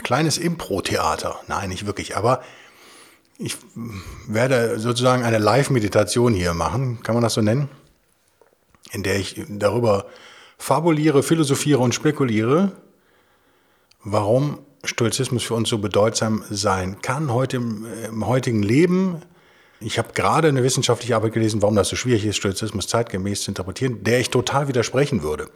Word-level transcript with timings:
kleines 0.00 0.38
Impro-Theater. 0.38 1.40
Nein, 1.48 1.68
nicht 1.68 1.86
wirklich, 1.86 2.16
aber 2.16 2.42
ich 3.38 3.56
werde 4.28 4.78
sozusagen 4.78 5.24
eine 5.24 5.38
Live-Meditation 5.38 6.34
hier 6.34 6.52
machen, 6.52 7.02
kann 7.02 7.14
man 7.14 7.22
das 7.22 7.34
so 7.34 7.40
nennen? 7.40 7.68
In 8.92 9.02
der 9.02 9.18
ich 9.18 9.42
darüber 9.48 10.06
fabuliere, 10.58 11.22
philosophiere 11.22 11.80
und 11.80 11.94
spekuliere, 11.94 12.72
warum 14.04 14.58
Stoizismus 14.84 15.42
für 15.42 15.54
uns 15.54 15.70
so 15.70 15.78
bedeutsam 15.78 16.44
sein 16.50 17.00
kann 17.00 17.32
heute 17.32 17.56
im, 17.56 17.86
im 18.06 18.26
heutigen 18.26 18.62
Leben. 18.62 19.22
Ich 19.80 19.98
habe 19.98 20.12
gerade 20.12 20.48
eine 20.48 20.62
wissenschaftliche 20.62 21.16
Arbeit 21.16 21.32
gelesen, 21.32 21.62
warum 21.62 21.76
das 21.76 21.88
so 21.88 21.96
schwierig 21.96 22.26
ist, 22.26 22.36
Stoizismus 22.36 22.88
zeitgemäß 22.88 23.42
zu 23.42 23.50
interpretieren, 23.50 24.04
der 24.04 24.20
ich 24.20 24.28
total 24.28 24.68
widersprechen 24.68 25.22
würde. 25.22 25.48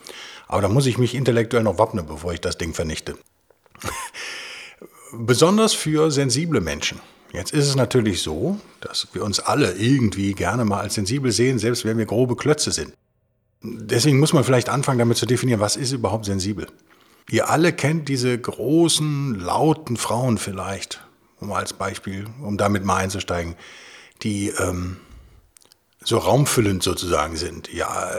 Aber 0.46 0.62
da 0.62 0.68
muss 0.68 0.86
ich 0.86 0.96
mich 0.96 1.14
intellektuell 1.14 1.62
noch 1.62 1.78
wappnen, 1.78 2.06
bevor 2.06 2.32
ich 2.32 2.40
das 2.40 2.56
Ding 2.56 2.72
vernichte 2.72 3.16
besonders 5.12 5.72
für 5.74 6.10
sensible 6.10 6.60
Menschen. 6.60 7.00
Jetzt 7.32 7.52
ist 7.52 7.66
es 7.66 7.74
natürlich 7.74 8.22
so, 8.22 8.60
dass 8.80 9.08
wir 9.12 9.24
uns 9.24 9.40
alle 9.40 9.72
irgendwie 9.72 10.34
gerne 10.34 10.64
mal 10.64 10.80
als 10.80 10.94
sensibel 10.94 11.32
sehen, 11.32 11.58
selbst 11.58 11.84
wenn 11.84 11.98
wir 11.98 12.06
grobe 12.06 12.36
Klötze 12.36 12.70
sind. 12.70 12.94
Deswegen 13.60 14.20
muss 14.20 14.32
man 14.32 14.44
vielleicht 14.44 14.68
anfangen 14.68 14.98
damit 14.98 15.16
zu 15.16 15.26
definieren, 15.26 15.58
was 15.58 15.76
ist 15.76 15.92
überhaupt 15.92 16.26
sensibel. 16.26 16.66
Ihr 17.30 17.48
alle 17.48 17.72
kennt 17.72 18.08
diese 18.08 18.38
großen, 18.38 19.40
lauten 19.40 19.96
Frauen 19.96 20.38
vielleicht, 20.38 21.00
um 21.40 21.50
als 21.52 21.72
Beispiel, 21.72 22.26
um 22.40 22.56
damit 22.56 22.84
mal 22.84 22.98
einzusteigen, 22.98 23.56
die 24.22 24.50
ähm, 24.50 24.98
so 26.04 26.18
raumfüllend 26.18 26.82
sozusagen 26.82 27.36
sind, 27.36 27.72
ja, 27.72 28.10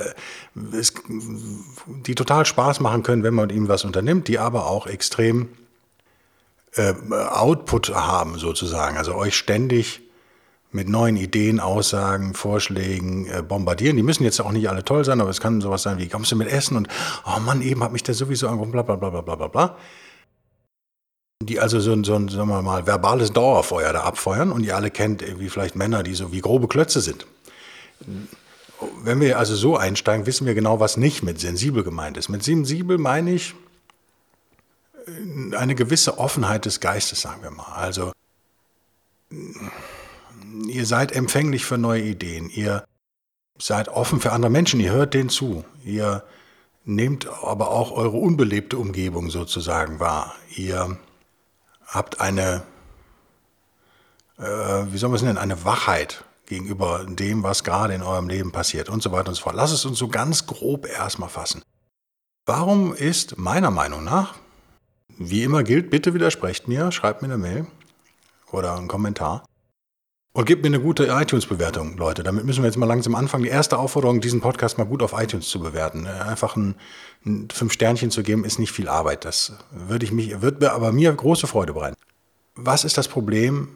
es, 0.77 0.93
die 1.87 2.15
total 2.15 2.45
Spaß 2.45 2.79
machen 2.79 3.03
können, 3.03 3.23
wenn 3.23 3.33
man 3.33 3.47
mit 3.47 3.55
ihnen 3.55 3.67
was 3.67 3.85
unternimmt, 3.85 4.27
die 4.27 4.39
aber 4.39 4.65
auch 4.65 4.87
extrem 4.87 5.49
äh, 6.73 6.93
Output 7.11 7.93
haben 7.93 8.37
sozusagen, 8.37 8.97
also 8.97 9.15
euch 9.15 9.35
ständig 9.35 10.01
mit 10.71 10.89
neuen 10.89 11.15
Ideen, 11.15 11.59
Aussagen, 11.59 12.33
Vorschlägen 12.33 13.27
äh, 13.27 13.41
bombardieren. 13.41 13.95
Die 13.95 14.03
müssen 14.03 14.23
jetzt 14.23 14.41
auch 14.41 14.51
nicht 14.51 14.69
alle 14.69 14.83
toll 14.83 15.05
sein, 15.05 15.21
aber 15.21 15.29
es 15.29 15.39
kann 15.39 15.61
sowas 15.61 15.83
sein 15.83 15.97
wie, 15.97 16.09
kommst 16.09 16.31
du 16.31 16.35
mit 16.35 16.49
Essen 16.49 16.75
und, 16.75 16.89
oh 17.25 17.39
Mann, 17.39 17.61
eben 17.61 17.81
hat 17.83 17.93
mich 17.93 18.03
der 18.03 18.13
sowieso 18.13 18.47
angerufen, 18.47 18.71
bla 18.71 18.81
bla 18.81 18.95
bla 18.95 19.09
bla 19.09 19.35
bla 19.35 19.47
bla. 19.47 19.77
Die 21.41 21.59
also 21.59 21.79
so 21.79 21.91
ein, 21.91 22.03
so 22.03 22.15
ein, 22.15 22.27
sagen 22.27 22.49
wir 22.49 22.61
mal, 22.61 22.85
verbales 22.87 23.31
Dauerfeuer 23.31 23.93
da 23.93 24.01
abfeuern 24.01 24.51
und 24.51 24.63
ihr 24.63 24.75
alle 24.75 24.91
kennt 24.91 25.21
irgendwie 25.21 25.49
vielleicht 25.49 25.75
Männer, 25.75 26.03
die 26.03 26.13
so 26.13 26.31
wie 26.31 26.41
grobe 26.41 26.67
Klötze 26.67 27.01
sind. 27.01 27.25
Wenn 29.03 29.21
wir 29.21 29.39
also 29.39 29.55
so 29.55 29.77
einsteigen, 29.77 30.25
wissen 30.25 30.45
wir 30.45 30.53
genau, 30.53 30.79
was 30.79 30.97
nicht 30.97 31.23
mit 31.23 31.39
sensibel 31.39 31.83
gemeint 31.83 32.17
ist. 32.17 32.29
Mit 32.29 32.43
sensibel 32.43 32.97
meine 32.97 33.31
ich, 33.33 33.55
eine 35.55 35.75
gewisse 35.75 36.17
Offenheit 36.17 36.65
des 36.65 36.79
Geistes, 36.79 37.21
sagen 37.21 37.43
wir 37.43 37.51
mal. 37.51 37.71
Also 37.73 38.11
ihr 40.67 40.85
seid 40.85 41.11
empfänglich 41.11 41.65
für 41.65 41.77
neue 41.77 42.01
Ideen, 42.01 42.49
ihr 42.49 42.85
seid 43.57 43.89
offen 43.89 44.19
für 44.19 44.31
andere 44.31 44.51
Menschen, 44.51 44.79
ihr 44.79 44.91
hört 44.91 45.13
denen 45.13 45.29
zu, 45.29 45.63
ihr 45.83 46.23
nehmt 46.83 47.27
aber 47.27 47.71
auch 47.71 47.91
eure 47.91 48.17
unbelebte 48.17 48.77
Umgebung 48.77 49.29
sozusagen 49.29 49.99
wahr. 49.99 50.35
Ihr 50.55 50.97
habt 51.87 52.21
eine, 52.21 52.63
äh, 54.37 54.43
wie 54.43 54.97
soll 54.97 55.09
man 55.09 55.17
es 55.17 55.23
nennen, 55.23 55.37
eine 55.37 55.65
Wachheit 55.65 56.23
gegenüber 56.45 57.05
dem, 57.07 57.43
was 57.43 57.63
gerade 57.63 57.93
in 57.93 58.03
eurem 58.03 58.29
Leben 58.29 58.51
passiert 58.51 58.89
und 58.89 59.01
so 59.01 59.11
weiter 59.11 59.29
und 59.29 59.35
so 59.35 59.43
fort. 59.43 59.55
Lass 59.55 59.71
es 59.71 59.85
uns 59.85 59.97
so 59.97 60.07
ganz 60.07 60.45
grob 60.45 60.87
erstmal 60.87 61.29
fassen. 61.29 61.61
Warum 62.45 62.93
ist 62.93 63.37
meiner 63.37 63.71
Meinung 63.71 64.03
nach 64.03 64.35
wie 65.17 65.43
immer 65.43 65.63
gilt, 65.63 65.89
bitte 65.89 66.13
widersprecht 66.13 66.67
mir, 66.67 66.91
schreibt 66.91 67.21
mir 67.21 67.29
eine 67.29 67.37
Mail 67.37 67.67
oder 68.51 68.75
einen 68.75 68.87
Kommentar. 68.87 69.45
Und 70.33 70.45
gebt 70.45 70.63
mir 70.63 70.67
eine 70.67 70.81
gute 70.81 71.05
iTunes-Bewertung, 71.05 71.95
Leute. 71.95 72.21
Damit 72.21 72.43
müssen 72.43 72.61
wir 72.61 72.67
jetzt 72.67 72.75
mal 72.75 72.85
langsam 72.85 73.15
anfangen. 73.15 73.45
Die 73.45 73.49
erste 73.49 73.77
Aufforderung, 73.77 74.19
diesen 74.19 74.41
Podcast 74.41 74.77
mal 74.77 74.83
gut 74.83 75.01
auf 75.01 75.13
iTunes 75.13 75.47
zu 75.47 75.61
bewerten. 75.61 76.07
Einfach 76.07 76.57
ein, 76.57 76.75
ein 77.25 77.47
fünf 77.49 77.71
Sternchen 77.71 78.11
zu 78.11 78.21
geben, 78.21 78.43
ist 78.43 78.59
nicht 78.59 78.73
viel 78.73 78.89
Arbeit. 78.89 79.23
Das 79.23 79.53
würde 79.71 80.03
ich 80.03 80.11
mich, 80.11 80.41
wird 80.41 80.61
aber 80.65 80.91
mir 80.91 81.13
große 81.13 81.47
Freude 81.47 81.71
bereiten. 81.71 81.95
Was 82.55 82.83
ist 82.83 82.97
das 82.97 83.07
Problem 83.07 83.69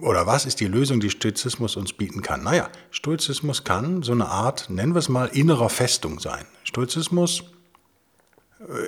oder 0.00 0.26
was 0.26 0.46
ist 0.46 0.60
die 0.60 0.66
Lösung, 0.66 1.00
die 1.00 1.10
Stoizismus 1.10 1.76
uns 1.76 1.92
bieten 1.92 2.22
kann? 2.22 2.42
Naja, 2.42 2.68
Stoizismus 2.90 3.64
kann 3.64 4.02
so 4.02 4.12
eine 4.12 4.28
Art, 4.28 4.70
nennen 4.70 4.94
wir 4.94 4.98
es 4.98 5.08
mal, 5.08 5.26
innerer 5.26 5.68
Festung 5.68 6.20
sein. 6.20 6.44
Stoizismus 6.64 7.44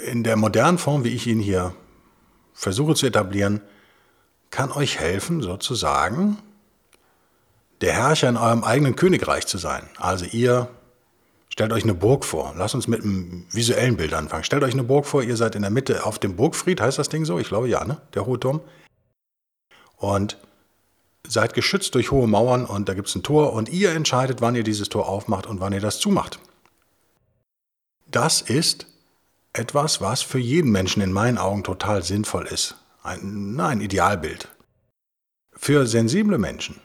in 0.06 0.24
der 0.24 0.36
modernen 0.36 0.78
Form, 0.78 1.04
wie 1.04 1.10
ich 1.10 1.26
ihn 1.26 1.40
hier 1.40 1.74
versuche 2.54 2.94
zu 2.94 3.06
etablieren, 3.06 3.60
kann 4.50 4.72
euch 4.72 4.98
helfen, 4.98 5.42
sozusagen 5.42 6.38
der 7.82 7.92
Herrscher 7.92 8.28
in 8.28 8.36
eurem 8.36 8.64
eigenen 8.64 8.96
Königreich 8.96 9.46
zu 9.46 9.58
sein. 9.58 9.88
Also 9.98 10.24
ihr 10.24 10.68
stellt 11.50 11.72
euch 11.72 11.82
eine 11.82 11.94
Burg 11.94 12.24
vor. 12.24 12.54
Lasst 12.56 12.74
uns 12.74 12.88
mit 12.88 13.02
einem 13.02 13.46
visuellen 13.50 13.96
Bild 13.96 14.14
anfangen. 14.14 14.44
Stellt 14.44 14.64
euch 14.64 14.72
eine 14.72 14.84
Burg 14.84 15.06
vor, 15.06 15.22
ihr 15.22 15.36
seid 15.36 15.54
in 15.54 15.62
der 15.62 15.70
Mitte 15.70 16.06
auf 16.06 16.18
dem 16.18 16.36
Burgfried, 16.36 16.80
heißt 16.80 16.98
das 16.98 17.10
Ding 17.10 17.24
so? 17.24 17.38
Ich 17.38 17.48
glaube 17.48 17.68
ja, 17.68 17.84
ne? 17.84 18.00
Der 18.14 18.24
hohe 18.24 18.40
Turm. 18.40 18.60
Und 19.96 20.38
seid 21.28 21.54
geschützt 21.54 21.94
durch 21.94 22.10
hohe 22.10 22.26
Mauern 22.26 22.64
und 22.64 22.88
da 22.88 22.94
gibt 22.94 23.08
es 23.08 23.14
ein 23.14 23.22
Tor 23.22 23.52
und 23.52 23.68
ihr 23.68 23.92
entscheidet, 23.92 24.40
wann 24.40 24.54
ihr 24.54 24.64
dieses 24.64 24.88
Tor 24.88 25.08
aufmacht 25.08 25.46
und 25.46 25.60
wann 25.60 25.72
ihr 25.72 25.80
das 25.80 25.98
zumacht. 25.98 26.38
Das 28.06 28.40
ist 28.40 28.86
etwas, 29.52 30.00
was 30.00 30.22
für 30.22 30.38
jeden 30.38 30.70
Menschen 30.70 31.02
in 31.02 31.12
meinen 31.12 31.38
Augen 31.38 31.64
total 31.64 32.02
sinnvoll 32.02 32.46
ist. 32.46 32.76
Ein, 33.02 33.58
ein 33.60 33.80
Idealbild. 33.80 34.48
Für 35.52 35.86
sensible 35.86 36.38
Menschen 36.38 36.80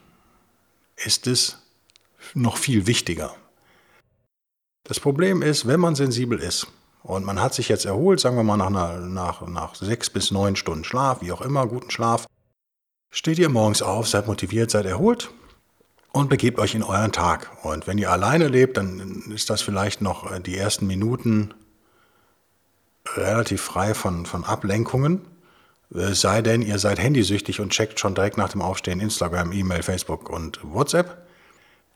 ist 0.96 1.28
es 1.28 1.58
noch 2.34 2.58
viel 2.58 2.88
wichtiger. 2.88 3.36
Das 4.84 5.00
Problem 5.00 5.42
ist, 5.42 5.68
wenn 5.68 5.80
man 5.80 5.96
sensibel 5.96 6.40
ist 6.40 6.68
und 7.04 7.26
man 7.26 7.42
hat 7.42 7.54
sich 7.54 7.70
jetzt 7.70 7.86
erholt, 7.86 8.20
sagen 8.20 8.36
wir 8.36 8.44
mal 8.44 8.58
nach, 8.58 8.68
einer, 8.68 9.00
nach, 9.00 9.48
nach 9.48 9.76
sechs 9.76 10.10
bis 10.10 10.32
neun 10.32 10.56
Stunden 10.56 10.84
Schlaf, 10.84 11.22
wie 11.22 11.32
auch 11.32 11.42
immer, 11.42 11.68
guten 11.68 11.92
Schlaf, 11.92 12.26
steht 13.12 13.38
ihr 13.38 13.50
morgens 13.50 13.82
auf, 13.82 14.08
seid 14.08 14.28
motiviert, 14.28 14.72
seid 14.72 14.86
erholt 14.86 15.30
und 16.14 16.30
begebt 16.30 16.60
euch 16.60 16.74
in 16.74 16.84
euren 16.84 17.12
Tag. 17.12 17.52
Und 17.64 17.86
wenn 17.86 17.98
ihr 17.98 18.10
alleine 18.10 18.48
lebt, 18.48 18.78
dann 18.78 19.32
ist 19.34 19.50
das 19.50 19.62
vielleicht 19.62 20.02
noch 20.02 20.40
die 20.40 20.58
ersten 20.58 20.88
Minuten 20.88 21.54
relativ 23.16 23.62
frei 23.62 23.94
von, 23.94 24.26
von 24.26 24.44
Ablenkungen. 24.44 25.22
Es 25.94 26.22
sei 26.22 26.42
denn, 26.42 26.62
ihr 26.62 26.80
seid 26.80 27.00
handysüchtig 27.00 27.60
und 27.60 27.72
checkt 27.72 28.00
schon 28.00 28.16
direkt 28.16 28.38
nach 28.38 28.50
dem 28.50 28.62
Aufstehen 28.62 29.02
Instagram, 29.02 29.52
E-Mail, 29.52 29.84
Facebook 29.84 30.30
und 30.30 30.60
WhatsApp. 30.64 31.28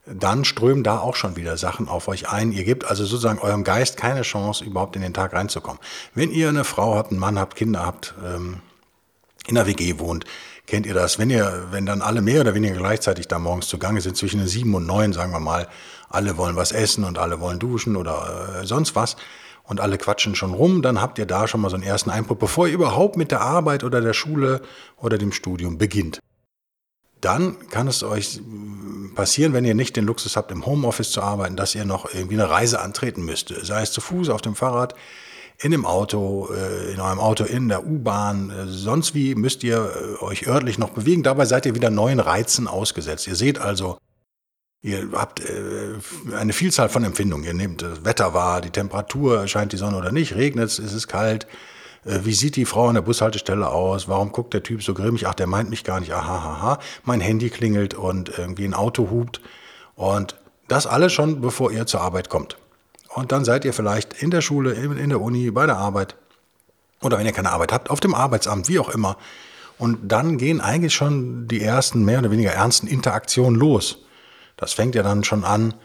Dann 0.06 0.46
strömen 0.46 0.84
da 0.84 1.00
auch 1.00 1.16
schon 1.16 1.36
wieder 1.36 1.58
Sachen 1.58 1.88
auf 1.88 2.08
euch 2.08 2.30
ein. 2.30 2.52
Ihr 2.52 2.64
gebt 2.64 2.86
also 2.86 3.06
sozusagen 3.06 3.40
eurem 3.40 3.64
Geist 3.64 3.98
keine 3.98 4.22
Chance, 4.22 4.64
überhaupt 4.64 4.96
in 4.96 5.02
den 5.02 5.14
Tag 5.14 5.34
reinzukommen. 5.34 5.80
Wenn 6.14 6.30
ihr 6.32 6.50
eine 6.50 6.64
Frau 6.64 6.96
habt, 6.96 7.12
einen 7.12 7.20
Mann 7.20 7.40
habt, 7.40 7.56
Kinder 7.56 7.86
habt, 7.86 8.14
ähm, 8.24 8.62
in 9.48 9.56
der 9.56 9.66
WG 9.66 9.98
wohnt, 9.98 10.26
kennt 10.68 10.86
ihr 10.86 10.94
das. 10.94 11.20
Wenn 11.20 11.30
ihr, 11.30 11.68
wenn 11.72 11.86
dann 11.86 12.02
alle 12.02 12.22
mehr 12.22 12.42
oder 12.42 12.54
weniger 12.54 12.76
gleichzeitig 12.76 13.28
da 13.28 13.40
morgens 13.40 13.68
zugange 13.68 14.02
sind, 14.02 14.18
zwischen 14.18 14.40
den 14.40 14.48
sieben 14.48 14.74
und 14.74 14.86
neun, 14.86 15.14
sagen 15.14 15.32
wir 15.32 15.40
mal, 15.40 15.68
alle 16.10 16.38
wollen 16.38 16.56
was 16.56 16.72
essen 16.72 17.04
und 17.04 17.18
alle 17.18 17.40
wollen 17.40 17.60
duschen 17.60 17.96
oder 17.96 18.62
äh, 18.62 18.66
sonst 18.66 18.96
was, 18.96 19.16
und 19.68 19.82
alle 19.82 19.98
quatschen 19.98 20.36
schon 20.36 20.54
rum, 20.54 20.82
dann 20.82 21.02
habt 21.02 21.18
ihr 21.18 21.26
da 21.26 21.48
schon 21.48 21.62
mal 21.62 21.70
so 21.70 21.76
einen 21.76 21.84
ersten 21.84 22.10
Eindruck, 22.10 22.40
bevor 22.40 22.68
ihr 22.68 22.74
überhaupt 22.74 23.18
mit 23.18 23.32
der 23.32 23.42
Arbeit 23.42 23.84
oder 23.84 24.02
der 24.02 24.14
Schule 24.14 24.62
oder 24.98 25.18
dem 25.18 25.32
Studium 25.32 25.78
beginnt. 25.78 26.20
Dann 27.22 27.58
kann 27.70 27.88
es 27.88 28.04
euch 28.04 28.42
passieren, 29.16 29.54
wenn 29.54 29.66
ihr 29.66 29.74
nicht 29.74 29.96
den 29.96 30.06
Luxus 30.06 30.38
habt, 30.38 30.52
im 30.52 30.66
Homeoffice 30.66 31.12
zu 31.12 31.22
arbeiten, 31.22 31.56
dass 31.56 31.74
ihr 31.74 31.86
noch 31.86 32.14
irgendwie 32.14 32.36
eine 32.36 32.50
Reise 32.50 32.80
antreten 32.82 33.26
müsst. 33.26 33.54
Sei 33.64 33.82
es 33.82 33.92
zu 33.92 34.02
Fuß, 34.02 34.30
auf 34.30 34.42
dem 34.42 34.54
Fahrrad, 34.54 34.94
in 35.62 35.72
dem 35.72 35.86
Auto, 35.86 36.50
äh, 36.54 36.94
in 36.94 37.00
eurem 37.00 37.20
Auto, 37.20 37.44
in 37.44 37.70
der 37.70 37.86
U-Bahn, 37.86 38.50
äh, 38.50 38.68
sonst 38.68 39.14
wie 39.16 39.36
müsst 39.36 39.64
ihr 39.64 39.78
äh, 40.22 40.24
euch 40.24 40.48
örtlich 40.48 40.78
noch 40.78 40.90
bewegen. 40.90 41.24
Dabei 41.24 41.46
seid 41.46 41.66
ihr 41.66 41.76
wieder 41.76 41.90
neuen 41.90 42.20
Reizen 42.20 42.68
ausgesetzt. 42.68 43.28
Ihr 43.28 43.36
seht 43.36 43.60
also 43.60 43.98
Ihr 44.82 45.10
habt 45.14 45.42
eine 46.38 46.54
Vielzahl 46.54 46.90
von 46.90 47.04
Empfindungen. 47.04 47.44
Ihr 47.44 47.56
nehmt 47.56 47.82
das 47.82 48.06
Wetter 48.06 48.36
wahr, 48.36 48.62
die 48.62 48.70
Temperatur, 48.70 49.48
scheint 49.48 49.74
die 49.74 49.78
Sonne 49.78 49.98
oder 49.98 50.12
nicht, 50.12 50.36
regnet 50.36 50.70
es, 50.70 50.78
ist 50.78 50.94
es 50.94 51.08
kalt, 51.08 51.48
wie 52.04 52.36
sieht 52.36 52.56
die 52.56 52.66
Frau 52.66 52.90
an 52.90 52.94
der 52.94 53.02
Bushaltestelle 53.02 53.68
aus? 53.68 54.08
Warum 54.08 54.32
guckt 54.32 54.54
der 54.54 54.62
Typ 54.62 54.84
so 54.84 54.94
grimmig? 54.94 55.26
Ach, 55.26 55.34
der 55.34 55.48
meint 55.48 55.72
mich 55.72 55.84
gar 55.84 56.00
nicht. 56.00 56.14
Aha, 56.14 56.36
aha. 56.36 56.80
Mein 57.04 57.20
Handy 57.20 57.50
klingelt 57.50 57.96
und 57.96 58.38
irgendwie 58.38 58.66
ein 58.66 58.76
Auto 58.76 59.10
hupt. 59.10 59.42
Und 59.96 60.36
das 60.68 60.86
alles 60.86 61.14
schon, 61.14 61.42
bevor 61.42 61.72
ihr 61.72 61.88
zur 61.88 62.02
Arbeit 62.02 62.30
kommt. 62.30 62.58
Und 63.16 63.32
dann 63.32 63.46
seid 63.46 63.64
ihr 63.64 63.72
vielleicht 63.72 64.22
in 64.22 64.30
der 64.30 64.42
Schule, 64.42 64.74
in 64.74 65.08
der 65.08 65.22
Uni, 65.22 65.50
bei 65.50 65.66
der 65.66 65.78
Arbeit. 65.78 66.16
Oder 67.02 67.18
wenn 67.18 67.26
ihr 67.26 67.32
keine 67.32 67.52
Arbeit 67.52 67.72
habt, 67.72 67.90
auf 67.90 68.02
dem 68.02 68.14
Arbeitsamt, 68.14 68.68
wie 68.68 68.78
auch 68.78 68.90
immer. 68.90 69.18
Und 69.78 70.12
dann 70.12 70.38
gehen 70.38 70.60
eigentlich 70.60 70.94
schon 70.94 71.48
die 71.48 71.62
ersten 71.62 72.04
mehr 72.04 72.20
oder 72.20 72.30
weniger 72.30 72.52
ernsten 72.52 72.88
Interaktionen 72.88 73.58
los. 73.58 74.00
Das 74.58 74.74
fängt 74.74 74.96
ja 74.96 75.04
dann 75.04 75.24
schon 75.24 75.46
an, 75.46 75.76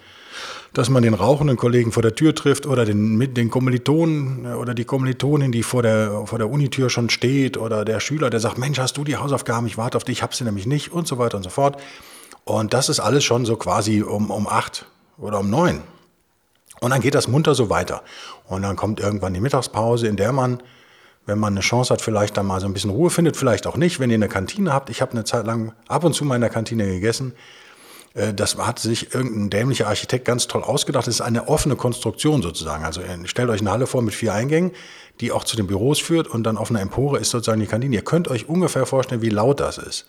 dass 0.73 0.91
man 0.91 1.05
den 1.05 1.15
rauchenden 1.15 1.57
Kollegen 1.57 1.93
vor 1.93 2.03
der 2.03 2.17
Tür 2.17 2.35
trifft 2.35 2.67
oder 2.67 2.85
den, 2.85 3.17
mit 3.17 3.37
den 3.37 3.49
Kommilitonen 3.49 4.45
äh, 4.45 4.55
oder 4.55 4.75
die 4.75 4.85
Kommilitonin, 4.85 5.53
die 5.53 5.63
vor 5.63 5.83
der, 5.83 6.27
vor 6.27 6.39
der 6.39 6.51
Unitür 6.51 6.91
schon 6.91 7.11
steht 7.11 7.57
oder 7.57 7.85
der 7.85 8.01
Schüler, 8.01 8.31
der 8.31 8.41
sagt, 8.41 8.59
Mensch, 8.59 8.81
hast 8.81 8.97
du 8.97 9.05
die 9.05 9.17
Hausaufgaben, 9.17 9.69
ich 9.69 9.77
warte 9.79 9.97
auf 9.97 10.05
dich, 10.05 10.23
hab 10.23 10.35
sie 10.35 10.43
nämlich 10.43 10.67
nicht 10.67 10.93
und 10.93 11.07
so 11.07 11.19
weiter 11.19 11.37
und 11.37 11.45
so 11.45 11.51
fort. 11.51 11.81
Und 12.45 12.75
das 12.75 12.89
ist 12.89 12.99
alles 12.99 13.23
schon 13.23 13.45
so 13.47 13.55
quasi 13.55 14.03
um, 14.03 14.33
um 14.33 14.49
acht 14.49 14.87
oder 15.17 15.39
um 15.41 15.51
neun. 15.51 15.83
Und 16.81 16.91
dann 16.91 17.01
geht 17.01 17.15
das 17.15 17.29
munter 17.29 17.55
so 17.55 17.71
weiter. 17.71 18.03
Und 18.49 18.63
dann 18.63 18.77
kommt 18.77 19.01
irgendwann 19.01 19.35
die 19.35 19.41
Mittagspause, 19.41 20.07
in 20.07 20.17
der 20.17 20.33
man 20.33 20.63
wenn 21.27 21.39
man 21.39 21.53
eine 21.53 21.61
Chance 21.61 21.93
hat, 21.93 22.01
vielleicht 22.01 22.37
dann 22.37 22.47
mal 22.47 22.61
so 22.61 22.67
ein 22.67 22.73
bisschen 22.73 22.91
Ruhe 22.91 23.11
findet, 23.11 23.37
vielleicht 23.37 23.67
auch 23.67 23.77
nicht, 23.77 24.01
wenn 24.01 24.11
ihr 24.11 24.15
eine 24.15 24.29
Kantine 24.29 24.73
habt. 24.73 24.91
Ich 24.91 25.01
habe 25.01 25.13
eine 25.13 25.25
Zeit 25.25 25.47
lang 25.47 25.73
ab 25.87 26.05
und 26.05 26.15
zu 26.15 26.25
mal 26.25 26.35
in 26.35 26.41
der 26.41 26.51
Kantine 26.51 26.87
gegessen. 26.87 27.35
Äh, 28.15 28.35
das 28.35 28.57
hat 28.57 28.79
sich 28.79 29.15
irgendein 29.15 29.51
dämlicher 29.51 29.87
Architekt 29.87 30.25
ganz 30.25 30.49
toll 30.49 30.63
ausgedacht. 30.63 31.07
Das 31.07 31.15
ist 31.15 31.21
eine 31.21 31.49
offene 31.49 31.77
Konstruktion 31.77 32.43
sozusagen. 32.43 32.85
Also 32.85 33.01
äh, 33.01 33.27
stellt 33.27 33.51
euch 33.51 33.61
eine 33.61 33.71
Halle 33.71 33.87
vor 33.87 34.03
mit 34.03 34.15
vier 34.15 34.35
Eingängen, 34.35 34.73
die 35.21 35.33
auch 35.33 35.45
zu 35.45 35.57
den 35.57 35.67
Büros 35.67 36.01
führt 36.01 36.27
und 36.27 36.43
dann 36.45 36.57
auf 36.57 36.71
einer 36.71 36.81
Empore 36.81 37.19
ist 37.19 37.31
sozusagen 37.31 37.61
die 37.61 37.67
Kantine. 37.67 37.95
Ihr 37.95 38.03
könnt 38.03 38.29
euch 38.29 38.49
ungefähr 38.49 38.87
vorstellen, 38.87 39.23
wie 39.23 39.29
laut 39.29 39.61
das 39.61 39.79
ist. 39.79 40.07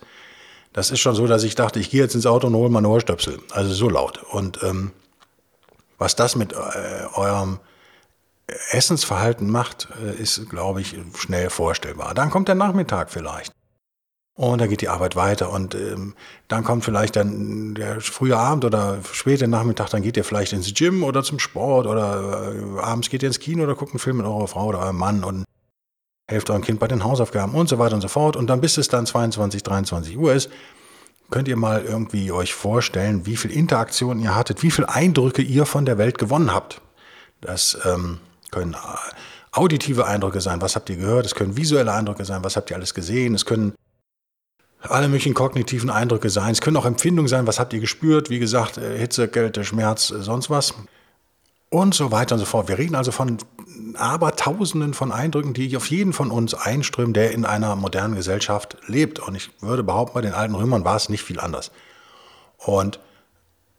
Das 0.72 0.90
ist 0.90 1.00
schon 1.00 1.14
so, 1.14 1.26
dass 1.26 1.44
ich 1.44 1.54
dachte, 1.54 1.78
ich 1.78 1.90
gehe 1.90 2.00
jetzt 2.00 2.14
ins 2.14 2.24
Auto 2.24 2.46
und 2.46 2.54
hole 2.54 2.70
meine 2.70 2.88
Ohrstöpsel. 2.88 3.38
Also 3.50 3.74
so 3.74 3.90
laut. 3.90 4.22
Und 4.30 4.60
ähm, 4.62 4.92
was 6.02 6.16
das 6.16 6.34
mit 6.36 6.52
äh, 6.52 6.56
eurem 7.14 7.60
Essensverhalten 8.72 9.48
macht, 9.48 9.88
äh, 10.02 10.20
ist, 10.20 10.50
glaube 10.50 10.80
ich, 10.80 10.96
schnell 11.16 11.48
vorstellbar. 11.48 12.12
Dann 12.14 12.30
kommt 12.30 12.48
der 12.48 12.56
Nachmittag 12.56 13.10
vielleicht. 13.10 13.52
Und 14.34 14.60
da 14.60 14.66
geht 14.66 14.80
die 14.80 14.88
Arbeit 14.88 15.14
weiter 15.14 15.52
und 15.52 15.74
ähm, 15.74 16.14
dann 16.48 16.64
kommt 16.64 16.84
vielleicht 16.84 17.16
dann 17.16 17.74
der 17.74 18.00
frühe 18.00 18.36
Abend 18.36 18.64
oder 18.64 18.98
späte 19.12 19.46
Nachmittag, 19.46 19.90
dann 19.90 20.00
geht 20.02 20.16
ihr 20.16 20.24
vielleicht 20.24 20.54
ins 20.54 20.72
Gym 20.72 21.04
oder 21.04 21.22
zum 21.22 21.38
Sport 21.38 21.86
oder 21.86 22.52
äh, 22.54 22.80
abends 22.80 23.10
geht 23.10 23.22
ihr 23.22 23.28
ins 23.28 23.40
Kino 23.40 23.62
oder 23.64 23.74
guckt 23.74 23.92
einen 23.92 23.98
Film 23.98 24.16
mit 24.16 24.26
eurer 24.26 24.48
Frau 24.48 24.68
oder 24.68 24.78
eurem 24.80 24.96
Mann 24.96 25.22
und 25.22 25.44
helft 26.30 26.48
eurem 26.48 26.62
Kind 26.62 26.80
bei 26.80 26.88
den 26.88 27.04
Hausaufgaben 27.04 27.54
und 27.54 27.68
so 27.68 27.78
weiter 27.78 27.94
und 27.94 28.00
so 28.00 28.08
fort. 28.08 28.36
Und 28.36 28.46
dann 28.48 28.62
bis 28.62 28.78
es 28.78 28.88
dann 28.88 29.04
22, 29.04 29.62
23 29.62 30.16
Uhr 30.16 30.32
ist, 30.32 30.50
könnt 31.32 31.48
ihr 31.48 31.56
mal 31.56 31.82
irgendwie 31.82 32.30
euch 32.30 32.54
vorstellen, 32.54 33.26
wie 33.26 33.36
viel 33.36 33.50
Interaktion 33.50 34.20
ihr 34.20 34.36
hattet, 34.36 34.62
wie 34.62 34.70
viel 34.70 34.84
Eindrücke 34.84 35.42
ihr 35.42 35.66
von 35.66 35.84
der 35.84 35.98
Welt 35.98 36.18
gewonnen 36.18 36.52
habt. 36.52 36.80
Das 37.40 37.76
ähm, 37.84 38.20
können 38.52 38.74
äh, 38.74 38.76
auditive 39.50 40.06
Eindrücke 40.06 40.40
sein, 40.40 40.60
was 40.60 40.76
habt 40.76 40.88
ihr 40.90 40.96
gehört, 40.96 41.26
es 41.26 41.34
können 41.34 41.56
visuelle 41.56 41.92
Eindrücke 41.92 42.24
sein, 42.24 42.44
was 42.44 42.56
habt 42.56 42.70
ihr 42.70 42.76
alles 42.76 42.94
gesehen, 42.94 43.34
es 43.34 43.46
können 43.46 43.74
alle 44.80 45.08
möglichen 45.08 45.34
kognitiven 45.34 45.90
Eindrücke 45.90 46.30
sein, 46.30 46.52
es 46.52 46.60
können 46.60 46.76
auch 46.76 46.86
Empfindungen 46.86 47.28
sein, 47.28 47.46
was 47.46 47.58
habt 47.58 47.72
ihr 47.72 47.80
gespürt, 47.80 48.30
wie 48.30 48.38
gesagt, 48.38 48.78
äh, 48.78 48.98
Hitze, 48.98 49.26
Kälte, 49.26 49.64
Schmerz, 49.64 50.10
äh, 50.10 50.22
sonst 50.22 50.50
was 50.50 50.74
und 51.72 51.94
so 51.94 52.12
weiter 52.12 52.34
und 52.34 52.38
so 52.38 52.44
fort. 52.44 52.68
Wir 52.68 52.76
reden 52.76 52.94
also 52.94 53.12
von 53.12 53.38
Abertausenden 53.94 54.92
von 54.92 55.10
Eindrücken, 55.10 55.54
die 55.54 55.74
auf 55.74 55.86
jeden 55.86 56.12
von 56.12 56.30
uns 56.30 56.52
einströmen, 56.52 57.14
der 57.14 57.32
in 57.32 57.46
einer 57.46 57.76
modernen 57.76 58.14
Gesellschaft 58.14 58.76
lebt. 58.86 59.20
Und 59.20 59.34
ich 59.34 59.50
würde 59.62 59.82
behaupten, 59.82 60.12
bei 60.12 60.20
den 60.20 60.34
alten 60.34 60.54
Römern 60.54 60.84
war 60.84 60.96
es 60.96 61.08
nicht 61.08 61.22
viel 61.22 61.40
anders. 61.40 61.72
Und 62.58 63.00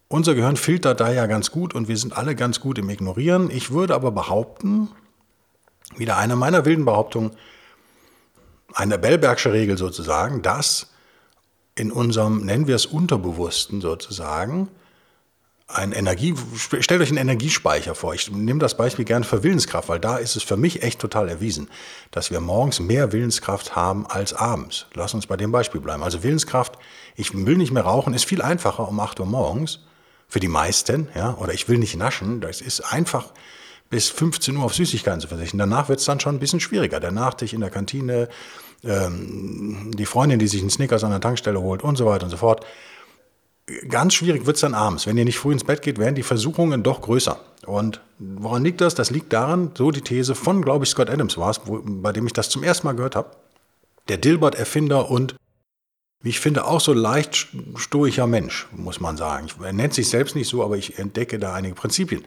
unser 0.07 0.34
Gehirn 0.34 0.57
filtert 0.57 1.01
da 1.01 1.12
ja 1.12 1.28
ganz 1.28 1.51
gut 1.51 1.75
und 1.75 1.88
wir 1.88 1.98
sind 1.98 2.18
alle 2.18 2.36
ganz 2.36 2.60
gut 2.60 2.80
im 2.80 2.90
Ignorieren. 2.90 3.51
Ich 3.51 3.69
würde 3.69 3.94
aber 3.94 4.12
behaupten, 4.12 4.90
wieder 5.95 6.18
eine 6.18 6.36
meiner 6.36 6.66
wilden 6.66 6.86
Behauptungen, 6.86 7.31
eine 8.74 8.98
Bellbergsche 8.98 9.54
Regel 9.54 9.78
sozusagen, 9.78 10.42
dass 10.42 10.88
in 11.75 11.92
unserem, 11.92 12.44
nennen 12.44 12.66
wir 12.66 12.75
es 12.75 12.88
Unterbewussten 12.88 13.81
sozusagen, 13.81 14.69
ein 15.68 15.92
Energie, 15.92 16.36
stellt 16.56 17.01
euch 17.01 17.10
einen 17.10 17.18
Energiespeicher 17.18 17.95
vor. 17.95 18.13
Ich 18.13 18.30
nehme 18.30 18.60
das 18.60 18.75
Beispiel 18.75 19.06
gerne 19.06 19.25
für 19.25 19.44
Willenskraft, 19.44 19.89
weil 19.89 20.00
da 20.00 20.18
ist 20.18 20.36
es 20.36 20.44
für 20.44 20.57
mich 20.57 20.83
echt 20.83 21.00
total 21.00 21.30
erwiesen, 21.30 21.69
dass 22.12 22.31
wir 22.31 22.42
morgens 22.42 22.80
mehr 22.80 23.12
Willenskraft 23.12 23.75
haben 23.75 24.06
als 24.06 24.33
abends. 24.33 24.88
Lass 24.94 25.13
uns 25.13 25.25
bei 25.25 25.38
dem 25.38 25.51
Beispiel 25.51 25.81
bleiben. 25.81 26.04
Also 26.04 26.21
Willenskraft, 26.21 26.77
ich 27.15 27.33
will 27.33 27.57
nicht 27.57 27.71
mehr 27.71 27.83
rauchen, 27.83 28.13
ist 28.13 28.25
viel 28.25 28.42
einfacher 28.42 28.88
um 28.88 29.00
8 29.00 29.19
Uhr 29.21 29.25
morgens 29.25 29.80
für 30.27 30.39
die 30.39 30.48
meisten, 30.48 31.07
ja, 31.15 31.36
oder 31.36 31.54
ich 31.54 31.69
will 31.69 31.77
nicht 31.77 31.95
naschen, 31.95 32.42
das 32.42 32.59
ist 32.59 32.81
einfach 32.81 33.31
bis 33.89 34.09
15 34.09 34.57
Uhr 34.57 34.63
auf 34.63 34.74
Süßigkeiten 34.74 35.21
zu 35.21 35.27
verzichten. 35.27 35.59
Danach 35.59 35.88
wird 35.88 36.00
es 36.00 36.06
dann 36.06 36.19
schon 36.19 36.36
ein 36.36 36.39
bisschen 36.39 36.59
schwieriger. 36.59 37.00
Der 37.00 37.12
Nachtisch 37.12 37.54
in 37.54 37.62
der 37.62 37.69
Kantine, 37.69 38.27
ähm, 38.83 39.92
die 39.94 40.07
Freundin, 40.07 40.39
die 40.39 40.48
sich 40.48 40.62
einen 40.62 40.71
Snickers 40.71 41.04
an 41.04 41.12
der 41.12 41.21
Tankstelle 41.21 41.62
holt 41.62 41.83
und 41.83 41.95
so 41.95 42.07
weiter 42.07 42.24
und 42.24 42.31
so 42.31 42.38
fort. 42.38 42.66
Ganz 43.88 44.13
schwierig 44.13 44.45
wird 44.45 44.57
es 44.57 44.62
dann 44.62 44.74
abends. 44.74 45.07
Wenn 45.07 45.18
ihr 45.18 45.24
nicht 45.24 45.39
früh 45.39 45.54
ins 45.54 45.63
Bett 45.63 45.81
geht, 45.81 45.98
werden 45.98 46.15
die 46.15 46.24
Versuchungen 46.24 46.83
doch 46.83 47.01
größer. 47.01 47.39
Und 47.65 48.01
woran 48.19 48.63
liegt 48.63 48.81
das? 48.81 48.94
Das 48.94 49.10
liegt 49.10 49.31
daran, 49.31 49.71
so 49.77 49.92
die 49.92 50.01
These 50.01 50.36
von, 50.36 50.62
glaube 50.62 50.83
ich, 50.83 50.92
Scott 50.92 51.10
Adams 51.10 51.38
war 51.38 51.51
es, 51.51 51.62
bei 51.63 52.12
dem 52.12 52.25
ich 52.27 52.33
das 52.33 52.50
zum 52.50 52.63
ersten 52.63 52.88
Mal 52.88 52.94
gehört 52.94 53.15
habe. 53.15 53.31
Der 54.10 54.18
Dilbert-Erfinder 54.18 55.10
und 55.10 55.36
wie 56.24 56.30
ich 56.30 56.39
finde, 56.39 56.65
auch 56.65 56.80
so 56.80 56.94
leicht 56.94 57.50
stoischer 57.75 58.27
Mensch, 58.27 58.68
muss 58.71 59.01
man 59.01 59.18
sagen. 59.18 59.48
Er 59.62 59.74
nennt 59.74 59.94
sich 59.94 60.09
selbst 60.09 60.36
nicht 60.36 60.48
so, 60.48 60.63
aber 60.63 60.77
ich 60.77 60.98
entdecke 60.98 61.38
da 61.38 61.54
einige 61.54 61.75
Prinzipien. 61.75 62.24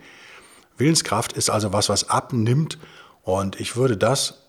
Willenskraft 0.77 1.33
ist 1.33 1.49
also 1.49 1.73
was, 1.73 1.89
was 1.89 2.11
abnimmt 2.11 2.79
und 3.23 3.59
ich 3.59 3.75
würde 3.75 3.97
das, 3.97 4.43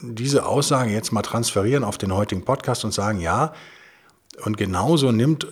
diese 0.00 0.46
Aussage 0.46 0.92
jetzt 0.92 1.10
mal 1.10 1.22
transferieren 1.22 1.82
auf 1.82 1.98
den 1.98 2.14
heutigen 2.14 2.44
Podcast 2.44 2.84
und 2.84 2.92
sagen, 2.92 3.18
ja, 3.18 3.52
und 4.44 4.56
genauso 4.56 5.12
nimmt 5.12 5.44
äh, 5.44 5.48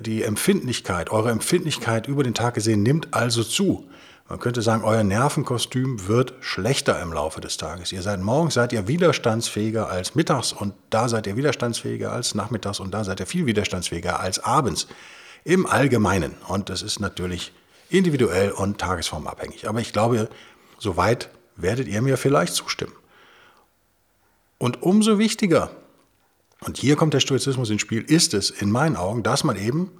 die 0.00 0.22
Empfindlichkeit, 0.22 1.10
eure 1.10 1.30
Empfindlichkeit 1.30 2.08
über 2.08 2.22
den 2.22 2.34
Tag 2.34 2.54
gesehen, 2.54 2.82
nimmt 2.82 3.12
also 3.12 3.42
zu. 3.42 3.88
Man 4.28 4.38
könnte 4.38 4.62
sagen, 4.62 4.84
euer 4.84 5.02
Nervenkostüm 5.02 6.06
wird 6.06 6.32
schlechter 6.40 7.00
im 7.02 7.12
Laufe 7.12 7.40
des 7.40 7.58
Tages. 7.58 7.92
Ihr 7.92 8.02
seid 8.02 8.20
morgens 8.20 8.54
seid 8.54 8.72
ihr 8.72 8.88
widerstandsfähiger 8.88 9.90
als 9.90 10.14
mittags 10.14 10.52
und 10.52 10.74
da 10.88 11.08
seid 11.08 11.26
ihr 11.26 11.36
widerstandsfähiger 11.36 12.10
als 12.12 12.34
nachmittags 12.34 12.80
und 12.80 12.94
da 12.94 13.04
seid 13.04 13.20
ihr 13.20 13.26
viel 13.26 13.44
widerstandsfähiger 13.44 14.20
als 14.20 14.38
abends. 14.42 14.86
Im 15.44 15.66
Allgemeinen. 15.66 16.34
Und 16.48 16.70
das 16.70 16.82
ist 16.82 17.00
natürlich 17.00 17.52
individuell 17.90 18.52
und 18.52 18.78
tagesformabhängig. 18.78 19.68
Aber 19.68 19.80
ich 19.80 19.92
glaube, 19.92 20.28
soweit 20.78 21.28
werdet 21.56 21.88
ihr 21.88 22.00
mir 22.00 22.16
vielleicht 22.16 22.54
zustimmen. 22.54 22.94
Und 24.56 24.82
umso 24.82 25.18
wichtiger, 25.18 25.72
und 26.64 26.78
hier 26.78 26.96
kommt 26.96 27.14
der 27.14 27.20
Stoizismus 27.20 27.70
ins 27.70 27.80
Spiel, 27.80 28.02
ist 28.02 28.34
es 28.34 28.50
in 28.50 28.70
meinen 28.70 28.96
Augen, 28.96 29.22
dass 29.22 29.44
man 29.44 29.56
eben 29.56 29.90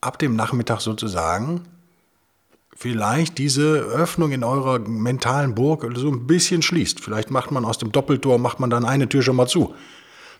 ab 0.00 0.18
dem 0.18 0.36
Nachmittag 0.36 0.80
sozusagen 0.80 1.62
vielleicht 2.76 3.38
diese 3.38 3.78
Öffnung 3.78 4.30
in 4.30 4.44
eurer 4.44 4.78
mentalen 4.78 5.54
Burg 5.54 5.84
so 5.96 6.08
ein 6.08 6.26
bisschen 6.26 6.62
schließt. 6.62 7.00
Vielleicht 7.00 7.30
macht 7.30 7.50
man 7.50 7.64
aus 7.64 7.78
dem 7.78 7.90
Doppeltor, 7.90 8.38
macht 8.38 8.60
man 8.60 8.70
dann 8.70 8.84
eine 8.84 9.08
Tür 9.08 9.22
schon 9.22 9.36
mal 9.36 9.48
zu, 9.48 9.74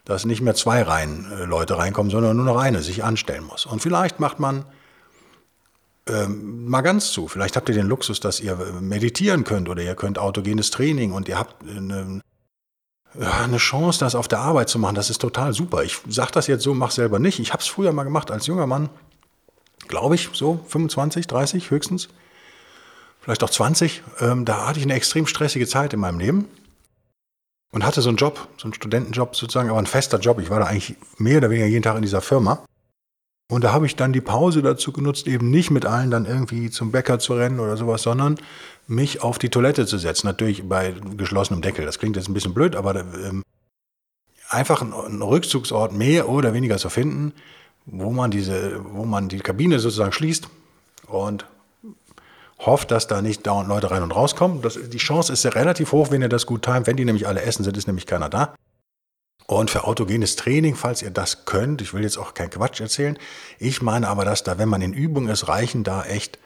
dass 0.04 0.24
nicht 0.24 0.40
mehr 0.40 0.54
zwei 0.54 0.82
Reihen 0.82 1.30
äh, 1.32 1.44
Leute 1.44 1.78
reinkommen, 1.78 2.10
sondern 2.10 2.36
nur 2.36 2.46
noch 2.46 2.58
eine 2.58 2.82
sich 2.82 3.02
anstellen 3.02 3.44
muss. 3.44 3.66
Und 3.66 3.82
vielleicht 3.82 4.20
macht 4.20 4.38
man 4.38 4.64
ähm, 6.08 6.68
mal 6.68 6.82
ganz 6.82 7.10
zu. 7.10 7.28
Vielleicht 7.28 7.56
habt 7.56 7.68
ihr 7.68 7.74
den 7.74 7.86
Luxus, 7.86 8.20
dass 8.20 8.40
ihr 8.40 8.52
äh, 8.52 8.80
meditieren 8.80 9.44
könnt 9.44 9.68
oder 9.68 9.82
ihr 9.82 9.94
könnt 9.94 10.18
autogenes 10.18 10.70
Training 10.70 11.12
und 11.12 11.28
ihr 11.28 11.38
habt 11.38 11.68
eine, 11.68 12.20
eine 13.18 13.56
Chance, 13.56 14.00
das 14.00 14.14
auf 14.14 14.28
der 14.28 14.40
Arbeit 14.40 14.68
zu 14.68 14.78
machen. 14.78 14.94
Das 14.94 15.10
ist 15.10 15.20
total 15.20 15.52
super. 15.52 15.82
Ich 15.82 15.98
sage 16.08 16.32
das 16.32 16.46
jetzt 16.46 16.62
so, 16.62 16.74
mach 16.74 16.90
selber 16.90 17.18
nicht. 17.18 17.38
Ich 17.40 17.52
habe 17.52 17.62
es 17.62 17.68
früher 17.68 17.92
mal 17.92 18.04
gemacht 18.04 18.30
als 18.30 18.46
junger 18.46 18.66
Mann, 18.66 18.88
glaube 19.88 20.14
ich, 20.14 20.28
so 20.32 20.60
25, 20.68 21.26
30 21.26 21.70
höchstens 21.70 22.08
vielleicht 23.28 23.44
auch 23.44 23.50
20, 23.50 24.02
ähm, 24.20 24.46
da 24.46 24.66
hatte 24.66 24.78
ich 24.78 24.86
eine 24.86 24.94
extrem 24.94 25.26
stressige 25.26 25.66
Zeit 25.66 25.92
in 25.92 26.00
meinem 26.00 26.18
Leben 26.18 26.48
und 27.72 27.84
hatte 27.84 28.00
so 28.00 28.08
einen 28.08 28.16
Job, 28.16 28.48
so 28.56 28.64
einen 28.64 28.72
Studentenjob 28.72 29.36
sozusagen, 29.36 29.68
aber 29.68 29.78
ein 29.78 29.86
fester 29.86 30.18
Job. 30.18 30.40
Ich 30.40 30.48
war 30.48 30.60
da 30.60 30.66
eigentlich 30.66 30.96
mehr 31.18 31.36
oder 31.36 31.50
weniger 31.50 31.66
jeden 31.66 31.82
Tag 31.82 31.96
in 31.96 32.02
dieser 32.02 32.22
Firma. 32.22 32.64
Und 33.50 33.64
da 33.64 33.72
habe 33.72 33.86
ich 33.86 33.96
dann 33.96 34.12
die 34.12 34.20
Pause 34.20 34.60
dazu 34.60 34.92
genutzt, 34.92 35.26
eben 35.26 35.50
nicht 35.50 35.70
mit 35.70 35.86
allen 35.86 36.10
dann 36.10 36.26
irgendwie 36.26 36.70
zum 36.70 36.92
Bäcker 36.92 37.18
zu 37.18 37.32
rennen 37.32 37.60
oder 37.60 37.78
sowas, 37.78 38.02
sondern 38.02 38.38
mich 38.86 39.22
auf 39.22 39.38
die 39.38 39.48
Toilette 39.48 39.86
zu 39.86 39.96
setzen. 39.96 40.26
Natürlich 40.26 40.68
bei 40.68 40.94
geschlossenem 41.16 41.62
Deckel. 41.62 41.86
Das 41.86 41.98
klingt 41.98 42.16
jetzt 42.16 42.28
ein 42.28 42.34
bisschen 42.34 42.52
blöd, 42.52 42.76
aber 42.76 42.96
ähm, 42.96 43.42
einfach 44.50 44.82
einen 44.82 45.22
Rückzugsort 45.22 45.94
mehr 45.94 46.28
oder 46.28 46.52
weniger 46.52 46.76
zu 46.76 46.90
finden, 46.90 47.32
wo 47.86 48.10
man 48.10 48.30
diese, 48.30 48.84
wo 48.92 49.06
man 49.06 49.28
die 49.30 49.40
Kabine 49.40 49.78
sozusagen 49.78 50.12
schließt 50.12 50.48
und 51.06 51.46
hofft, 52.58 52.90
dass 52.90 53.06
da 53.06 53.22
nicht 53.22 53.46
dauernd 53.46 53.68
Leute 53.68 53.90
rein 53.90 54.02
und 54.02 54.12
rauskommen. 54.12 54.60
Das, 54.60 54.78
die 54.90 54.98
Chance 54.98 55.32
ist 55.32 55.44
ja 55.44 55.50
relativ 55.52 55.92
hoch, 55.92 56.10
wenn 56.10 56.20
ihr 56.20 56.28
das 56.28 56.44
gut 56.44 56.62
timet. 56.62 56.86
Wenn 56.86 56.96
die 56.96 57.06
nämlich 57.06 57.26
alle 57.26 57.40
essen 57.42 57.64
sind, 57.64 57.78
ist 57.78 57.86
nämlich 57.86 58.06
keiner 58.06 58.28
da. 58.28 58.54
Und 59.50 59.70
für 59.70 59.84
autogenes 59.84 60.36
Training, 60.36 60.76
falls 60.76 61.00
ihr 61.00 61.10
das 61.10 61.46
könnt, 61.46 61.80
ich 61.80 61.94
will 61.94 62.02
jetzt 62.02 62.18
auch 62.18 62.34
keinen 62.34 62.50
Quatsch 62.50 62.82
erzählen, 62.82 63.18
ich 63.58 63.80
meine 63.80 64.06
aber, 64.06 64.26
dass 64.26 64.44
da, 64.44 64.58
wenn 64.58 64.68
man 64.68 64.82
in 64.82 64.92
Übung 64.92 65.28
ist, 65.28 65.48
reichen 65.48 65.84
da 65.84 66.04
echt, 66.04 66.38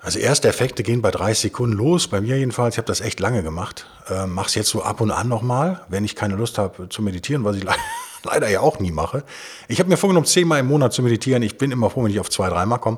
also 0.00 0.18
erste 0.18 0.48
Effekte 0.48 0.82
gehen 0.82 1.02
bei 1.02 1.10
30 1.10 1.40
Sekunden 1.42 1.76
los, 1.76 2.08
bei 2.08 2.22
mir 2.22 2.38
jedenfalls, 2.38 2.76
ich 2.76 2.78
habe 2.78 2.86
das 2.86 3.02
echt 3.02 3.20
lange 3.20 3.42
gemacht, 3.42 3.86
äh, 4.08 4.26
mach's 4.26 4.54
jetzt 4.54 4.70
so 4.70 4.82
ab 4.82 5.02
und 5.02 5.10
an 5.10 5.28
nochmal, 5.28 5.84
wenn 5.90 6.06
ich 6.06 6.16
keine 6.16 6.36
Lust 6.36 6.56
habe 6.56 6.88
zu 6.88 7.02
meditieren, 7.02 7.44
was 7.44 7.56
ich 7.56 7.64
le 7.64 7.74
leider 8.22 8.48
ja 8.48 8.60
auch 8.60 8.80
nie 8.80 8.90
mache. 8.90 9.22
Ich 9.68 9.78
habe 9.78 9.90
mir 9.90 9.98
vorgenommen, 9.98 10.24
zehnmal 10.24 10.60
im 10.60 10.68
Monat 10.68 10.94
zu 10.94 11.02
meditieren, 11.02 11.42
ich 11.42 11.58
bin 11.58 11.70
immer 11.70 11.90
froh, 11.90 12.02
wenn 12.02 12.10
ich 12.10 12.18
auf 12.18 12.30
zwei, 12.30 12.48
dreimal 12.48 12.78
komme. 12.78 12.96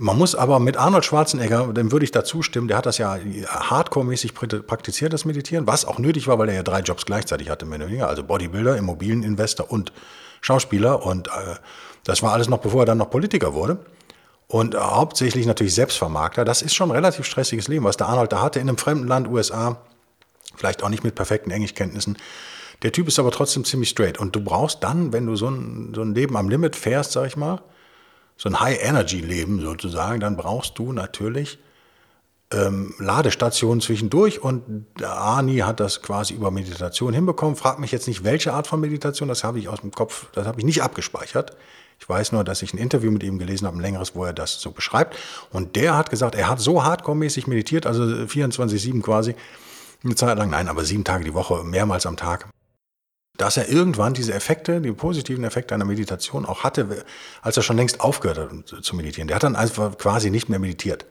Man 0.00 0.18
muss 0.18 0.34
aber 0.34 0.58
mit 0.58 0.76
Arnold 0.76 1.04
Schwarzenegger, 1.04 1.72
dem 1.72 1.92
würde 1.92 2.04
ich 2.04 2.10
da 2.10 2.24
zustimmen, 2.24 2.66
der 2.66 2.78
hat 2.78 2.86
das 2.86 2.98
ja 2.98 3.16
hardcore-mäßig 3.16 4.34
praktiziert, 4.66 5.12
das 5.12 5.24
Meditieren, 5.24 5.68
was 5.68 5.84
auch 5.84 6.00
nötig 6.00 6.26
war, 6.26 6.36
weil 6.38 6.48
er 6.48 6.56
ja 6.56 6.62
drei 6.64 6.80
Jobs 6.80 7.06
gleichzeitig 7.06 7.48
hatte, 7.48 7.64
mehr 7.64 7.78
oder 7.78 7.86
weniger. 7.86 8.08
Also 8.08 8.24
Bodybuilder, 8.24 8.76
Immobilieninvestor 8.76 9.70
und 9.70 9.92
Schauspieler. 10.40 11.06
Und 11.06 11.28
äh, 11.28 11.54
das 12.02 12.22
war 12.22 12.32
alles 12.32 12.48
noch, 12.48 12.58
bevor 12.58 12.82
er 12.82 12.86
dann 12.86 12.98
noch 12.98 13.10
Politiker 13.10 13.54
wurde. 13.54 13.78
Und 14.48 14.74
äh, 14.74 14.78
hauptsächlich 14.78 15.46
natürlich 15.46 15.74
Selbstvermarkter. 15.74 16.44
Das 16.44 16.60
ist 16.60 16.74
schon 16.74 16.90
ein 16.90 16.96
relativ 16.96 17.24
stressiges 17.24 17.68
Leben, 17.68 17.84
was 17.84 17.96
der 17.96 18.08
Arnold 18.08 18.32
da 18.32 18.42
hatte 18.42 18.58
in 18.58 18.68
einem 18.68 18.78
fremden 18.78 19.06
Land, 19.06 19.28
USA. 19.28 19.78
Vielleicht 20.56 20.82
auch 20.82 20.88
nicht 20.88 21.04
mit 21.04 21.14
perfekten 21.14 21.52
Englischkenntnissen. 21.52 22.18
Der 22.82 22.90
Typ 22.90 23.06
ist 23.06 23.20
aber 23.20 23.30
trotzdem 23.30 23.64
ziemlich 23.64 23.90
straight. 23.90 24.18
Und 24.18 24.34
du 24.34 24.40
brauchst 24.42 24.82
dann, 24.82 25.12
wenn 25.12 25.26
du 25.26 25.36
so 25.36 25.48
ein, 25.48 25.92
so 25.94 26.02
ein 26.02 26.16
Leben 26.16 26.36
am 26.36 26.48
Limit 26.48 26.74
fährst, 26.74 27.12
sag 27.12 27.28
ich 27.28 27.36
mal, 27.36 27.62
so 28.36 28.48
ein 28.48 28.60
High-Energy-Leben 28.60 29.60
sozusagen, 29.60 30.20
dann 30.20 30.36
brauchst 30.36 30.78
du 30.78 30.92
natürlich 30.92 31.58
ähm, 32.52 32.94
Ladestationen 32.98 33.80
zwischendurch 33.80 34.42
und 34.42 34.86
Ani 35.02 35.58
hat 35.58 35.80
das 35.80 36.02
quasi 36.02 36.34
über 36.34 36.50
Meditation 36.50 37.12
hinbekommen. 37.12 37.56
Frag 37.56 37.78
mich 37.78 37.92
jetzt 37.92 38.08
nicht, 38.08 38.24
welche 38.24 38.52
Art 38.52 38.66
von 38.66 38.80
Meditation, 38.80 39.28
das 39.28 39.44
habe 39.44 39.58
ich 39.58 39.68
aus 39.68 39.80
dem 39.80 39.92
Kopf, 39.92 40.26
das 40.32 40.46
habe 40.46 40.60
ich 40.60 40.66
nicht 40.66 40.82
abgespeichert. 40.82 41.56
Ich 42.00 42.08
weiß 42.08 42.32
nur, 42.32 42.44
dass 42.44 42.60
ich 42.62 42.74
ein 42.74 42.78
Interview 42.78 43.10
mit 43.10 43.22
ihm 43.22 43.38
gelesen 43.38 43.66
habe, 43.66 43.78
ein 43.78 43.80
längeres, 43.80 44.14
wo 44.14 44.24
er 44.24 44.32
das 44.32 44.60
so 44.60 44.72
beschreibt. 44.72 45.16
Und 45.50 45.76
der 45.76 45.96
hat 45.96 46.10
gesagt, 46.10 46.34
er 46.34 46.48
hat 46.48 46.60
so 46.60 46.82
hardcore-mäßig 46.82 47.46
meditiert, 47.46 47.86
also 47.86 48.02
24-7 48.02 49.00
quasi, 49.00 49.34
eine 50.02 50.14
Zeit 50.14 50.36
lang, 50.36 50.50
nein, 50.50 50.68
aber 50.68 50.84
sieben 50.84 51.04
Tage 51.04 51.24
die 51.24 51.34
Woche, 51.34 51.64
mehrmals 51.64 52.04
am 52.04 52.16
Tag 52.16 52.48
dass 53.36 53.56
er 53.56 53.68
irgendwann 53.68 54.14
diese 54.14 54.32
Effekte, 54.32 54.80
die 54.80 54.92
positiven 54.92 55.44
Effekte 55.44 55.74
einer 55.74 55.84
Meditation 55.84 56.46
auch 56.46 56.62
hatte, 56.62 57.04
als 57.42 57.56
er 57.56 57.62
schon 57.62 57.76
längst 57.76 58.00
aufgehört 58.00 58.38
hat 58.38 58.84
zu 58.84 58.94
meditieren. 58.94 59.28
Der 59.28 59.36
hat 59.36 59.42
dann 59.42 59.56
einfach 59.56 59.98
quasi 59.98 60.30
nicht 60.30 60.48
mehr 60.48 60.60
meditiert 60.60 61.04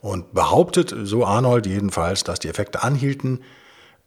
und 0.00 0.32
behauptet, 0.32 0.94
so 1.02 1.26
Arnold 1.26 1.66
jedenfalls, 1.66 2.24
dass 2.24 2.38
die 2.38 2.48
Effekte 2.48 2.82
anhielten. 2.82 3.42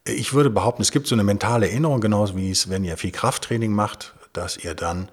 Ich 0.06 0.34
würde 0.34 0.50
behaupten, 0.50 0.82
es 0.82 0.92
gibt 0.92 1.08
so 1.08 1.16
eine 1.16 1.24
mentale 1.24 1.70
Erinnerung, 1.70 2.02
genauso 2.02 2.36
wie 2.36 2.50
es, 2.50 2.70
wenn 2.70 2.84
ihr 2.84 2.98
viel 2.98 3.12
Krafttraining 3.12 3.72
macht, 3.72 4.14
dass 4.34 4.58
ihr 4.58 4.74
dann 4.74 5.10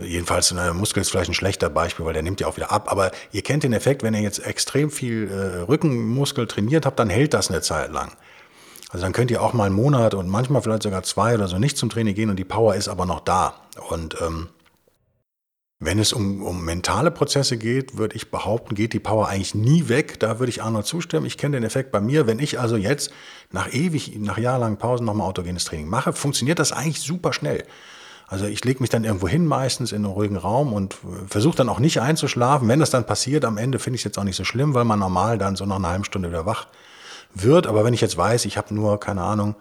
Jedenfalls 0.00 0.52
ein 0.52 0.76
Muskel 0.76 1.00
ist 1.00 1.10
vielleicht 1.10 1.30
ein 1.30 1.34
schlechter 1.34 1.70
Beispiel, 1.70 2.06
weil 2.06 2.12
der 2.12 2.22
nimmt 2.22 2.40
ja 2.40 2.46
auch 2.46 2.56
wieder 2.56 2.70
ab. 2.70 2.90
Aber 2.90 3.10
ihr 3.32 3.42
kennt 3.42 3.64
den 3.64 3.72
Effekt, 3.72 4.02
wenn 4.02 4.14
ihr 4.14 4.20
jetzt 4.20 4.38
extrem 4.38 4.90
viel 4.90 5.28
äh, 5.28 5.62
Rückenmuskel 5.62 6.46
trainiert 6.46 6.86
habt, 6.86 6.98
dann 6.98 7.10
hält 7.10 7.34
das 7.34 7.50
eine 7.50 7.62
Zeit 7.62 7.90
lang. 7.90 8.12
Also 8.90 9.04
dann 9.04 9.12
könnt 9.12 9.30
ihr 9.30 9.42
auch 9.42 9.52
mal 9.52 9.64
einen 9.64 9.74
Monat 9.74 10.14
und 10.14 10.28
manchmal 10.28 10.62
vielleicht 10.62 10.82
sogar 10.82 11.02
zwei 11.02 11.34
oder 11.34 11.46
so 11.46 11.58
nicht 11.58 11.76
zum 11.76 11.90
Training 11.90 12.14
gehen 12.14 12.30
und 12.30 12.36
die 12.36 12.44
Power 12.44 12.74
ist 12.74 12.88
aber 12.88 13.04
noch 13.04 13.20
da. 13.20 13.54
Und 13.90 14.16
ähm, 14.22 14.48
wenn 15.80 15.98
es 15.98 16.12
um, 16.12 16.42
um 16.42 16.64
mentale 16.64 17.10
Prozesse 17.10 17.58
geht, 17.58 17.98
würde 17.98 18.16
ich 18.16 18.30
behaupten, 18.30 18.74
geht 18.74 18.94
die 18.94 18.98
Power 18.98 19.28
eigentlich 19.28 19.54
nie 19.54 19.88
weg. 19.88 20.18
Da 20.18 20.38
würde 20.38 20.50
ich 20.50 20.62
Arnold 20.62 20.86
zustimmen. 20.86 21.26
Ich 21.26 21.36
kenne 21.36 21.58
den 21.58 21.64
Effekt 21.64 21.92
bei 21.92 22.00
mir. 22.00 22.26
Wenn 22.26 22.38
ich 22.38 22.58
also 22.58 22.76
jetzt 22.76 23.12
nach 23.52 23.72
ewig, 23.72 24.18
nach 24.18 24.38
jahrelangen 24.38 24.78
Pausen 24.78 25.04
nochmal 25.04 25.28
autogenes 25.28 25.64
Training 25.64 25.88
mache, 25.88 26.12
funktioniert 26.14 26.58
das 26.58 26.72
eigentlich 26.72 27.00
super 27.00 27.32
schnell. 27.32 27.64
Also 28.26 28.46
ich 28.46 28.64
lege 28.64 28.80
mich 28.80 28.90
dann 28.90 29.04
irgendwo 29.04 29.28
hin, 29.28 29.46
meistens 29.46 29.92
in 29.92 30.04
einen 30.04 30.12
ruhigen 30.12 30.36
Raum 30.36 30.72
und 30.72 30.96
versuche 31.28 31.56
dann 31.56 31.68
auch 31.68 31.78
nicht 31.78 32.00
einzuschlafen. 32.00 32.68
Wenn 32.68 32.80
das 32.80 32.90
dann 32.90 33.06
passiert, 33.06 33.44
am 33.44 33.56
Ende 33.56 33.78
finde 33.78 33.96
ich 33.96 34.00
es 34.00 34.04
jetzt 34.04 34.18
auch 34.18 34.24
nicht 34.24 34.36
so 34.36 34.44
schlimm, 34.44 34.74
weil 34.74 34.84
man 34.84 34.98
normal 34.98 35.38
dann 35.38 35.56
so 35.56 35.64
nach 35.64 35.76
einer 35.76 35.90
halben 35.90 36.04
Stunde 36.04 36.30
wieder 36.30 36.44
wach 36.44 36.66
wird. 37.34 37.66
Aber 37.66 37.84
wenn 37.84 37.94
ich 37.94 38.00
jetzt 38.00 38.16
weiß, 38.16 38.44
ich 38.44 38.56
habe 38.56 38.74
nur, 38.74 38.98
keine 39.00 39.22
Ahnung, 39.22 39.54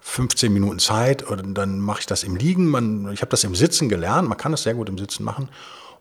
15 0.00 0.52
Minuten 0.52 0.78
Zeit, 0.78 1.30
oder 1.30 1.42
dann 1.42 1.80
mache 1.80 2.00
ich 2.00 2.06
das 2.06 2.24
im 2.24 2.36
Liegen. 2.36 2.66
Man, 2.66 3.12
ich 3.12 3.20
habe 3.20 3.30
das 3.30 3.44
im 3.44 3.54
Sitzen 3.54 3.88
gelernt. 3.88 4.28
Man 4.28 4.38
kann 4.38 4.52
das 4.52 4.62
sehr 4.62 4.74
gut 4.74 4.88
im 4.88 4.96
Sitzen 4.96 5.22
machen. 5.22 5.48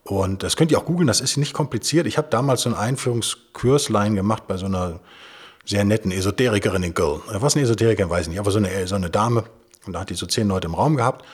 Und 0.03 0.43
das 0.43 0.55
könnt 0.55 0.71
ihr 0.71 0.77
auch 0.77 0.85
googeln, 0.85 1.07
das 1.07 1.19
ist 1.19 1.35
nicht 1.35 1.53
kompliziert. 1.53 2.07
Ich 2.07 2.17
habe 2.17 2.29
damals 2.29 2.61
so 2.61 2.69
ein 2.69 2.75
Einführungskurslein 2.75 4.15
gemacht 4.15 4.47
bei 4.47 4.55
so 4.55 4.65
einer 4.65 5.01
sehr 5.65 5.83
netten 5.83 6.11
Esoterikerin 6.11 6.83
in 6.83 6.93
Girl. 6.93 7.19
Was 7.27 7.55
eine 7.55 7.63
Esoterikerin, 7.63 8.09
weiß 8.09 8.23
ich 8.23 8.29
nicht, 8.29 8.39
aber 8.39 8.51
so 8.51 8.59
eine, 8.59 8.87
so 8.87 8.95
eine 8.95 9.09
Dame. 9.09 9.43
Und 9.85 9.93
da 9.93 9.99
hat 9.99 10.09
die 10.09 10.15
so 10.15 10.25
zehn 10.25 10.47
Leute 10.47 10.67
im 10.67 10.75
Raum 10.75 10.95
gehabt. 10.95 11.25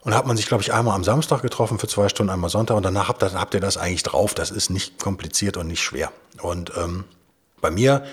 Und 0.00 0.12
da 0.12 0.18
hat 0.18 0.26
man 0.26 0.36
sich, 0.36 0.46
glaube 0.46 0.62
ich, 0.62 0.74
einmal 0.74 0.94
am 0.94 1.04
Samstag 1.04 1.40
getroffen 1.40 1.78
für 1.78 1.88
zwei 1.88 2.10
Stunden, 2.10 2.30
einmal 2.30 2.50
Sonntag. 2.50 2.76
Und 2.76 2.82
danach 2.82 3.08
habt 3.08 3.22
ihr, 3.22 3.32
habt 3.32 3.54
ihr 3.54 3.60
das 3.60 3.78
eigentlich 3.78 4.02
drauf. 4.02 4.34
Das 4.34 4.50
ist 4.50 4.68
nicht 4.68 5.00
kompliziert 5.00 5.56
und 5.56 5.66
nicht 5.66 5.82
schwer. 5.82 6.12
Und 6.42 6.72
ähm, 6.76 7.04
bei 7.62 7.70
mir 7.70 8.04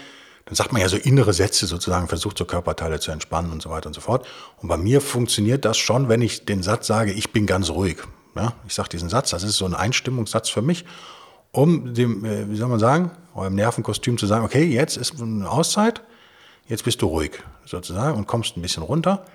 dann 0.46 0.56
sagt 0.56 0.74
man 0.74 0.82
ja 0.82 0.90
so 0.90 0.98
innere 0.98 1.34
Sätze 1.34 1.68
sozusagen, 1.68 2.08
versucht 2.08 2.38
so 2.38 2.46
Körperteile 2.46 3.00
zu 3.00 3.12
entspannen 3.12 3.52
und 3.52 3.62
so 3.62 3.70
weiter 3.70 3.88
und 3.88 3.94
so 3.94 4.02
fort. 4.02 4.28
Und 4.58 4.68
bei 4.68 4.78
mir 4.78 5.00
funktioniert 5.00 5.64
das 5.66 5.78
schon, 5.78 6.10
wenn 6.10 6.22
ich 6.22 6.46
den 6.46 6.64
Satz 6.64 6.88
sage, 6.88 7.14
ich 7.14 7.32
bin 7.32 7.46
ganz 7.46 7.70
ruhig. 7.70 7.98
Ja, 8.36 8.54
ich 8.68 8.74
sage 8.74 8.90
diesen 8.90 9.10
Satz, 9.10 9.30
das 9.30 9.44
ist 9.44 9.58
so 9.58 9.66
ein 9.66 9.76
Einstimmungssatz 9.76 10.50
für 10.50 10.62
mich, 10.62 10.86
um 11.52 11.94
dem, 11.94 12.26
äh, 12.26 12.50
wie 12.50 12.56
soll 12.56 12.68
man 12.68 12.80
sagen, 12.80 13.12
eurem 13.36 13.56
Nervenkostüm 13.56 14.18
zu 14.18 14.26
sagen, 14.26 14.44
okay, 14.44 14.64
jetzt 14.64 14.98
ist 14.98 15.22
eine 15.22 15.50
Auszeit, 15.50 16.02
jetzt 16.68 16.84
bist 16.84 17.02
du 17.02 17.08
ruhig 17.08 17.32
sozusagen 17.66 18.18
und 18.18 18.28
kommst 18.28 18.58
ein 18.58 18.62
bisschen 18.62 18.84
runter. 18.84 19.26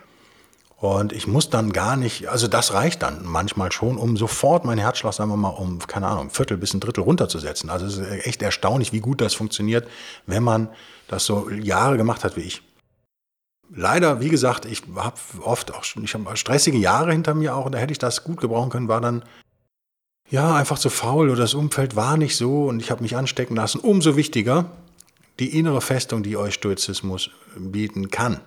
Und 0.81 1.13
ich 1.13 1.27
muss 1.27 1.51
dann 1.51 1.73
gar 1.73 1.97
nicht, 1.97 2.29
also 2.29 2.47
das 2.47 2.73
reicht 2.73 3.03
dann 3.03 3.25
manchmal 3.25 3.73
schon, 3.73 3.97
um 3.97 4.17
sofort 4.17 4.65
meinen 4.65 4.79
Herzschlag, 4.79 5.13
sagen 5.13 5.31
wir 5.31 5.37
mal, 5.37 5.49
um, 5.49 5.81
keine 5.81 6.07
Ahnung, 6.07 6.27
ein 6.27 6.31
Viertel 6.31 6.57
bis 6.57 6.73
ein 6.73 6.79
Drittel 6.79 7.03
runterzusetzen. 7.03 7.69
Also 7.69 7.87
es 7.87 7.97
ist 7.97 8.27
echt 8.27 8.43
erstaunlich, 8.43 8.93
wie 8.93 9.01
gut 9.01 9.21
das 9.21 9.35
funktioniert, 9.35 9.89
wenn 10.27 10.45
man 10.45 10.69
das 11.09 11.25
so 11.25 11.51
Jahre 11.51 11.97
gemacht 11.97 12.23
hat 12.23 12.37
wie 12.37 12.43
ich. 12.43 12.63
Leider, 13.75 14.21
wie 14.21 14.29
gesagt, 14.29 14.67
ich 14.67 14.85
habe 14.95 15.17
oft 15.43 15.75
auch 15.75 15.85
ich 15.85 16.15
habe 16.15 16.37
stressige 16.37 16.79
Jahre 16.79 17.11
hinter 17.11 17.35
mir 17.35 17.57
auch 17.57 17.67
und 17.67 17.73
da 17.73 17.79
hätte 17.79 17.93
ich 17.93 17.99
das 17.99 18.23
gut 18.23 18.41
gebrauchen 18.41 18.71
können, 18.71 18.89
war 18.89 19.01
dann 19.01 19.25
ja 20.31 20.55
einfach 20.55 20.79
zu 20.79 20.91
faul 20.91 21.29
oder 21.29 21.43
das 21.43 21.55
Umfeld 21.55 21.97
war 21.97 22.17
nicht 22.17 22.37
so 22.37 22.67
und 22.67 22.81
ich 22.81 22.93
habe 22.93 23.03
mich 23.03 23.17
anstecken 23.17 23.57
lassen. 23.57 23.81
Umso 23.81 24.17
wichtiger 24.17 24.67
die 25.41 25.59
innere 25.59 25.81
Festung, 25.81 26.23
die 26.23 26.37
euch 26.37 26.55
Stoizismus 26.55 27.31
bieten 27.57 28.11
kann. 28.11 28.41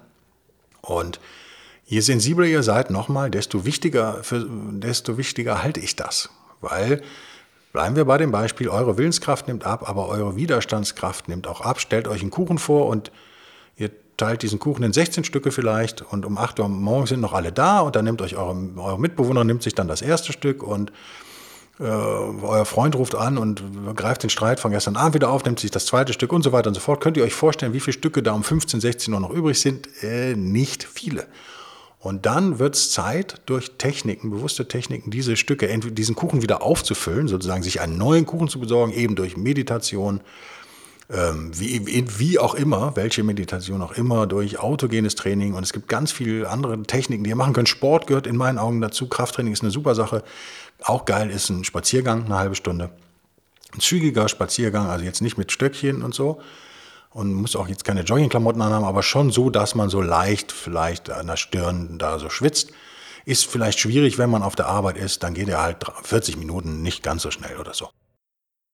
Und 0.82 1.20
je 1.92 2.00
sensibler 2.00 2.46
ihr 2.46 2.64
seid, 2.64 2.90
nochmal, 2.90 3.30
desto 3.30 3.66
wichtiger, 3.66 4.24
für, 4.24 4.48
desto 4.48 5.18
wichtiger 5.18 5.62
halte 5.62 5.82
ich 5.82 5.98
das. 5.98 6.30
Weil, 6.62 7.02
bleiben 7.74 7.98
wir 7.98 8.06
bei 8.06 8.18
dem 8.18 8.32
Beispiel, 8.32 8.70
eure 8.70 8.98
Willenskraft 8.98 9.50
nimmt 9.50 9.66
ab, 9.66 9.90
aber 9.90 10.08
eure 10.08 10.38
Widerstandskraft 10.38 11.28
nimmt 11.28 11.48
auch 11.48 11.60
ab. 11.60 11.82
Stellt 11.82 12.08
euch 12.08 12.22
einen 12.22 12.32
Kuchen 12.32 12.60
vor 12.60 12.88
und 12.88 13.12
ihr 13.76 13.90
teilt 14.16 14.42
diesen 14.42 14.58
Kuchen 14.58 14.84
in 14.84 14.94
16 14.94 15.26
Stücke 15.26 15.52
vielleicht 15.52 16.02
und 16.02 16.26
um 16.26 16.38
8 16.38 16.62
Uhr 16.62 16.70
morgens 16.70 17.10
sind 17.10 17.20
noch 17.20 17.34
alle 17.34 17.52
da 17.52 17.82
und 17.82 17.94
dann 17.98 18.06
nimmt 18.06 18.22
euch 18.22 18.38
eure, 18.38 18.56
eure 18.78 19.00
Mitbewohner, 19.00 19.44
nimmt 19.44 19.62
sich 19.62 19.76
dann 19.76 19.90
das 19.90 20.02
erste 20.02 20.32
Stück 20.32 20.64
und 20.64 20.94
äh, 21.82 21.84
euer 21.84 22.64
Freund 22.64 22.96
ruft 22.96 23.16
an 23.16 23.38
und 23.38 23.62
greift 23.98 24.24
den 24.24 24.30
Streit 24.30 24.62
von 24.62 24.72
gestern 24.72 24.96
Abend 24.96 25.16
wieder 25.16 25.30
auf, 25.30 25.44
nimmt 25.44 25.60
sich 25.60 25.72
das 25.72 25.88
zweite 25.88 26.14
Stück 26.14 26.32
und 26.32 26.44
so 26.44 26.54
weiter 26.54 26.70
und 26.70 26.76
so 26.76 26.80
fort. 26.80 27.02
Könnt 27.02 27.18
ihr 27.18 27.24
euch 27.26 27.34
vorstellen, 27.34 27.74
wie 27.74 27.82
viele 27.82 27.98
Stücke 27.98 28.24
da 28.24 28.32
um 28.32 28.46
15, 28.46 28.80
16 28.80 29.14
Uhr 29.14 29.20
noch 29.20 29.32
übrig 29.32 29.60
sind? 29.60 29.90
Äh, 30.02 30.36
nicht 30.38 30.86
viele. 30.86 31.28
Und 32.02 32.26
dann 32.26 32.58
wird 32.58 32.76
es 32.76 32.92
Zeit, 32.92 33.42
durch 33.46 33.78
Techniken, 33.78 34.32
bewusste 34.32 34.68
Techniken, 34.68 35.12
diese 35.12 35.38
Stücke, 35.38 35.68
diesen 35.92 36.16
Kuchen 36.16 36.42
wieder 36.42 36.64
aufzufüllen, 36.64 37.28
sozusagen 37.28 37.62
sich 37.62 37.80
einen 37.80 38.00
neuen 38.00 38.26
Kuchen 38.26 38.48
zu 38.48 38.60
besorgen, 38.60 38.92
eben 38.92 39.16
durch 39.16 39.38
Meditation, 39.38 40.22
ähm, 41.12 41.52
wie, 41.54 42.08
wie 42.18 42.40
auch 42.40 42.56
immer, 42.56 42.96
welche 42.96 43.22
Meditation 43.22 43.84
auch 43.84 43.92
immer, 43.92 44.26
durch 44.26 44.58
autogenes 44.58 45.14
Training. 45.14 45.54
Und 45.54 45.62
es 45.62 45.74
gibt 45.74 45.88
ganz 45.88 46.12
viele 46.12 46.50
andere 46.50 46.82
Techniken, 46.82 47.24
die 47.24 47.30
ihr 47.30 47.36
machen 47.36 47.54
könnt. 47.54 47.70
Sport 47.70 48.08
gehört 48.08 48.26
in 48.26 48.36
meinen 48.36 48.58
Augen 48.58 48.82
dazu. 48.82 49.08
Krafttraining 49.08 49.54
ist 49.54 49.62
eine 49.62 49.70
super 49.70 49.94
Sache. 49.94 50.24
Auch 50.82 51.06
geil 51.06 51.30
ist 51.30 51.50
ein 51.50 51.64
Spaziergang, 51.64 52.26
eine 52.26 52.36
halbe 52.36 52.56
Stunde. 52.56 52.90
Ein 53.74 53.80
zügiger 53.80 54.28
Spaziergang, 54.28 54.88
also 54.88 55.06
jetzt 55.06 55.22
nicht 55.22 55.38
mit 55.38 55.52
Stöckchen 55.52 56.02
und 56.02 56.16
so, 56.16 56.42
und 57.12 57.34
muss 57.34 57.56
auch 57.56 57.68
jetzt 57.68 57.84
keine 57.84 58.02
Joggingklamotten 58.02 58.62
anhaben, 58.62 58.86
aber 58.86 59.04
schon 59.04 59.32
so, 59.32 59.50
dass 59.50 59.76
man 59.76 59.90
so 59.90 60.02
leicht 60.02 60.52
vielleicht 60.52 61.10
an 61.10 61.28
der 61.28 61.38
Stirn 61.38 61.98
da 61.98 62.20
so 62.20 62.30
schwitzt. 62.30 62.72
Ist 63.26 63.46
vielleicht 63.46 63.80
schwierig, 63.80 64.18
wenn 64.18 64.30
man 64.30 64.44
auf 64.44 64.56
der 64.56 64.68
Arbeit 64.68 64.98
ist, 64.98 65.22
dann 65.24 65.34
geht 65.34 65.50
er 65.50 65.62
halt 65.62 65.86
40 66.04 66.38
Minuten 66.38 66.82
nicht 66.82 67.04
ganz 67.04 67.22
so 67.22 67.30
schnell 67.30 67.58
oder 67.58 67.74
so. 67.74 67.90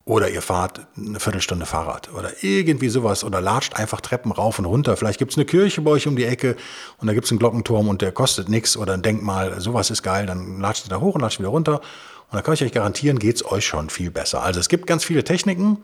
Oder 0.06 0.30
ihr 0.30 0.42
fahrt 0.42 0.88
eine 0.96 1.20
Viertelstunde 1.20 1.66
Fahrrad 1.66 2.14
oder 2.14 2.32
irgendwie 2.42 2.88
sowas 2.88 3.26
oder 3.26 3.42
latscht 3.42 3.76
einfach 3.76 4.00
Treppen 4.00 4.32
rauf 4.32 4.58
und 4.58 4.64
runter. 4.64 4.96
Vielleicht 4.96 5.20
gibt 5.20 5.32
es 5.32 5.38
eine 5.38 5.44
Kirche 5.44 5.82
bei 5.82 5.92
euch 5.92 6.08
um 6.08 6.16
die 6.16 6.24
Ecke 6.24 6.56
und 7.00 7.08
da 7.08 7.14
gibt 7.14 7.26
es 7.26 7.32
einen 7.32 7.40
Glockenturm 7.40 7.90
und 7.90 8.02
der 8.02 8.14
kostet 8.14 8.48
nichts 8.48 8.78
oder 8.78 8.94
ein 8.94 9.02
Denkmal, 9.02 9.60
sowas 9.60 9.90
ist 9.90 10.04
geil, 10.04 10.26
dann 10.26 10.62
latscht 10.62 10.86
ihr 10.86 10.90
da 10.90 11.02
hoch 11.02 11.16
und 11.16 11.22
latscht 11.22 11.40
wieder 11.40 11.50
runter. 11.50 11.82
Und 12.30 12.36
da 12.36 12.42
kann 12.42 12.54
ich 12.54 12.64
euch 12.64 12.72
garantieren, 12.72 13.20
geht 13.20 13.36
es 13.36 13.46
euch 13.46 13.66
schon 13.66 13.90
viel 13.90 14.10
besser. 14.10 14.44
Also 14.44 14.62
es 14.62 14.70
gibt 14.70 14.88
ganz 14.88 15.04
viele 15.04 15.26
Techniken, 15.26 15.78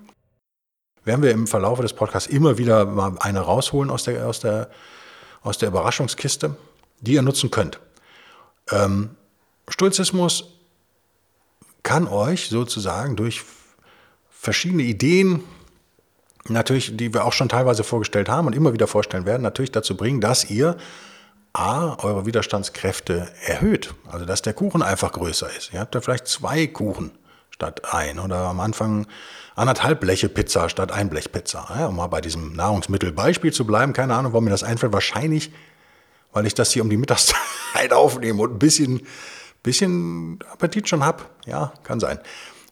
werden 1.06 1.22
wir 1.22 1.32
im 1.32 1.48
Verlauf 1.48 1.80
des 1.80 1.94
Podcasts 1.94 2.30
immer 2.30 2.58
wieder 2.58 2.86
mal 2.86 3.16
eine 3.20 3.42
rausholen 3.42 3.90
aus 3.90 4.04
der, 4.04 4.28
aus 4.28 4.40
der, 4.40 4.70
aus 5.42 5.58
der 5.58 5.70
Überraschungskiste, 5.70 6.56
die 7.02 7.14
ihr 7.14 7.22
nutzen 7.22 7.52
könnt. 7.52 7.80
Ähm, 8.72 9.12
Stoizismus 9.68 10.46
kann 11.84 12.08
euch 12.08 12.50
sozusagen 12.50 13.16
durch 13.16 13.44
verschiedene 14.30 14.84
Ideen, 14.84 15.44
natürlich, 16.48 16.96
die 16.96 17.14
wir 17.14 17.26
auch 17.26 17.34
schon 17.34 17.50
teilweise 17.50 17.84
vorgestellt 17.84 18.30
haben 18.30 18.48
und 18.48 18.56
immer 18.56 18.74
wieder 18.74 18.88
vorstellen 18.88 19.26
werden, 19.26 19.42
natürlich 19.42 19.72
dazu 19.72 19.96
bringen, 19.96 20.22
dass 20.22 20.50
ihr 20.50 20.78
A, 21.54 21.96
eure 22.04 22.26
Widerstandskräfte 22.26 23.32
erhöht. 23.46 23.94
Also 24.10 24.26
dass 24.26 24.42
der 24.42 24.54
Kuchen 24.54 24.82
einfach 24.82 25.12
größer 25.12 25.50
ist. 25.56 25.72
Ihr 25.72 25.80
habt 25.80 25.94
da 25.94 26.02
vielleicht 26.02 26.28
zwei 26.28 26.66
Kuchen 26.68 27.12
statt 27.64 27.94
ein 27.94 28.20
oder 28.20 28.40
am 28.40 28.60
Anfang 28.60 29.08
anderthalb 29.56 30.02
Bleche 30.02 30.28
Pizza 30.28 30.68
statt 30.68 30.92
ein 30.92 31.10
Blech 31.10 31.32
Pizza. 31.32 31.66
Ja, 31.70 31.88
um 31.88 31.96
mal 31.96 32.08
bei 32.08 32.20
diesem 32.20 32.54
Nahrungsmittelbeispiel 32.54 33.54
zu 33.54 33.66
bleiben, 33.66 33.94
keine 33.94 34.16
Ahnung, 34.16 34.34
warum 34.34 34.44
mir 34.44 34.50
das 34.50 34.64
einfällt. 34.64 34.92
Wahrscheinlich, 34.92 35.52
weil 36.34 36.46
ich 36.46 36.54
das 36.56 36.72
hier 36.72 36.84
um 36.84 36.90
die 36.90 36.98
Mittagszeit 36.98 37.38
aufnehme 37.92 38.42
und 38.42 38.56
ein 38.56 38.60
bisschen, 38.60 39.02
bisschen 39.62 40.40
Appetit 40.52 40.90
schon 40.90 41.06
habe. 41.06 41.24
Ja, 41.46 41.72
kann 41.84 42.02
sein. 42.02 42.20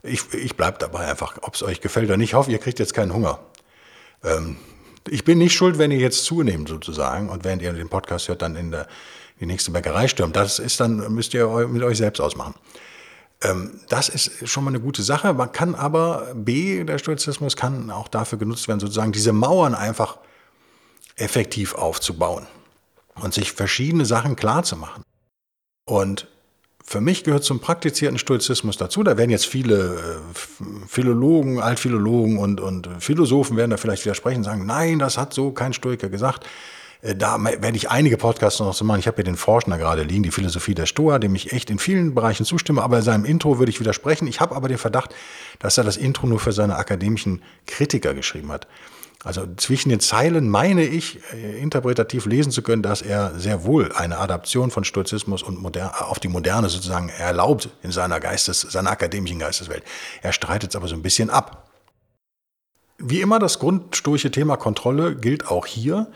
Ich, 0.04 0.34
ich 0.34 0.58
bleibe 0.58 0.78
dabei 0.80 1.08
einfach, 1.08 1.38
ob 1.42 1.56
es 1.56 1.64
euch 1.64 1.80
gefällt 1.80 2.08
oder 2.08 2.18
nicht. 2.18 2.32
Ich 2.32 2.34
hoffe, 2.34 2.52
ihr 2.52 2.60
kriegt 2.60 2.80
jetzt 2.80 2.94
keinen 2.94 3.14
Hunger. 3.14 3.40
Ähm, 4.26 4.58
ich 5.10 5.24
bin 5.24 5.38
nicht 5.38 5.54
schuld, 5.54 5.78
wenn 5.78 5.92
ihr 5.92 6.00
jetzt 6.00 6.26
zunehmt 6.26 6.68
sozusagen 6.68 7.30
und 7.30 7.46
während 7.46 7.62
ihr 7.62 7.72
den 7.72 7.88
Podcast 7.88 8.28
hört, 8.28 8.42
dann 8.42 8.58
in 8.58 8.72
der, 8.72 8.88
die 9.40 9.46
nächste 9.46 9.72
Bäckerei 9.72 10.10
stürmt. 10.10 10.36
Das 10.36 10.60
ist 10.60 10.82
dann, 10.82 11.14
müsst 11.14 11.34
ihr 11.34 11.48
mit 11.68 11.82
euch 11.82 11.98
selbst 11.98 12.20
ausmachen. 12.20 12.56
Ähm, 13.44 13.80
das 13.90 14.10
ist 14.10 14.48
schon 14.48 14.64
mal 14.64 14.72
eine 14.72 14.80
gute 14.80 15.04
Sache. 15.04 15.34
Man 15.34 15.52
kann 15.52 15.76
aber, 15.76 16.34
B, 16.36 16.84
der 16.84 16.98
Stoizismus 16.98 17.56
kann 17.56 17.90
auch 17.92 18.08
dafür 18.08 18.38
genutzt 18.38 18.68
werden, 18.68 18.80
sozusagen 18.80 19.12
diese 19.12 19.34
Mauern 19.34 19.76
einfach 19.76 20.18
effektiv 21.16 21.76
aufzubauen 21.76 22.48
und 23.16 23.34
sich 23.34 23.52
verschiedene 23.52 24.06
Sachen 24.06 24.36
klar 24.36 24.64
zu 24.64 24.76
machen. 24.76 25.04
Und 25.86 26.28
für 26.84 27.02
mich 27.02 27.24
gehört 27.24 27.44
zum 27.44 27.60
praktizierten 27.60 28.18
Stoizismus 28.18 28.78
dazu, 28.78 29.04
da 29.04 29.18
werden 29.18 29.30
jetzt 29.30 29.46
viele 29.46 29.96
äh, 29.96 30.88
Philologen, 30.88 31.62
Altphilologen 31.62 32.38
und, 32.38 32.60
und 32.60 32.90
Philosophen 33.00 33.56
werden 33.56 33.72
da 33.72 33.78
vielleicht 33.78 34.04
widersprechen 34.06 34.40
und 34.40 34.44
sagen, 34.44 34.66
nein, 34.66 35.00
das 35.00 35.18
hat 35.18 35.34
so 35.34 35.52
kein 35.52 35.74
Stoiker 35.74 36.10
gesagt. 36.10 36.46
Äh, 37.02 37.16
da 37.16 37.44
werde 37.44 37.76
ich 37.76 37.90
einige 37.90 38.18
Podcasts 38.18 38.60
noch 38.60 38.74
so 38.74 38.86
machen. 38.86 39.00
Ich 39.00 39.08
habe 39.08 39.16
hier 39.16 39.24
den 39.24 39.38
Forschner 39.38 39.78
gerade 39.78 40.04
liegen, 40.04 40.24
die 40.24 40.32
Philosophie 40.32 40.76
der 40.76 40.86
Stoa, 40.86 41.20
dem 41.20 41.36
ich 41.36 41.52
echt 41.52 41.70
in 41.70 41.80
vielen 41.80 42.14
Bereichen 42.14 42.46
zustimme, 42.46 42.82
aber 42.82 43.02
seinem 43.02 43.26
Intro 43.26 43.60
würde 43.60 43.72
ich 43.72 43.80
widersprechen. 43.80 44.28
Ich 44.28 44.40
habe 44.40 44.56
aber 44.56 44.68
den 44.68 44.78
Verdacht, 44.78 45.14
dass 45.60 45.78
er 45.78 45.84
das 45.84 45.98
Intro 45.98 46.28
nur 46.28 46.40
für 46.40 46.52
seine 46.52 46.76
akademischen 46.76 47.42
Kritiker 47.66 48.14
geschrieben 48.14 48.52
hat. 48.52 48.68
Also 49.24 49.46
zwischen 49.56 49.90
den 49.90 50.00
Zeilen 50.00 50.50
meine 50.50 50.84
ich, 50.84 51.20
äh, 51.34 51.62
interpretativ 51.62 52.26
lesen 52.26 52.52
zu 52.52 52.64
können, 52.64 52.82
dass 52.82 53.04
er 53.04 53.38
sehr 53.38 53.66
wohl 53.66 53.92
eine 53.92 54.18
Adaption 54.18 54.72
von 54.72 54.84
Stoizismus 54.84 55.44
und 55.44 55.62
modern, 55.62 55.92
auf 56.00 56.20
die 56.20 56.28
Moderne 56.28 56.70
sozusagen 56.70 57.10
erlaubt 57.10 57.70
in 57.84 57.92
seiner 57.92 58.20
Geistes, 58.20 58.62
seiner 58.62 58.90
akademischen 58.90 59.38
Geisteswelt. 59.38 59.84
Er 60.24 60.34
streitet 60.34 60.72
es 60.72 60.76
aber 60.76 60.88
so 60.88 60.96
ein 60.96 61.04
bisschen 61.04 61.30
ab. 61.30 61.70
Wie 62.98 63.22
immer 63.22 63.38
das 63.38 63.60
grundstoische 63.60 64.32
Thema 64.32 64.58
Kontrolle 64.58 65.16
gilt 65.16 65.48
auch 65.48 65.68
hier. 65.68 66.08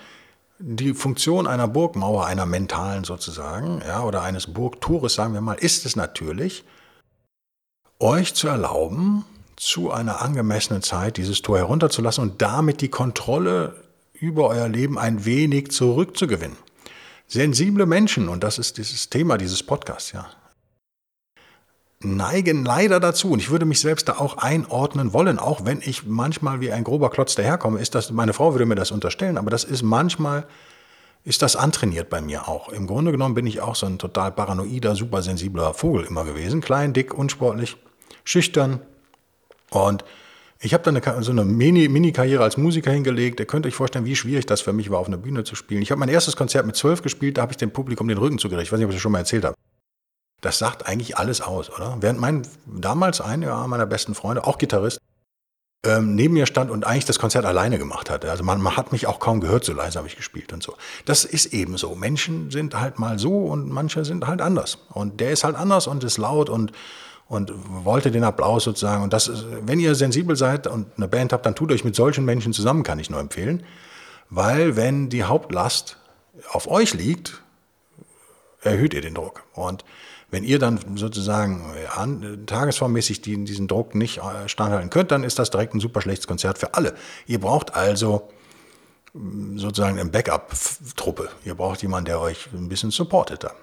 Die 0.60 0.94
Funktion 0.94 1.48
einer 1.48 1.68
Burgmauer, 1.68 2.26
einer 2.26 2.46
mentalen 2.46 3.04
sozusagen, 3.04 3.82
ja, 3.86 4.04
oder 4.04 4.22
eines 4.22 4.48
Burgtores, 4.54 5.16
sagen 5.16 5.34
wir 5.34 5.42
mal, 5.42 5.56
ist 5.56 5.86
es 5.86 5.96
natürlich, 5.96 6.64
euch 8.00 8.34
zu 8.34 8.48
erlauben, 8.48 9.26
zu 9.58 9.92
einer 9.92 10.22
angemessenen 10.22 10.82
Zeit 10.82 11.18
dieses 11.18 11.42
Tor 11.42 11.58
herunterzulassen 11.58 12.22
und 12.22 12.42
damit 12.42 12.82
die 12.82 12.90
Kontrolle 12.90 13.84
über 14.14 14.48
euer 14.48 14.68
Leben 14.68 14.98
ein 14.98 15.26
wenig 15.26 15.72
zurückzugewinnen. 15.72 16.58
Sensible 17.28 17.86
Menschen, 17.86 18.30
und 18.30 18.44
das 18.44 18.60
ist 18.60 18.78
dieses 18.78 19.10
Thema 19.10 19.38
dieses 19.38 19.64
Podcasts, 19.64 20.12
ja, 20.12 20.28
neigen 22.06 22.66
leider 22.66 23.00
dazu, 23.00 23.32
und 23.32 23.40
ich 23.40 23.50
würde 23.50 23.66
mich 23.66 23.80
selbst 23.80 24.08
da 24.08 24.14
auch 24.14 24.38
einordnen 24.38 25.14
wollen, 25.14 25.40
auch 25.40 25.66
wenn 25.66 25.82
ich 25.84 26.06
manchmal 26.06 26.62
wie 26.62 26.72
ein 26.72 26.84
grober 26.84 27.10
Klotz 27.10 27.36
daherkomme, 27.36 27.80
ist 27.80 27.96
das, 27.96 28.12
meine 28.12 28.34
Frau 28.34 28.54
würde 28.54 28.66
mir 28.66 28.76
das 28.76 28.92
unterstellen, 28.92 29.38
aber 29.38 29.50
das 29.50 29.64
ist 29.64 29.84
manchmal, 29.84 30.48
ist 31.24 31.42
das 31.42 31.56
antrainiert 31.56 32.10
bei 32.10 32.22
mir 32.22 32.48
auch. 32.48 32.70
Im 32.70 32.88
Grunde 32.88 33.12
genommen 33.12 33.34
bin 33.34 33.48
ich 33.48 33.62
auch 33.62 33.76
so 33.76 33.88
ein 33.88 33.98
total 33.98 34.32
paranoider, 34.32 34.96
supersensibler 34.96 35.74
Vogel 35.74 36.06
immer 36.06 36.24
gewesen. 36.24 36.62
Klein, 36.62 36.94
dick, 36.94 37.14
unsportlich, 37.14 37.78
schüchtern. 38.24 38.80
Und 39.72 40.06
ich 40.60 40.74
habe 40.74 40.84
dann 40.84 40.96
eine, 40.96 41.24
so 41.24 41.32
eine 41.32 41.44
Mini-Karriere 41.44 42.44
als 42.44 42.58
Musiker 42.58 42.92
hingelegt. 42.92 43.40
Ihr 43.40 43.46
könnt 43.46 43.66
euch 43.66 43.74
vorstellen, 43.74 44.06
wie 44.06 44.16
schwierig 44.16 44.46
das 44.46 44.62
für 44.62 44.74
mich 44.74 44.90
war, 44.90 45.00
auf 45.00 45.08
einer 45.08 45.18
Bühne 45.18 45.44
zu 45.44 45.56
spielen. 45.56 45.82
Ich 45.82 45.92
habe 45.92 46.00
mein 46.00 46.10
erstes 46.10 46.36
Konzert 46.36 46.66
mit 46.66 46.76
zwölf 46.76 47.02
gespielt, 47.02 47.38
da 47.38 47.42
habe 47.42 47.52
ich 47.52 47.58
dem 47.58 47.72
Publikum 47.72 48.08
den 48.08 48.18
Rücken 48.18 48.38
zugerichtet. 48.38 48.68
Ich 48.68 48.72
weiß 48.72 48.80
nicht, 48.80 48.86
ob 48.86 48.92
ich 48.92 48.98
das 48.98 49.02
schon 49.02 49.12
mal 49.12 49.20
erzählt 49.20 49.46
habe. 49.46 49.56
Das 50.46 50.60
sagt 50.60 50.86
eigentlich 50.88 51.18
alles 51.18 51.42
aus, 51.42 51.72
oder? 51.72 51.98
Während 52.02 52.20
mein 52.20 52.44
damals 52.68 53.20
einer 53.20 53.66
meiner 53.68 53.88
besten 53.88 54.14
Freunde, 54.14 54.46
auch 54.46 54.60
Gitarrist, 54.60 55.00
ähm, 55.84 56.14
neben 56.14 56.36
mir 56.36 56.46
stand 56.46 56.70
und 56.70 56.86
eigentlich 56.86 57.06
das 57.06 57.18
Konzert 57.18 57.46
alleine 57.46 57.80
gemacht 57.80 58.12
hatte. 58.12 58.30
Also 58.30 58.44
man, 58.44 58.62
man 58.62 58.78
hat 58.78 58.92
mich 58.92 59.08
auch 59.08 59.18
kaum 59.20 59.40
gehört, 59.42 59.66
so 59.66 59.74
leise 59.74 59.98
habe 59.98 60.08
ich 60.08 60.16
gespielt 60.16 60.54
und 60.54 60.62
so. 60.62 60.76
Das 61.06 61.26
ist 61.26 61.48
eben 61.48 61.78
so. 61.78 61.96
Menschen 61.96 62.52
sind 62.52 62.80
halt 62.80 63.00
mal 63.00 63.18
so 63.18 63.46
und 63.46 63.72
manche 63.72 64.06
sind 64.06 64.28
halt 64.28 64.40
anders. 64.40 64.78
Und 64.90 65.20
der 65.20 65.32
ist 65.32 65.44
halt 65.44 65.56
anders 65.56 65.88
und 65.88 66.04
ist 66.04 66.20
laut 66.20 66.52
und 66.52 66.72
und 67.28 67.52
wollte 67.84 68.12
den 68.12 68.24
Applaus 68.24 68.66
sozusagen. 68.66 69.02
Und 69.02 69.12
das 69.12 69.28
ist, 69.28 69.48
wenn 69.64 69.80
ihr 69.80 69.96
sensibel 69.96 70.36
seid 70.36 70.68
und 70.68 70.86
eine 70.96 71.08
Band 71.08 71.34
habt, 71.34 71.44
dann 71.48 71.56
tut 71.56 71.72
euch 71.72 71.84
mit 71.84 71.96
solchen 71.96 72.24
Menschen 72.24 72.54
zusammen, 72.54 72.84
kann 72.84 73.00
ich 73.00 73.10
nur 73.10 73.20
empfehlen. 73.20 73.64
Weil 74.30 74.76
wenn 74.76 75.10
die 75.10 75.24
Hauptlast 75.24 75.98
auf 76.52 76.68
euch 76.68 76.94
liegt, 76.94 77.42
erhöht 78.62 78.94
ihr 78.94 79.02
den 79.02 79.16
Druck. 79.16 79.42
Und 79.54 79.84
wenn 80.36 80.44
ihr 80.44 80.60
dann 80.60 80.82
sozusagen 80.98 81.64
an, 81.96 82.46
tagesformmäßig 82.46 83.22
die, 83.22 83.42
diesen 83.46 83.70
Druck 83.70 83.96
nicht 83.96 84.18
äh, 84.18 84.50
standhalten 84.50 84.90
könnt, 84.90 85.12
dann 85.12 85.24
ist 85.24 85.40
das 85.40 85.50
direkt 85.50 85.74
ein 85.74 85.80
super 85.80 86.02
schlechtes 86.02 86.28
Konzert 86.28 86.58
für 86.58 86.74
alle. 86.74 86.94
Ihr 87.26 87.40
braucht 87.40 87.74
also 87.74 88.28
mm, 89.14 89.58
sozusagen 89.58 89.98
eine 89.98 90.10
Backup-Truppe. 90.10 91.30
Ihr 91.46 91.56
braucht 91.56 91.82
jemanden, 91.84 92.08
der 92.08 92.20
euch 92.20 92.50
ein 92.54 92.68
bisschen 92.68 92.92
supportet 92.92 93.46
da. 93.46 93.54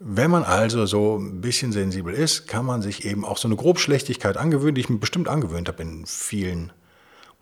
Wenn 0.00 0.32
man 0.32 0.42
also 0.42 0.84
so 0.84 1.18
ein 1.18 1.40
bisschen 1.40 1.70
sensibel 1.70 2.12
ist, 2.12 2.48
kann 2.48 2.66
man 2.66 2.82
sich 2.82 3.04
eben 3.04 3.24
auch 3.24 3.38
so 3.38 3.46
eine 3.46 3.54
Grobschlechtigkeit 3.54 4.36
angewöhnen, 4.36 4.74
die 4.74 4.80
ich 4.80 4.88
mir 4.88 4.98
bestimmt 4.98 5.28
angewöhnt 5.28 5.68
habe 5.68 5.80
in 5.80 6.06
vielen 6.06 6.72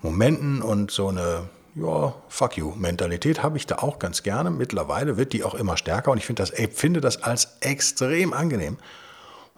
Momenten 0.03 0.61
und 0.61 0.90
so 0.90 1.09
eine 1.09 1.48
ja, 1.81 2.14
fuck 2.29 2.57
you 2.57 2.73
Mentalität 2.77 3.43
habe 3.43 3.57
ich 3.57 3.67
da 3.67 3.77
auch 3.77 3.99
ganz 3.99 4.23
gerne. 4.23 4.51
Mittlerweile 4.51 5.17
wird 5.17 5.33
die 5.33 5.45
auch 5.45 5.55
immer 5.55 5.77
stärker 5.77 6.11
und 6.11 6.19
ich 6.19 6.27
finde 6.27 6.43
das, 6.43 6.53
finde 6.75 7.01
das 7.01 7.23
als 7.23 7.59
extrem 7.61 8.33
angenehm. 8.33 8.79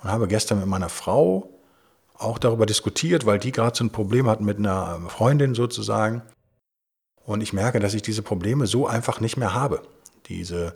Und 0.03 0.11
habe 0.11 0.29
gestern 0.29 0.61
mit 0.61 0.67
meiner 0.67 0.89
Frau 0.89 1.51
auch 2.17 2.39
darüber 2.39 2.67
diskutiert, 2.67 3.27
weil 3.27 3.39
die 3.39 3.53
gerade 3.53 3.77
so 3.77 3.85
ein 3.85 3.91
Problem 3.91 4.29
hat 4.29 4.41
mit 4.41 4.59
einer 4.59 5.01
Freundin 5.09 5.55
sozusagen. 5.55 6.23
Und 7.25 7.43
ich 7.43 7.53
merke, 7.53 7.81
dass 7.81 7.95
ich 7.95 8.03
diese 8.03 8.23
Probleme 8.23 8.67
so 8.67 8.87
einfach 8.87 9.21
nicht 9.21 9.37
mehr 9.37 9.55
habe. 9.55 9.83
Diese, 10.27 10.75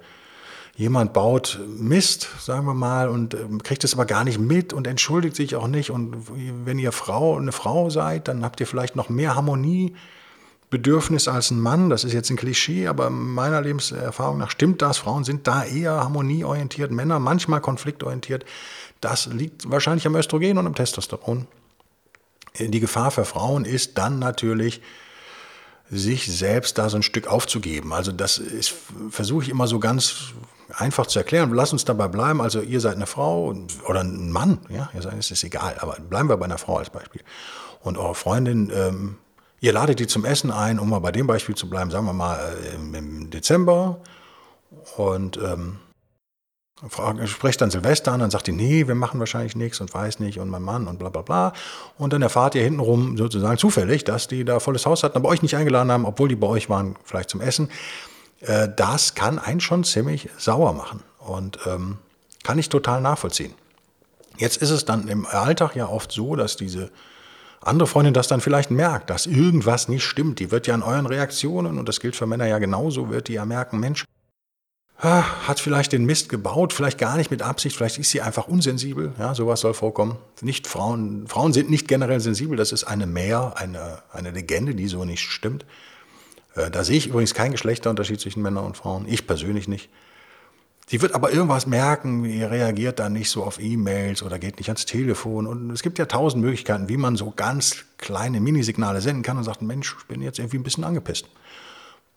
jemand 0.76 1.12
baut 1.12 1.60
Mist, 1.66 2.28
sagen 2.38 2.66
wir 2.66 2.74
mal, 2.74 3.08
und 3.08 3.34
ähm, 3.34 3.62
kriegt 3.62 3.84
es 3.84 3.94
aber 3.94 4.04
gar 4.04 4.24
nicht 4.24 4.38
mit 4.38 4.72
und 4.72 4.86
entschuldigt 4.86 5.36
sich 5.36 5.56
auch 5.56 5.68
nicht. 5.68 5.90
Und 5.90 6.16
wenn 6.66 6.78
ihr 6.78 6.92
Frau 6.92 7.36
eine 7.36 7.52
Frau 7.52 7.90
seid, 7.90 8.28
dann 8.28 8.44
habt 8.44 8.60
ihr 8.60 8.66
vielleicht 8.66 8.96
noch 8.96 9.08
mehr 9.08 9.34
Harmonie 9.34 9.94
Bedürfnis 10.74 11.28
als 11.28 11.52
ein 11.52 11.60
Mann. 11.60 11.88
Das 11.88 12.02
ist 12.02 12.12
jetzt 12.12 12.30
ein 12.30 12.36
Klischee, 12.36 12.88
aber 12.88 13.08
meiner 13.08 13.60
Lebenserfahrung 13.60 14.38
nach 14.38 14.50
stimmt 14.50 14.82
das. 14.82 14.98
Frauen 14.98 15.22
sind 15.22 15.46
da 15.46 15.62
eher 15.62 15.92
harmonieorientiert, 15.92 16.90
Männer 16.90 17.20
manchmal 17.20 17.60
konfliktorientiert. 17.60 18.44
Das 19.00 19.26
liegt 19.26 19.70
wahrscheinlich 19.70 20.04
am 20.04 20.16
Östrogen 20.16 20.58
und 20.58 20.66
am 20.66 20.74
Testosteron. 20.74 21.46
Die 22.58 22.80
Gefahr 22.80 23.12
für 23.12 23.24
Frauen 23.24 23.64
ist 23.64 23.98
dann 23.98 24.18
natürlich, 24.18 24.82
sich 25.90 26.26
selbst 26.26 26.76
da 26.76 26.88
so 26.88 26.96
ein 26.96 27.04
Stück 27.04 27.28
aufzugeben. 27.28 27.92
Also 27.92 28.10
das 28.10 28.42
versuche 29.10 29.44
ich 29.44 29.50
immer 29.50 29.68
so 29.68 29.78
ganz 29.78 30.32
einfach 30.76 31.06
zu 31.06 31.20
erklären. 31.20 31.52
Lass 31.54 31.72
uns 31.72 31.84
dabei 31.84 32.08
bleiben. 32.08 32.40
Also 32.40 32.62
ihr 32.62 32.80
seid 32.80 32.96
eine 32.96 33.06
Frau 33.06 33.54
oder 33.86 34.00
ein 34.00 34.32
Mann, 34.32 34.58
ja, 34.70 34.90
ihr 34.92 35.02
seid, 35.02 35.16
es 35.18 35.30
ist 35.30 35.44
egal, 35.44 35.76
aber 35.78 35.98
bleiben 36.00 36.28
wir 36.28 36.36
bei 36.36 36.46
einer 36.46 36.58
Frau 36.58 36.78
als 36.78 36.90
Beispiel. 36.90 37.20
Und 37.80 37.96
eure 37.96 38.16
Freundin 38.16 38.72
ähm, 38.74 39.18
Ihr 39.64 39.72
ladet 39.72 39.98
die 39.98 40.06
zum 40.06 40.26
Essen 40.26 40.50
ein, 40.50 40.78
um 40.78 40.90
mal 40.90 40.98
bei 40.98 41.10
dem 41.10 41.26
Beispiel 41.26 41.54
zu 41.54 41.70
bleiben, 41.70 41.90
sagen 41.90 42.04
wir 42.04 42.12
mal 42.12 42.38
äh, 42.38 42.74
im, 42.74 43.30
Dezember 43.30 43.98
und 44.98 45.38
ähm, 45.38 45.78
sprecht 47.24 47.62
dann 47.62 47.70
Silvester 47.70 48.12
an, 48.12 48.20
dann 48.20 48.30
sagt 48.30 48.46
die, 48.46 48.52
nee, 48.52 48.86
wir 48.86 48.94
machen 48.94 49.20
wahrscheinlich 49.20 49.56
nichts 49.56 49.80
und 49.80 49.94
weiß 49.94 50.20
nicht 50.20 50.38
und 50.38 50.50
mein 50.50 50.60
Mann 50.60 50.86
und 50.86 50.98
bla 50.98 51.08
bla 51.08 51.22
bla. 51.22 51.54
Und 51.96 52.12
dann 52.12 52.20
erfahrt 52.20 52.54
ihr 52.56 52.62
hintenrum 52.62 53.16
sozusagen 53.16 53.56
zufällig, 53.56 54.04
dass 54.04 54.28
die 54.28 54.44
da 54.44 54.60
volles 54.60 54.84
Haus 54.84 55.02
hatten, 55.02 55.16
aber 55.16 55.30
euch 55.30 55.40
nicht 55.40 55.56
eingeladen 55.56 55.90
haben, 55.90 56.04
obwohl 56.04 56.28
die 56.28 56.36
bei 56.36 56.46
euch 56.46 56.68
waren, 56.68 56.96
vielleicht 57.02 57.30
zum 57.30 57.40
Essen. 57.40 57.70
Äh, 58.42 58.68
das 58.76 59.14
kann 59.14 59.38
einen 59.38 59.60
schon 59.60 59.82
ziemlich 59.82 60.28
sauer 60.36 60.74
machen 60.74 61.02
und 61.20 61.58
ähm, 61.64 61.96
kann 62.42 62.58
ich 62.58 62.68
total 62.68 63.00
nachvollziehen. 63.00 63.54
Jetzt 64.36 64.58
ist 64.58 64.68
es 64.68 64.84
dann 64.84 65.08
im 65.08 65.24
Alltag 65.24 65.74
ja 65.74 65.88
oft 65.88 66.12
so, 66.12 66.36
dass 66.36 66.58
diese 66.58 66.90
andere 67.64 67.86
Freundin 67.86 68.14
das 68.14 68.28
dann 68.28 68.40
vielleicht 68.40 68.70
merkt, 68.70 69.10
dass 69.10 69.26
irgendwas 69.26 69.88
nicht 69.88 70.04
stimmt. 70.04 70.38
Die 70.38 70.50
wird 70.50 70.66
ja 70.66 70.74
an 70.74 70.82
euren 70.82 71.06
Reaktionen, 71.06 71.78
und 71.78 71.88
das 71.88 72.00
gilt 72.00 72.16
für 72.16 72.26
Männer 72.26 72.46
ja 72.46 72.58
genauso, 72.58 73.10
wird 73.10 73.28
die 73.28 73.34
ja 73.34 73.44
merken, 73.44 73.80
Mensch, 73.80 74.04
hat 75.04 75.60
vielleicht 75.60 75.92
den 75.92 76.04
Mist 76.04 76.28
gebaut, 76.28 76.72
vielleicht 76.72 76.98
gar 76.98 77.16
nicht 77.16 77.30
mit 77.30 77.42
Absicht, 77.42 77.76
vielleicht 77.76 77.98
ist 77.98 78.10
sie 78.10 78.22
einfach 78.22 78.48
unsensibel. 78.48 79.12
Ja, 79.18 79.34
sowas 79.34 79.60
soll 79.60 79.74
vorkommen. 79.74 80.16
Nicht 80.40 80.66
Frauen, 80.66 81.26
Frauen 81.26 81.52
sind 81.52 81.68
nicht 81.68 81.88
generell 81.88 82.20
sensibel, 82.20 82.56
das 82.56 82.72
ist 82.72 82.84
eine 82.84 83.06
Mehr, 83.06 83.54
eine, 83.56 83.98
eine 84.12 84.30
Legende, 84.30 84.74
die 84.74 84.88
so 84.88 85.04
nicht 85.04 85.22
stimmt. 85.22 85.66
Äh, 86.54 86.70
da 86.70 86.84
sehe 86.84 86.96
ich 86.96 87.08
übrigens 87.08 87.34
keinen 87.34 87.52
Geschlechterunterschied 87.52 88.20
zwischen 88.20 88.42
Männern 88.42 88.64
und 88.64 88.76
Frauen, 88.76 89.06
ich 89.08 89.26
persönlich 89.26 89.68
nicht. 89.68 89.90
Sie 90.86 91.00
wird 91.00 91.14
aber 91.14 91.32
irgendwas 91.32 91.66
merken, 91.66 92.24
ihr 92.24 92.50
reagiert 92.50 92.98
dann 92.98 93.14
nicht 93.14 93.30
so 93.30 93.42
auf 93.42 93.58
E-Mails 93.58 94.22
oder 94.22 94.38
geht 94.38 94.58
nicht 94.58 94.68
ans 94.68 94.84
Telefon. 94.84 95.46
Und 95.46 95.70
es 95.70 95.82
gibt 95.82 95.98
ja 95.98 96.04
tausend 96.04 96.42
Möglichkeiten, 96.42 96.88
wie 96.88 96.98
man 96.98 97.16
so 97.16 97.32
ganz 97.34 97.84
kleine 97.96 98.40
Minisignale 98.40 99.00
senden 99.00 99.22
kann 99.22 99.38
und 99.38 99.44
sagt, 99.44 99.62
Mensch, 99.62 99.96
ich 99.98 100.06
bin 100.06 100.20
jetzt 100.20 100.38
irgendwie 100.38 100.58
ein 100.58 100.62
bisschen 100.62 100.84
angepisst. 100.84 101.26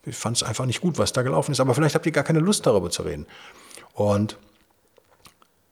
Ich 0.04 0.16
fand 0.16 0.36
es 0.36 0.42
einfach 0.42 0.66
nicht 0.66 0.80
gut, 0.80 0.98
was 0.98 1.12
da 1.12 1.22
gelaufen 1.22 1.52
ist, 1.52 1.60
aber 1.60 1.74
vielleicht 1.74 1.94
habt 1.94 2.04
ihr 2.04 2.12
gar 2.12 2.24
keine 2.24 2.40
Lust 2.40 2.66
darüber 2.66 2.90
zu 2.90 3.02
reden. 3.02 3.26
Und 3.94 4.36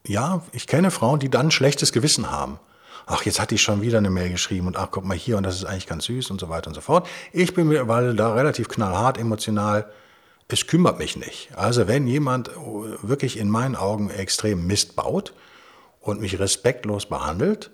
ja, 0.06 0.42
ich 0.52 0.66
kenne 0.66 0.90
Frauen, 0.90 1.18
die 1.18 1.30
dann 1.30 1.50
schlechtes 1.50 1.92
Gewissen 1.92 2.30
haben. 2.30 2.58
Ach, 3.06 3.22
jetzt 3.22 3.40
hat 3.40 3.50
die 3.50 3.58
schon 3.58 3.82
wieder 3.82 3.98
eine 3.98 4.10
Mail 4.10 4.30
geschrieben 4.30 4.66
und 4.66 4.76
ach, 4.76 4.88
guck 4.90 5.04
mal 5.04 5.16
hier 5.16 5.36
und 5.36 5.44
das 5.44 5.56
ist 5.56 5.64
eigentlich 5.64 5.86
ganz 5.86 6.06
süß 6.06 6.30
und 6.30 6.40
so 6.40 6.48
weiter 6.48 6.68
und 6.68 6.74
so 6.74 6.80
fort. 6.80 7.06
Ich 7.32 7.54
bin 7.54 7.68
mittlerweile 7.68 8.14
da 8.14 8.34
relativ 8.34 8.68
knallhart 8.68 9.18
emotional. 9.18 9.88
Es 10.48 10.66
kümmert 10.66 10.98
mich 10.98 11.16
nicht. 11.16 11.50
Also 11.56 11.88
wenn 11.88 12.06
jemand 12.06 12.50
wirklich 13.02 13.38
in 13.38 13.50
meinen 13.50 13.74
Augen 13.74 14.10
extrem 14.10 14.66
Mist 14.66 14.94
baut 14.94 15.34
und 16.00 16.20
mich 16.20 16.38
respektlos 16.38 17.06
behandelt, 17.06 17.70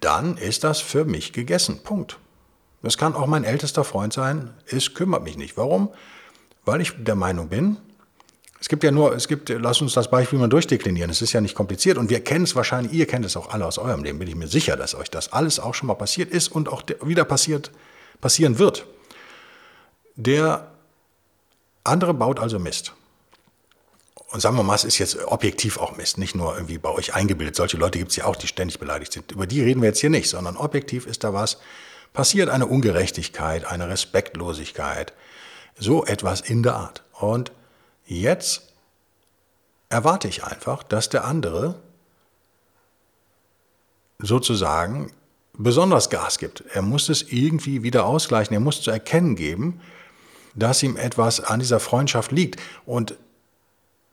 dann 0.00 0.36
ist 0.36 0.64
das 0.64 0.80
für 0.80 1.04
mich 1.04 1.32
gegessen. 1.32 1.82
Punkt. 1.82 2.18
Das 2.82 2.96
kann 2.98 3.14
auch 3.14 3.26
mein 3.26 3.42
ältester 3.42 3.82
Freund 3.82 4.12
sein. 4.12 4.54
Es 4.66 4.94
kümmert 4.94 5.24
mich 5.24 5.36
nicht. 5.36 5.56
Warum? 5.56 5.88
Weil 6.64 6.80
ich 6.80 6.92
der 6.98 7.16
Meinung 7.16 7.48
bin, 7.48 7.78
es 8.60 8.68
gibt 8.68 8.82
ja 8.82 8.90
nur, 8.90 9.14
es 9.14 9.28
gibt, 9.28 9.48
lass 9.48 9.80
uns 9.80 9.94
das 9.94 10.10
Beispiel 10.10 10.38
mal 10.38 10.48
durchdeklinieren. 10.48 11.10
Es 11.10 11.22
ist 11.22 11.32
ja 11.32 11.40
nicht 11.40 11.54
kompliziert 11.54 11.96
und 11.96 12.10
wir 12.10 12.20
kennen 12.20 12.44
es 12.44 12.56
wahrscheinlich, 12.56 12.92
ihr 12.92 13.06
kennt 13.06 13.24
es 13.24 13.36
auch 13.36 13.50
alle 13.50 13.64
aus 13.64 13.78
eurem 13.78 14.02
Leben, 14.02 14.18
bin 14.18 14.28
ich 14.28 14.34
mir 14.34 14.48
sicher, 14.48 14.76
dass 14.76 14.94
euch 14.94 15.10
das 15.10 15.32
alles 15.32 15.60
auch 15.60 15.74
schon 15.74 15.86
mal 15.86 15.94
passiert 15.94 16.30
ist 16.30 16.48
und 16.48 16.68
auch 16.68 16.82
wieder 17.02 17.24
passiert, 17.24 17.70
passieren 18.20 18.58
wird. 18.58 18.86
Der 20.16 20.72
andere 21.88 22.14
baut 22.14 22.38
also 22.38 22.58
Mist. 22.58 22.92
Und 24.30 24.40
sagen 24.40 24.56
wir 24.56 24.62
mal, 24.62 24.74
es 24.74 24.84
ist 24.84 24.98
jetzt 24.98 25.16
objektiv 25.26 25.78
auch 25.78 25.96
Mist, 25.96 26.18
nicht 26.18 26.34
nur 26.34 26.54
irgendwie 26.54 26.78
bei 26.78 26.90
euch 26.90 27.14
eingebildet. 27.14 27.56
Solche 27.56 27.78
Leute 27.78 27.98
gibt 27.98 28.10
es 28.10 28.16
ja 28.16 28.26
auch, 28.26 28.36
die 28.36 28.46
ständig 28.46 28.78
beleidigt 28.78 29.12
sind. 29.12 29.32
Über 29.32 29.46
die 29.46 29.62
reden 29.62 29.80
wir 29.80 29.88
jetzt 29.88 30.00
hier 30.00 30.10
nicht, 30.10 30.28
sondern 30.28 30.56
objektiv 30.56 31.06
ist 31.06 31.24
da 31.24 31.32
was, 31.32 31.58
passiert 32.12 32.50
eine 32.50 32.66
Ungerechtigkeit, 32.66 33.64
eine 33.64 33.88
Respektlosigkeit, 33.88 35.14
so 35.78 36.04
etwas 36.04 36.42
in 36.42 36.62
der 36.62 36.76
Art. 36.76 37.02
Und 37.12 37.52
jetzt 38.04 38.74
erwarte 39.88 40.28
ich 40.28 40.44
einfach, 40.44 40.82
dass 40.82 41.08
der 41.08 41.24
andere 41.24 41.76
sozusagen 44.18 45.12
besonders 45.54 46.10
Gas 46.10 46.38
gibt. 46.38 46.64
Er 46.72 46.82
muss 46.82 47.08
es 47.08 47.22
irgendwie 47.22 47.82
wieder 47.82 48.04
ausgleichen, 48.04 48.54
er 48.54 48.60
muss 48.60 48.82
zu 48.82 48.90
erkennen 48.90 49.36
geben, 49.36 49.80
dass 50.54 50.82
ihm 50.82 50.96
etwas 50.96 51.40
an 51.40 51.60
dieser 51.60 51.80
Freundschaft 51.80 52.32
liegt. 52.32 52.60
Und 52.86 53.16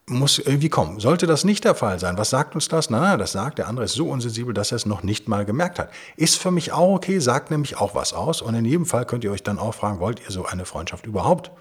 muss 0.07 0.37
irgendwie 0.37 0.69
kommen. 0.69 0.99
Sollte 0.99 1.25
das 1.25 1.43
nicht 1.43 1.63
der 1.63 1.73
Fall 1.73 1.99
sein, 1.99 2.17
was 2.17 2.29
sagt 2.29 2.53
uns 2.53 2.67
das? 2.67 2.89
Na, 2.89 3.17
das 3.17 3.31
sagt, 3.31 3.57
der 3.57 3.67
andere 3.67 3.85
ist 3.85 3.93
so 3.93 4.07
unsensibel, 4.07 4.53
dass 4.53 4.71
er 4.71 4.75
es 4.75 4.85
noch 4.85 5.01
nicht 5.01 5.27
mal 5.27 5.45
gemerkt 5.45 5.79
hat. 5.79 5.89
Ist 6.15 6.37
für 6.37 6.51
mich 6.51 6.71
auch 6.71 6.95
okay, 6.95 7.19
sagt 7.19 7.49
nämlich 7.49 7.77
auch 7.77 7.95
was 7.95 8.13
aus. 8.13 8.41
Und 8.41 8.53
in 8.55 8.65
jedem 8.65 8.85
Fall 8.85 9.05
könnt 9.05 9.23
ihr 9.23 9.31
euch 9.31 9.43
dann 9.43 9.57
auch 9.57 9.73
fragen, 9.73 9.99
wollt 9.99 10.19
ihr 10.19 10.31
so 10.31 10.45
eine 10.45 10.65
Freundschaft 10.65 11.05
überhaupt? 11.05 11.51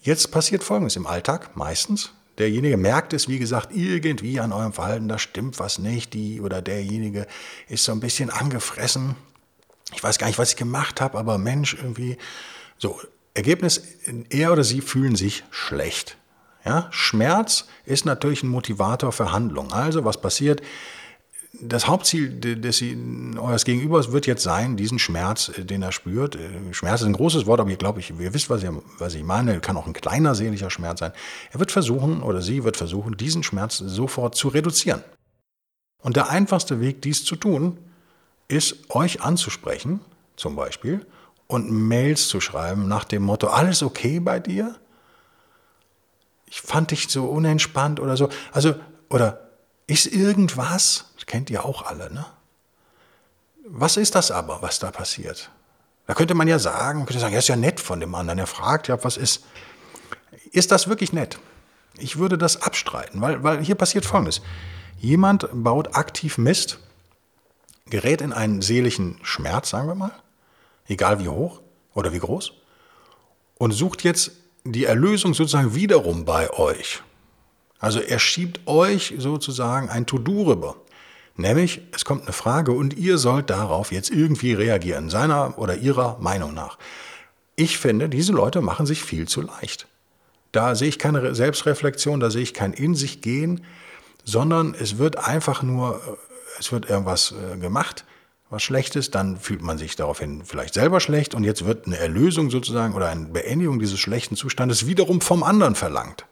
Jetzt 0.00 0.30
passiert 0.30 0.62
Folgendes 0.62 0.94
im 0.94 1.06
Alltag, 1.06 1.56
meistens. 1.56 2.12
Derjenige 2.38 2.76
merkt 2.76 3.12
es, 3.12 3.26
wie 3.26 3.40
gesagt, 3.40 3.74
irgendwie 3.74 4.38
an 4.38 4.52
eurem 4.52 4.72
Verhalten, 4.72 5.08
da 5.08 5.18
stimmt 5.18 5.58
was 5.58 5.80
nicht. 5.80 6.14
Die 6.14 6.40
oder 6.40 6.62
derjenige 6.62 7.26
ist 7.68 7.84
so 7.84 7.90
ein 7.90 7.98
bisschen 7.98 8.30
angefressen. 8.30 9.16
Ich 9.92 10.04
weiß 10.04 10.18
gar 10.18 10.28
nicht, 10.28 10.38
was 10.38 10.50
ich 10.50 10.56
gemacht 10.56 11.00
habe, 11.00 11.18
aber 11.18 11.38
Mensch, 11.38 11.74
irgendwie. 11.74 12.16
So, 12.76 13.00
Ergebnis, 13.38 13.82
er 14.30 14.52
oder 14.52 14.64
sie 14.64 14.80
fühlen 14.80 15.16
sich 15.16 15.44
schlecht. 15.50 16.16
Ja, 16.64 16.88
Schmerz 16.90 17.66
ist 17.86 18.04
natürlich 18.04 18.42
ein 18.42 18.48
Motivator 18.48 19.12
für 19.12 19.32
Handlung. 19.32 19.72
Also 19.72 20.04
was 20.04 20.20
passiert? 20.20 20.60
Das 21.60 21.88
Hauptziel 21.88 22.38
des 22.38 22.82
eures 23.38 23.64
Gegenübers 23.64 24.12
wird 24.12 24.26
jetzt 24.26 24.42
sein, 24.42 24.76
diesen 24.76 24.98
Schmerz, 24.98 25.50
äh, 25.56 25.64
den 25.64 25.82
er 25.82 25.92
spürt. 25.92 26.36
Äh, 26.36 26.72
Schmerz 26.72 27.00
ist 27.00 27.06
ein 27.06 27.14
großes 27.14 27.46
Wort, 27.46 27.60
aber 27.60 27.70
ich 27.70 27.78
glaube, 27.78 28.00
ich, 28.00 28.10
ihr 28.10 28.34
wisst, 28.34 28.50
was 28.50 28.62
ich, 28.62 28.68
was 28.98 29.14
ich 29.14 29.24
meine. 29.24 29.60
Kann 29.60 29.76
auch 29.76 29.86
ein 29.86 29.94
kleiner 29.94 30.34
seelischer 30.34 30.68
Schmerz 30.68 31.00
sein. 31.00 31.12
Er 31.50 31.58
wird 31.58 31.72
versuchen 31.72 32.22
oder 32.22 32.42
sie 32.42 32.64
wird 32.64 32.76
versuchen, 32.76 33.16
diesen 33.16 33.42
Schmerz 33.42 33.78
sofort 33.78 34.34
zu 34.34 34.48
reduzieren. 34.48 35.02
Und 36.02 36.16
der 36.16 36.28
einfachste 36.28 36.80
Weg, 36.80 37.02
dies 37.02 37.24
zu 37.24 37.34
tun, 37.34 37.78
ist, 38.48 38.90
euch 38.90 39.22
anzusprechen, 39.22 40.00
zum 40.36 40.54
Beispiel, 40.54 41.06
und 41.48 41.70
Mails 41.70 42.28
zu 42.28 42.40
schreiben 42.40 42.86
nach 42.86 43.04
dem 43.04 43.24
Motto, 43.24 43.48
alles 43.48 43.82
okay 43.82 44.20
bei 44.20 44.38
dir? 44.38 44.76
ich 46.50 46.60
fand 46.60 46.90
dich 46.90 47.08
so 47.08 47.26
unentspannt 47.26 48.00
oder 48.00 48.16
so. 48.16 48.28
Also, 48.52 48.74
oder 49.08 49.48
ist 49.86 50.06
irgendwas, 50.06 51.06
das 51.16 51.26
kennt 51.26 51.50
ihr 51.50 51.64
auch 51.64 51.82
alle, 51.82 52.12
ne? 52.12 52.26
Was 53.64 53.96
ist 53.96 54.14
das 54.14 54.30
aber, 54.30 54.62
was 54.62 54.78
da 54.78 54.90
passiert? 54.90 55.50
Da 56.06 56.14
könnte 56.14 56.34
man 56.34 56.48
ja 56.48 56.58
sagen, 56.58 57.00
man 57.00 57.06
könnte 57.06 57.20
sagen, 57.20 57.34
ja, 57.34 57.38
ist 57.38 57.48
ja 57.48 57.56
nett 57.56 57.80
von 57.80 58.00
dem 58.00 58.14
anderen. 58.14 58.38
Er 58.38 58.46
fragt 58.46 58.88
ja, 58.88 59.02
was 59.04 59.18
ist. 59.18 59.44
Ist 60.52 60.72
das 60.72 60.88
wirklich 60.88 61.12
nett? 61.12 61.38
Ich 61.98 62.18
würde 62.18 62.38
das 62.38 62.62
abstreiten, 62.62 63.20
weil, 63.20 63.42
weil 63.42 63.62
hier 63.62 63.74
passiert 63.74 64.06
Folgendes. 64.06 64.40
Jemand 64.96 65.48
baut 65.52 65.96
aktiv 65.96 66.38
Mist, 66.38 66.78
gerät 67.86 68.22
in 68.22 68.32
einen 68.32 68.62
seelischen 68.62 69.18
Schmerz, 69.22 69.68
sagen 69.68 69.88
wir 69.88 69.94
mal, 69.94 70.12
egal 70.88 71.20
wie 71.20 71.28
hoch 71.28 71.60
oder 71.94 72.12
wie 72.12 72.18
groß, 72.18 72.52
und 73.58 73.72
sucht 73.72 74.04
jetzt 74.04 74.32
die 74.64 74.84
Erlösung 74.84 75.34
sozusagen 75.34 75.74
wiederum 75.74 76.24
bei 76.24 76.50
euch. 76.50 77.02
Also 77.78 78.00
er 78.00 78.18
schiebt 78.18 78.66
euch 78.66 79.14
sozusagen 79.18 79.88
ein 79.88 80.06
To-Do 80.06 80.42
rüber. 80.42 80.76
Nämlich, 81.36 81.80
es 81.92 82.04
kommt 82.04 82.22
eine 82.22 82.32
Frage 82.32 82.72
und 82.72 82.94
ihr 82.94 83.16
sollt 83.18 83.50
darauf 83.50 83.92
jetzt 83.92 84.10
irgendwie 84.10 84.54
reagieren, 84.54 85.08
seiner 85.08 85.56
oder 85.58 85.76
ihrer 85.76 86.18
Meinung 86.18 86.52
nach. 86.52 86.78
Ich 87.54 87.78
finde, 87.78 88.08
diese 88.08 88.32
Leute 88.32 88.60
machen 88.60 88.86
sich 88.86 89.04
viel 89.04 89.28
zu 89.28 89.42
leicht. 89.42 89.86
Da 90.50 90.74
sehe 90.74 90.88
ich 90.88 90.98
keine 90.98 91.34
Selbstreflexion, 91.34 92.18
da 92.18 92.30
sehe 92.30 92.42
ich 92.42 92.54
kein 92.54 92.72
In 92.72 92.96
sich 92.96 93.20
gehen, 93.20 93.64
sondern 94.24 94.74
es 94.74 94.98
wird 94.98 95.16
einfach 95.16 95.62
nur, 95.62 95.96
äh, 95.96 96.58
es 96.58 96.72
wird 96.72 96.88
irgendwas 96.90 97.32
äh, 97.32 97.56
gemacht 97.56 98.04
was 98.50 98.62
Schlechtes, 98.62 99.10
dann 99.10 99.36
fühlt 99.36 99.62
man 99.62 99.76
sich 99.76 99.96
daraufhin 99.96 100.42
vielleicht 100.44 100.74
selber 100.74 101.00
schlecht 101.00 101.34
und 101.34 101.44
jetzt 101.44 101.64
wird 101.66 101.86
eine 101.86 101.98
Erlösung 101.98 102.50
sozusagen 102.50 102.94
oder 102.94 103.08
eine 103.08 103.26
Beendigung 103.26 103.78
dieses 103.78 104.00
schlechten 104.00 104.36
Zustandes 104.36 104.86
wiederum 104.86 105.20
vom 105.20 105.42
anderen 105.42 105.74
verlangt. 105.74 106.24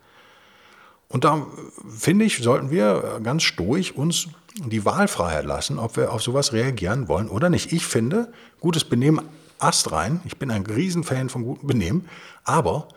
Und 1.09 1.25
da 1.25 1.47
finde 1.89 2.25
ich, 2.25 2.39
sollten 2.39 2.71
wir 2.71 3.21
ganz 3.23 3.43
stoisch 3.43 3.93
uns 3.93 4.29
die 4.59 4.85
Wahlfreiheit 4.85 5.45
lassen, 5.45 5.79
ob 5.79 5.97
wir 5.97 6.13
auf 6.13 6.23
sowas 6.23 6.53
reagieren 6.53 7.09
wollen 7.09 7.29
oder 7.29 7.51
nicht. 7.51 7.73
Ich 7.73 7.87
finde, 7.87 8.33
gutes 8.61 8.85
Benehmen 8.85 9.21
astrein. 9.59 10.21
Ich 10.25 10.39
bin 10.39 10.51
ein 10.51 10.65
Riesenfan 10.67 11.29
von 11.29 11.45
gutem 11.45 11.69
Benehmen, 11.69 12.09
aber 12.45 12.89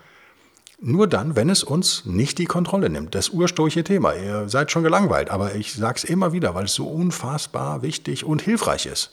nur 0.81 1.07
dann, 1.07 1.35
wenn 1.35 1.49
es 1.49 1.63
uns 1.63 2.05
nicht 2.05 2.37
die 2.37 2.45
Kontrolle 2.45 2.89
nimmt. 2.89 3.13
Das 3.15 3.29
ursprüngliche 3.29 3.83
Thema. 3.83 4.13
Ihr 4.13 4.47
seid 4.47 4.71
schon 4.71 4.83
gelangweilt, 4.83 5.29
aber 5.29 5.55
ich 5.55 5.73
sage 5.73 5.97
es 5.97 6.03
immer 6.03 6.31
wieder, 6.31 6.55
weil 6.55 6.65
es 6.65 6.73
so 6.73 6.87
unfassbar 6.87 7.81
wichtig 7.81 8.23
und 8.23 8.41
hilfreich 8.41 8.85
ist. 8.85 9.11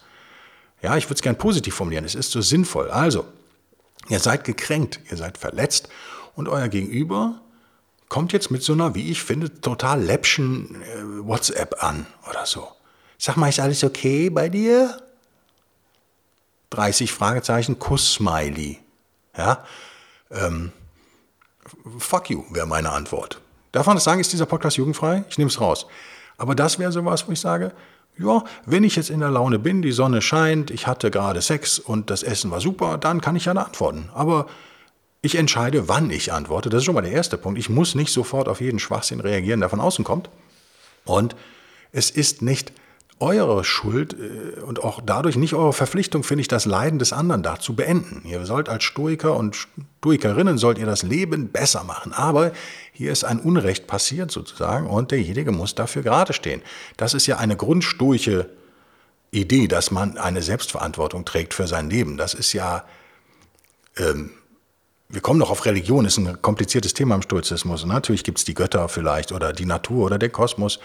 Ja, 0.82 0.96
ich 0.96 1.06
würde 1.06 1.14
es 1.14 1.22
gern 1.22 1.36
positiv 1.36 1.74
formulieren. 1.74 2.04
Es 2.04 2.14
ist 2.14 2.30
so 2.30 2.40
sinnvoll. 2.40 2.90
Also, 2.90 3.24
ihr 4.08 4.20
seid 4.20 4.44
gekränkt, 4.44 5.00
ihr 5.10 5.16
seid 5.16 5.38
verletzt 5.38 5.88
und 6.34 6.48
euer 6.48 6.68
Gegenüber 6.68 7.40
kommt 8.08 8.32
jetzt 8.32 8.50
mit 8.50 8.62
so 8.62 8.72
einer, 8.72 8.94
wie 8.94 9.10
ich 9.10 9.22
finde, 9.22 9.60
total 9.60 10.02
läppschen 10.02 10.82
äh, 10.82 11.26
WhatsApp 11.26 11.82
an 11.82 12.06
oder 12.30 12.46
so. 12.46 12.68
Sag 13.18 13.36
mal, 13.36 13.48
ist 13.48 13.58
alles 13.58 13.82
okay 13.82 14.30
bei 14.30 14.48
dir? 14.48 15.00
30 16.70 17.10
Fragezeichen, 17.10 17.78
Kuss-Smiley. 17.78 18.78
Ja, 19.36 19.64
ähm, 20.30 20.72
fuck 21.98 22.30
you, 22.30 22.44
wäre 22.50 22.66
meine 22.66 22.90
Antwort. 22.90 23.40
Darf 23.72 23.86
man 23.86 23.96
das 23.96 24.04
sagen, 24.04 24.20
ist 24.20 24.32
dieser 24.32 24.46
Podcast 24.46 24.76
jugendfrei? 24.76 25.24
Ich 25.28 25.38
nehme 25.38 25.50
es 25.50 25.60
raus. 25.60 25.86
Aber 26.38 26.54
das 26.54 26.78
wäre 26.78 26.92
sowas, 26.92 27.26
wo 27.28 27.32
ich 27.32 27.40
sage, 27.40 27.72
ja, 28.18 28.44
wenn 28.64 28.84
ich 28.84 28.96
jetzt 28.96 29.10
in 29.10 29.20
der 29.20 29.30
Laune 29.30 29.58
bin, 29.58 29.82
die 29.82 29.92
Sonne 29.92 30.22
scheint, 30.22 30.70
ich 30.70 30.86
hatte 30.86 31.10
gerade 31.10 31.42
Sex 31.42 31.78
und 31.78 32.08
das 32.08 32.22
Essen 32.22 32.50
war 32.50 32.60
super, 32.60 32.96
dann 32.96 33.20
kann 33.20 33.36
ich 33.36 33.44
ja 33.44 33.52
antworten. 33.52 34.08
Aber 34.14 34.46
ich 35.20 35.34
entscheide, 35.34 35.88
wann 35.88 36.10
ich 36.10 36.32
antworte. 36.32 36.70
Das 36.70 36.78
ist 36.78 36.84
schon 36.84 36.94
mal 36.94 37.02
der 37.02 37.12
erste 37.12 37.36
Punkt. 37.36 37.58
Ich 37.58 37.68
muss 37.68 37.94
nicht 37.94 38.12
sofort 38.12 38.48
auf 38.48 38.60
jeden 38.60 38.78
Schwachsinn 38.78 39.20
reagieren, 39.20 39.60
der 39.60 39.68
von 39.68 39.80
außen 39.80 40.04
kommt. 40.04 40.30
Und 41.04 41.36
es 41.92 42.10
ist 42.10 42.42
nicht 42.42 42.72
eure 43.18 43.64
Schuld 43.64 44.14
äh, 44.14 44.60
und 44.60 44.82
auch 44.82 45.00
dadurch 45.04 45.36
nicht 45.36 45.54
eure 45.54 45.72
Verpflichtung, 45.72 46.22
finde 46.22 46.42
ich, 46.42 46.48
das 46.48 46.66
Leiden 46.66 46.98
des 46.98 47.12
anderen 47.12 47.42
da 47.42 47.58
zu 47.58 47.74
beenden. 47.74 48.22
Ihr 48.26 48.44
sollt 48.44 48.68
als 48.68 48.84
Stoiker 48.84 49.36
und 49.36 49.68
Stoikerinnen 50.00 50.58
sollt 50.58 50.78
ihr 50.78 50.86
das 50.86 51.02
Leben 51.02 51.48
besser 51.48 51.84
machen. 51.84 52.12
Aber 52.12 52.52
hier 52.92 53.12
ist 53.12 53.24
ein 53.24 53.40
Unrecht 53.40 53.86
passiert 53.86 54.30
sozusagen 54.30 54.86
und 54.86 55.10
derjenige 55.10 55.52
muss 55.52 55.74
dafür 55.74 56.02
gerade 56.02 56.32
stehen. 56.32 56.62
Das 56.96 57.14
ist 57.14 57.26
ja 57.26 57.38
eine 57.38 57.56
grundstoische 57.56 58.50
Idee, 59.30 59.66
dass 59.66 59.90
man 59.90 60.18
eine 60.18 60.42
Selbstverantwortung 60.42 61.24
trägt 61.24 61.54
für 61.54 61.66
sein 61.66 61.90
Leben. 61.90 62.16
Das 62.16 62.34
ist 62.34 62.52
ja, 62.52 62.84
ähm, 63.96 64.30
wir 65.08 65.20
kommen 65.20 65.38
noch 65.38 65.50
auf 65.50 65.64
Religion, 65.64 66.04
ist 66.04 66.18
ein 66.18 66.40
kompliziertes 66.42 66.94
Thema 66.94 67.14
im 67.14 67.22
Stoizismus. 67.22 67.84
natürlich 67.86 68.24
gibt 68.24 68.38
es 68.38 68.44
die 68.44 68.54
Götter 68.54 68.88
vielleicht 68.88 69.32
oder 69.32 69.52
die 69.52 69.66
Natur 69.66 70.06
oder 70.06 70.18
den 70.18 70.32
Kosmos 70.32 70.80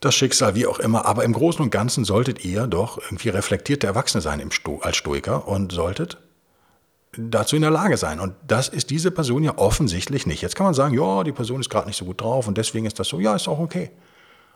das 0.00 0.14
Schicksal, 0.14 0.54
wie 0.54 0.66
auch 0.66 0.78
immer. 0.78 1.06
Aber 1.06 1.24
im 1.24 1.32
Großen 1.32 1.62
und 1.62 1.70
Ganzen 1.70 2.04
solltet 2.04 2.44
ihr 2.44 2.66
doch 2.66 2.98
irgendwie 2.98 3.28
reflektierte 3.28 3.86
Erwachsene 3.86 4.22
sein 4.22 4.40
im 4.40 4.50
Sto 4.50 4.80
als 4.80 4.96
Stoiker 4.96 5.46
und 5.46 5.72
solltet 5.72 6.18
dazu 7.12 7.56
in 7.56 7.62
der 7.62 7.70
Lage 7.70 7.96
sein. 7.96 8.20
Und 8.20 8.34
das 8.46 8.68
ist 8.68 8.90
diese 8.90 9.10
Person 9.10 9.42
ja 9.42 9.58
offensichtlich 9.58 10.26
nicht. 10.26 10.42
Jetzt 10.42 10.56
kann 10.56 10.64
man 10.64 10.74
sagen, 10.74 10.94
ja, 10.94 11.24
die 11.24 11.32
Person 11.32 11.60
ist 11.60 11.68
gerade 11.68 11.86
nicht 11.86 11.96
so 11.96 12.04
gut 12.04 12.20
drauf 12.20 12.48
und 12.48 12.56
deswegen 12.56 12.86
ist 12.86 12.98
das 12.98 13.08
so. 13.08 13.20
Ja, 13.20 13.34
ist 13.34 13.48
auch 13.48 13.58
okay. 13.58 13.90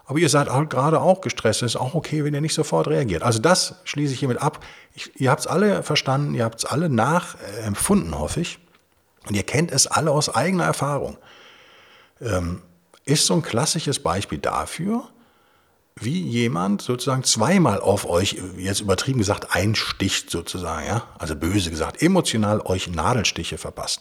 Aber 0.06 0.18
ihr 0.18 0.28
seid 0.28 0.50
halt 0.50 0.70
gerade 0.70 1.00
auch 1.00 1.20
gestresst. 1.20 1.62
Es 1.62 1.72
ist 1.72 1.80
auch 1.80 1.94
okay, 1.94 2.24
wenn 2.24 2.34
ihr 2.34 2.40
nicht 2.40 2.54
sofort 2.54 2.88
reagiert. 2.88 3.22
Also 3.22 3.38
das 3.38 3.76
schließe 3.84 4.12
ich 4.12 4.18
hiermit 4.18 4.40
ab. 4.40 4.64
Ich, 4.94 5.18
ihr 5.18 5.30
habt 5.30 5.40
es 5.40 5.46
alle 5.46 5.82
verstanden, 5.82 6.34
ihr 6.34 6.44
habt 6.44 6.58
es 6.58 6.64
alle 6.64 6.88
nachempfunden, 6.88 8.18
hoffe 8.18 8.40
ich. 8.40 8.58
Und 9.26 9.34
ihr 9.34 9.42
kennt 9.42 9.72
es 9.72 9.86
alle 9.86 10.10
aus 10.10 10.34
eigener 10.34 10.64
Erfahrung. 10.64 11.16
Ähm, 12.20 12.62
ist 13.06 13.26
so 13.26 13.34
ein 13.34 13.42
klassisches 13.42 13.98
Beispiel 13.98 14.38
dafür, 14.38 15.08
wie 16.00 16.20
jemand 16.20 16.82
sozusagen 16.82 17.22
zweimal 17.22 17.80
auf 17.80 18.08
euch, 18.08 18.36
jetzt 18.56 18.80
übertrieben 18.80 19.18
gesagt, 19.18 19.54
einsticht 19.54 20.28
sozusagen, 20.28 20.86
ja, 20.86 21.04
also 21.18 21.36
böse 21.36 21.70
gesagt, 21.70 22.02
emotional 22.02 22.60
euch 22.62 22.88
Nadelstiche 22.88 23.58
verpasst. 23.58 24.00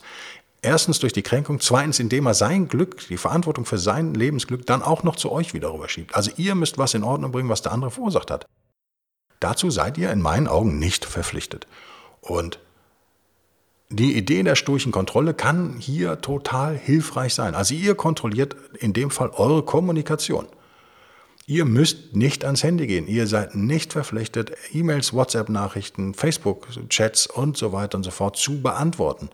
Erstens 0.64 1.00
durch 1.00 1.14
die 1.14 1.22
Kränkung, 1.22 1.60
zweitens 1.60 2.00
indem 2.00 2.26
er 2.26 2.34
sein 2.34 2.68
Glück, 2.68 3.08
die 3.10 3.18
Verantwortung 3.18 3.66
für 3.66 3.78
sein 3.78 4.14
Lebensglück 4.14 4.66
dann 4.66 4.82
auch 4.82 5.04
noch 5.04 5.18
zu 5.18 5.32
euch 5.32 5.54
wieder 5.54 5.74
rüberschiebt. 5.74 6.16
Also 6.16 6.32
ihr 6.38 6.56
müsst 6.56 6.78
was 6.78 6.94
in 6.94 7.04
Ordnung 7.04 7.32
bringen, 7.32 7.50
was 7.50 7.62
der 7.62 7.74
andere 7.74 7.92
verursacht 7.92 8.32
hat. 8.32 8.46
Dazu 9.42 9.70
seid 9.70 9.98
ihr 9.98 10.10
in 10.10 10.22
meinen 10.22 10.48
Augen 10.48 10.80
nicht 10.80 11.04
verpflichtet. 11.04 11.68
Und 12.22 12.60
die 13.90 14.18
Idee 14.18 14.42
der 14.42 14.56
sturchen 14.56 14.94
Kontrolle 14.94 15.34
kann 15.34 15.76
hier 15.80 16.22
total 16.22 16.78
hilfreich 16.78 17.36
sein. 17.36 17.54
Also 17.54 17.76
ihr 17.76 17.94
kontrolliert 17.96 18.56
in 18.80 18.94
dem 18.94 19.12
Fall 19.12 19.30
eure 19.32 19.64
Kommunikation. 19.64 20.48
Ihr 21.46 21.66
müsst 21.66 22.16
nicht 22.16 22.46
ans 22.46 22.64
Handy 22.64 22.88
gehen. 22.88 23.06
Ihr 23.06 23.28
seid 23.28 23.54
nicht 23.54 23.92
verpflichtet, 23.92 24.54
E-Mails, 24.72 25.12
WhatsApp-Nachrichten, 25.12 26.14
Facebook-Chats 26.14 27.28
und 27.28 27.58
so 27.58 27.74
weiter 27.74 27.98
und 27.98 28.04
so 28.04 28.12
fort 28.12 28.38
zu 28.38 28.62
beantworten. 28.62 29.30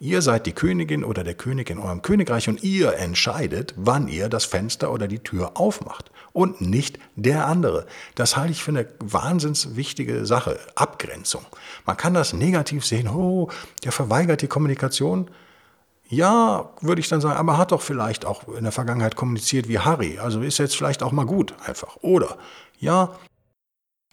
Ihr 0.00 0.22
seid 0.22 0.46
die 0.46 0.54
Königin 0.54 1.04
oder 1.04 1.24
der 1.24 1.34
König 1.34 1.68
in 1.68 1.78
eurem 1.78 2.00
Königreich 2.00 2.48
und 2.48 2.64
ihr 2.64 2.94
entscheidet, 2.94 3.74
wann 3.76 4.08
ihr 4.08 4.30
das 4.30 4.46
Fenster 4.46 4.90
oder 4.92 5.06
die 5.06 5.18
Tür 5.18 5.52
aufmacht 5.54 6.10
und 6.32 6.62
nicht 6.62 6.98
der 7.16 7.46
andere. 7.46 7.86
Das 8.14 8.36
halte 8.38 8.52
ich 8.52 8.62
für 8.62 8.70
eine 8.70 8.88
wahnsinns 8.98 9.76
wichtige 9.76 10.24
Sache, 10.24 10.58
Abgrenzung. 10.74 11.44
Man 11.84 11.98
kann 11.98 12.14
das 12.14 12.32
negativ 12.32 12.86
sehen, 12.86 13.08
oh, 13.08 13.50
der 13.84 13.92
verweigert 13.92 14.40
die 14.40 14.48
Kommunikation. 14.48 15.30
Ja, 16.12 16.68
würde 16.82 17.00
ich 17.00 17.08
dann 17.08 17.22
sagen, 17.22 17.38
aber 17.38 17.56
hat 17.56 17.72
doch 17.72 17.80
vielleicht 17.80 18.26
auch 18.26 18.46
in 18.48 18.64
der 18.64 18.72
Vergangenheit 18.72 19.16
kommuniziert 19.16 19.66
wie 19.66 19.78
Harry. 19.78 20.18
Also 20.18 20.42
ist 20.42 20.58
jetzt 20.58 20.76
vielleicht 20.76 21.02
auch 21.02 21.10
mal 21.10 21.24
gut 21.24 21.54
einfach. 21.64 21.96
Oder 22.02 22.36
ja, 22.78 23.18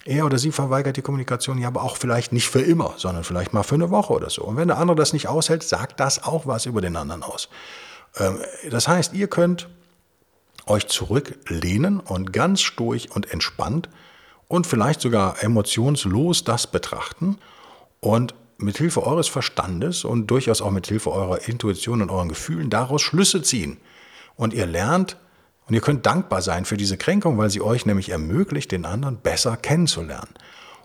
er 0.06 0.26
oder 0.26 0.38
sie 0.38 0.54
verweigert 0.54 0.96
die 0.96 1.02
Kommunikation, 1.02 1.58
ja, 1.58 1.68
aber 1.68 1.84
auch 1.84 1.98
vielleicht 1.98 2.32
nicht 2.32 2.48
für 2.48 2.62
immer, 2.62 2.94
sondern 2.96 3.26
vielleicht 3.26 3.52
mal 3.52 3.64
für 3.64 3.76
eine 3.76 3.90
Woche 3.90 4.14
oder 4.14 4.30
so. 4.30 4.44
Und 4.44 4.56
wenn 4.56 4.70
der 4.70 4.78
andere 4.78 4.96
das 4.96 5.12
nicht 5.12 5.28
aushält, 5.28 5.62
sagt 5.62 6.00
das 6.00 6.24
auch 6.24 6.48
was 6.48 6.66
über 6.66 6.80
den 6.80 6.96
anderen 6.96 7.22
aus. 7.22 7.50
Ähm, 8.16 8.40
das 8.70 8.88
heißt, 8.88 9.14
ihr 9.14 9.28
könnt 9.28 9.68
euch 10.68 10.88
zurücklehnen 10.88 12.00
und 12.00 12.32
ganz 12.32 12.62
stoisch 12.62 13.12
und 13.12 13.30
entspannt 13.34 13.90
und 14.48 14.68
vielleicht 14.68 15.02
sogar 15.02 15.44
emotionslos 15.44 16.46
das 16.46 16.66
betrachten 16.66 17.40
und 18.00 18.36
mit 18.60 18.78
Hilfe 18.78 19.06
eures 19.06 19.28
Verstandes 19.28 20.04
und 20.04 20.28
durchaus 20.28 20.62
auch 20.62 20.72
mit 20.72 20.88
Hilfe 20.88 21.12
eurer 21.12 21.48
Intuition 21.48 22.02
und 22.02 22.12
euren 22.12 22.30
Gefühlen 22.30 22.70
daraus 22.70 23.02
Schlüsse 23.02 23.42
ziehen. 23.42 23.78
Und 24.36 24.54
ihr 24.54 24.66
lernt 24.66 25.18
und 25.68 25.76
ihr 25.76 25.82
könnt 25.82 26.06
dankbar 26.06 26.42
sein 26.42 26.66
für 26.66 26.78
diese 26.78 26.98
Kränkung, 26.98 27.38
weil 27.38 27.50
sie 27.50 27.62
euch 27.62 27.86
nämlich 27.86 28.10
ermöglicht, 28.10 28.72
den 28.72 28.86
anderen 28.86 29.18
besser 29.18 29.56
kennenzulernen. 29.58 30.30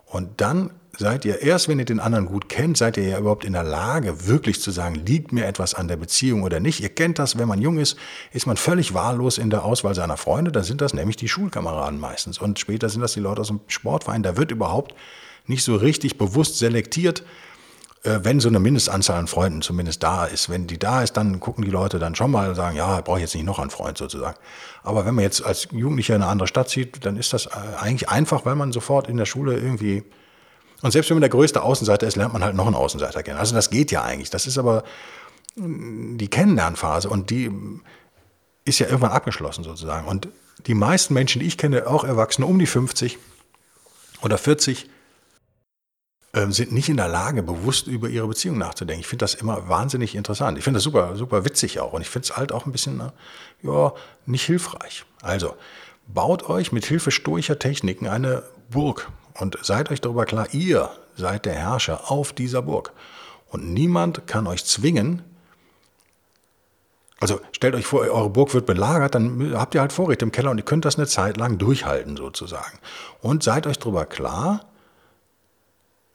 Und 0.07 0.41
dann 0.41 0.71
seid 0.99 1.25
ihr 1.25 1.43
erst, 1.43 1.69
wenn 1.69 1.79
ihr 1.79 1.85
den 1.85 1.99
anderen 1.99 2.27
gut 2.27 2.49
kennt, 2.49 2.77
seid 2.77 2.97
ihr 2.97 3.09
ja 3.09 3.19
überhaupt 3.19 3.45
in 3.45 3.55
der 3.55 3.65
Lage, 3.65 4.27
wirklich 4.29 4.61
zu 4.61 4.71
sagen, 4.71 4.95
liegt 4.95 5.33
mir 5.33 5.47
etwas 5.47 5.75
an 5.75 5.89
der 5.89 5.97
Beziehung 5.97 6.43
oder 6.43 6.61
nicht. 6.61 6.81
Ihr 6.81 6.89
kennt 6.89 7.19
das, 7.19 7.37
wenn 7.39 7.49
man 7.49 7.61
jung 7.61 7.79
ist, 7.79 7.97
ist 8.33 8.47
man 8.47 8.57
völlig 8.57 8.95
wahllos 8.95 9.39
in 9.39 9.51
der 9.51 9.65
Auswahl 9.65 9.95
seiner 9.95 10.17
Freunde. 10.17 10.53
Da 10.53 10.63
sind 10.63 10.81
das 10.81 10.95
nämlich 10.95 11.17
die 11.17 11.29
Schulkameraden 11.29 11.99
meistens. 11.99 12.39
Und 12.39 12.59
später 12.61 12.89
sind 12.89 13.01
das 13.01 13.15
die 13.15 13.21
Leute 13.21 13.41
aus 13.41 13.49
dem 13.49 13.61
Sportverein. 13.67 14.23
Da 14.23 14.37
wird 14.37 14.53
überhaupt 14.53 14.95
nicht 15.47 15.65
so 15.65 15.77
richtig 15.77 16.17
bewusst 16.17 16.59
selektiert, 16.59 17.25
wenn 18.05 18.41
so 18.41 18.49
eine 18.49 18.61
Mindestanzahl 18.61 19.19
an 19.19 19.27
Freunden 19.27 19.63
zumindest 19.63 20.03
da 20.03 20.27
ist. 20.27 20.51
Wenn 20.51 20.67
die 20.67 20.79
da 20.79 21.03
ist, 21.03 21.17
dann 21.17 21.41
gucken 21.41 21.65
die 21.65 21.71
Leute 21.71 21.99
dann 21.99 22.15
schon 22.15 22.31
mal 22.31 22.49
und 22.51 22.55
sagen, 22.55 22.77
ja, 22.77 23.01
brauche 23.01 23.19
ich 23.19 23.23
jetzt 23.23 23.35
nicht 23.35 23.45
noch 23.45 23.59
einen 23.59 23.71
Freund 23.71 23.97
sozusagen. 23.97 24.37
Aber 24.83 25.07
wenn 25.07 25.15
man 25.15 25.23
jetzt 25.23 25.45
als 25.45 25.69
Jugendlicher 25.73 26.15
in 26.15 26.23
eine 26.23 26.31
andere 26.31 26.47
Stadt 26.47 26.69
zieht, 26.69 27.05
dann 27.07 27.17
ist 27.17 27.33
das 27.33 27.47
äh, 27.47 27.51
eigentlich 27.81 28.09
einfach, 28.09 28.45
weil 28.45 28.57
man 28.57 28.73
sofort 28.73 29.09
in 29.09 29.17
der 29.17 29.27
Schule 29.27 29.59
irgendwie 29.59 30.05
und 30.85 30.91
selbst 30.91 31.09
wenn 31.09 31.17
man 31.17 31.23
der 31.23 31.31
größte 31.31 31.63
Außenseiter 31.63 32.07
ist, 32.07 32.17
lernt 32.17 32.35
man 32.35 32.45
halt 32.45 32.55
noch 32.55 32.67
einen 32.67 32.75
Außenseiter 32.75 33.23
kennen. 33.23 33.39
Also 33.39 33.55
das 33.55 33.71
geht 33.71 33.91
ja 33.91 34.03
eigentlich. 34.03 34.29
Das 34.29 34.47
ist 34.47 34.59
aber 34.59 34.85
mm, 35.57 36.19
die 36.19 36.29
Kennenlernphase 36.29 37.09
und 37.09 37.31
die 37.31 37.51
ist 38.67 38.81
ja 38.81 38.87
irgendwann 38.87 39.13
abgeschlossen 39.13 39.65
sozusagen. 39.65 40.07
Und 40.07 40.29
die 40.67 40.75
meisten 40.75 41.15
Menschen, 41.15 41.41
die 41.41 41.47
ich 41.47 41.57
kenne, 41.57 41.87
auch 41.87 42.05
Erwachsene 42.05 42.47
um 42.47 42.59
die 42.59 42.67
50 42.67 43.19
oder 44.21 44.37
40, 44.37 44.85
ähm, 44.85 44.91
sind 46.49 46.73
nicht 46.73 46.89
in 46.89 46.97
der 46.97 47.09
Lage, 47.09 47.43
bewusst 47.43 47.87
über 47.87 48.09
ihre 48.09 48.27
Beziehung 48.27 48.59
nachzudenken. 48.59 49.01
Ich 49.01 49.07
finde 49.07 49.23
das 49.23 49.35
immer 49.35 49.69
wahnsinnig 49.69 50.15
interessant. 50.15 50.59
Ich 50.59 50.65
finde 50.65 50.79
das 50.79 50.85
super, 50.85 51.17
super 51.17 51.45
witzig 51.45 51.79
auch. 51.81 51.93
Und 51.93 52.01
ich 52.01 52.09
finde 52.09 52.29
es 52.29 52.37
halt 52.37 52.51
auch 52.51 52.67
ein 52.67 52.73
bisschen, 52.73 53.01
ja, 53.63 53.93
nicht 54.27 54.45
hilfreich. 54.45 55.05
Also, 55.23 55.55
baut 56.07 56.49
euch 56.49 56.73
mit 56.73 56.87
Hilfe 56.87 57.11
stoischer 57.11 57.59
Techniken 57.59 58.09
eine 58.09 58.43
Burg 58.71 59.11
und 59.35 59.59
seid 59.63 59.91
euch 59.91 60.01
darüber 60.01 60.25
klar, 60.25 60.49
ihr 60.53 60.91
seid 61.17 61.45
der 61.45 61.55
Herrscher 61.55 62.11
auf 62.11 62.33
dieser 62.33 62.63
Burg. 62.63 62.93
Und 63.49 63.73
niemand 63.73 64.27
kann 64.27 64.47
euch 64.47 64.65
zwingen, 64.65 65.23
also 67.21 67.41
stellt 67.53 67.75
euch 67.75 67.87
vor, 67.87 68.01
eure 68.01 68.29
Burg 68.29 68.53
wird 68.53 68.67
belagert, 68.67 69.15
dann 69.15 69.55
habt 69.55 69.75
ihr 69.75 69.81
halt 69.81 69.93
Vorräte 69.93 70.25
im 70.25 70.33
Keller 70.33 70.51
und 70.51 70.59
ihr 70.59 70.65
könnt 70.65 70.85
das 70.85 70.97
eine 70.97 71.07
Zeit 71.07 71.37
lang 71.37 71.59
durchhalten 71.59 72.17
sozusagen. 72.17 72.79
Und 73.23 73.43
seid 73.43 73.67
euch 73.67 73.79
darüber 73.79 74.05
klar, 74.05 74.67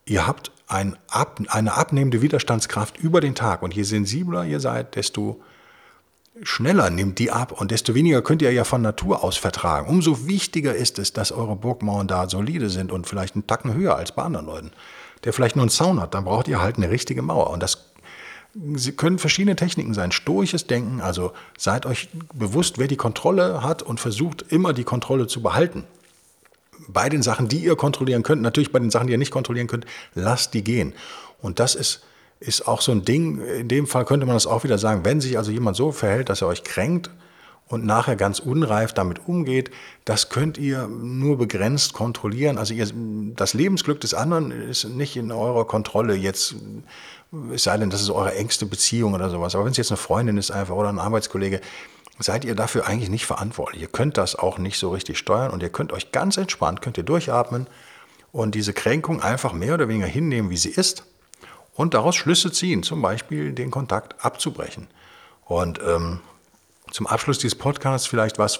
ihr 0.09 0.25
habt 0.25 0.51
ein 0.67 0.97
ab, 1.07 1.39
eine 1.49 1.75
abnehmende 1.75 2.21
Widerstandskraft 2.21 2.97
über 2.97 3.21
den 3.21 3.35
Tag. 3.35 3.61
Und 3.61 3.73
je 3.73 3.83
sensibler 3.83 4.45
ihr 4.45 4.59
seid, 4.59 4.95
desto 4.95 5.41
schneller 6.43 6.89
nimmt 6.89 7.19
die 7.19 7.31
ab 7.31 7.51
und 7.51 7.71
desto 7.71 7.95
weniger 7.95 8.21
könnt 8.21 8.41
ihr 8.41 8.51
ja 8.51 8.63
von 8.63 8.81
Natur 8.81 9.23
aus 9.23 9.37
vertragen. 9.37 9.89
Umso 9.89 10.27
wichtiger 10.27 10.75
ist 10.75 10.99
es, 10.99 11.13
dass 11.13 11.31
eure 11.31 11.55
Burgmauern 11.55 12.07
da 12.07 12.29
solide 12.29 12.69
sind 12.69 12.91
und 12.91 13.07
vielleicht 13.07 13.35
einen 13.35 13.47
Tacken 13.47 13.73
höher 13.73 13.95
als 13.95 14.11
bei 14.11 14.23
anderen 14.23 14.45
Leuten. 14.45 14.71
Der 15.23 15.33
vielleicht 15.33 15.55
nur 15.55 15.63
einen 15.63 15.69
Zaun 15.69 15.99
hat, 15.99 16.13
dann 16.13 16.25
braucht 16.25 16.47
ihr 16.47 16.61
halt 16.61 16.77
eine 16.77 16.89
richtige 16.89 17.21
Mauer. 17.21 17.49
Und 17.49 17.61
das 17.61 17.89
können 18.95 19.19
verschiedene 19.19 19.55
Techniken 19.55 19.93
sein. 19.93 20.11
Stoisches 20.11 20.65
Denken, 20.65 21.01
also 21.01 21.33
seid 21.57 21.85
euch 21.85 22.09
bewusst, 22.33 22.77
wer 22.77 22.87
die 22.87 22.95
Kontrolle 22.95 23.63
hat 23.63 23.83
und 23.83 23.99
versucht 23.99 24.45
immer 24.49 24.73
die 24.73 24.85
Kontrolle 24.85 25.27
zu 25.27 25.41
behalten 25.41 25.83
bei 26.87 27.09
den 27.09 27.21
Sachen, 27.21 27.47
die 27.47 27.59
ihr 27.59 27.75
kontrollieren 27.75 28.23
könnt, 28.23 28.41
natürlich 28.41 28.71
bei 28.71 28.79
den 28.79 28.89
Sachen, 28.89 29.07
die 29.07 29.13
ihr 29.13 29.19
nicht 29.19 29.31
kontrollieren 29.31 29.67
könnt, 29.67 29.85
lasst 30.13 30.53
die 30.53 30.63
gehen. 30.63 30.93
Und 31.41 31.59
das 31.59 31.75
ist, 31.75 32.03
ist 32.39 32.67
auch 32.67 32.81
so 32.81 32.91
ein 32.91 33.05
Ding, 33.05 33.41
in 33.41 33.67
dem 33.67 33.87
Fall 33.87 34.05
könnte 34.05 34.25
man 34.25 34.35
das 34.35 34.47
auch 34.47 34.63
wieder 34.63 34.77
sagen, 34.77 35.05
wenn 35.05 35.21
sich 35.21 35.37
also 35.37 35.51
jemand 35.51 35.77
so 35.77 35.91
verhält, 35.91 36.29
dass 36.29 36.41
er 36.41 36.47
euch 36.47 36.63
kränkt 36.63 37.09
und 37.69 37.85
nachher 37.85 38.15
ganz 38.15 38.39
unreif 38.39 38.93
damit 38.93 39.27
umgeht, 39.27 39.69
das 40.03 40.29
könnt 40.29 40.57
ihr 40.57 40.87
nur 40.87 41.37
begrenzt 41.37 41.93
kontrollieren. 41.93 42.57
Also 42.57 42.73
ihr, 42.73 42.87
das 43.35 43.53
Lebensglück 43.53 44.01
des 44.01 44.13
anderen 44.13 44.51
ist 44.51 44.85
nicht 44.85 45.15
in 45.15 45.31
eurer 45.31 45.65
Kontrolle 45.65 46.15
jetzt, 46.15 46.55
es 47.53 47.63
sei 47.63 47.77
denn, 47.77 47.91
das 47.91 48.01
ist 48.01 48.09
eure 48.09 48.33
engste 48.33 48.65
Beziehung 48.65 49.13
oder 49.13 49.29
sowas. 49.29 49.53
Aber 49.53 49.65
wenn 49.65 49.71
es 49.71 49.77
jetzt 49.77 49.91
eine 49.91 49.97
Freundin 49.97 50.37
ist 50.37 50.49
einfach 50.49 50.75
oder 50.75 50.89
ein 50.89 50.97
Arbeitskollege, 50.97 51.61
seid 52.19 52.45
ihr 52.45 52.55
dafür 52.55 52.85
eigentlich 52.85 53.09
nicht 53.09 53.25
verantwortlich. 53.25 53.81
Ihr 53.81 53.87
könnt 53.87 54.17
das 54.17 54.35
auch 54.35 54.57
nicht 54.57 54.77
so 54.77 54.91
richtig 54.91 55.17
steuern 55.17 55.51
und 55.51 55.63
ihr 55.63 55.69
könnt 55.69 55.93
euch 55.93 56.11
ganz 56.11 56.37
entspannt, 56.37 56.81
könnt 56.81 56.97
ihr 56.97 57.03
durchatmen 57.03 57.67
und 58.31 58.55
diese 58.55 58.73
Kränkung 58.73 59.21
einfach 59.21 59.53
mehr 59.53 59.73
oder 59.73 59.87
weniger 59.87 60.07
hinnehmen, 60.07 60.49
wie 60.49 60.57
sie 60.57 60.69
ist 60.69 61.05
und 61.73 61.93
daraus 61.93 62.15
Schlüsse 62.15 62.51
ziehen, 62.51 62.83
zum 62.83 63.01
Beispiel 63.01 63.53
den 63.53 63.71
Kontakt 63.71 64.23
abzubrechen. 64.23 64.87
Und 65.45 65.79
ähm, 65.81 66.19
zum 66.91 67.07
Abschluss 67.07 67.39
dieses 67.39 67.57
Podcasts 67.57 68.05
vielleicht 68.05 68.37
was, 68.37 68.59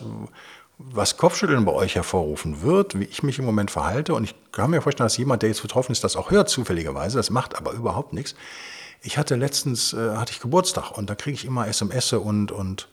was 0.78 1.18
Kopfschütteln 1.18 1.66
bei 1.66 1.74
euch 1.74 1.96
hervorrufen 1.96 2.62
wird, 2.62 2.98
wie 2.98 3.04
ich 3.04 3.22
mich 3.22 3.38
im 3.38 3.46
Moment 3.46 3.72
verhalte. 3.72 4.14
Und 4.14 4.24
ich 4.24 4.36
kann 4.52 4.72
mir 4.72 4.82
vorstellen, 4.82 5.06
dass 5.06 5.18
jemand, 5.18 5.42
der 5.42 5.50
jetzt 5.50 5.62
betroffen 5.62 5.92
ist, 5.92 6.04
das 6.04 6.16
auch 6.16 6.32
hört, 6.32 6.50
zufälligerweise. 6.50 7.18
Das 7.18 7.30
macht 7.30 7.58
aber 7.58 7.74
überhaupt 7.74 8.14
nichts. 8.14 8.36
Ich 9.02 9.18
hatte 9.18 9.36
letztens, 9.36 9.94
äh, 9.94 10.16
hatte 10.16 10.32
ich 10.32 10.40
Geburtstag 10.40 10.92
und 10.92 11.10
da 11.10 11.16
kriege 11.16 11.36
ich 11.36 11.46
immer 11.46 11.68
SMS 11.68 12.14
und, 12.14 12.52
und 12.52 12.88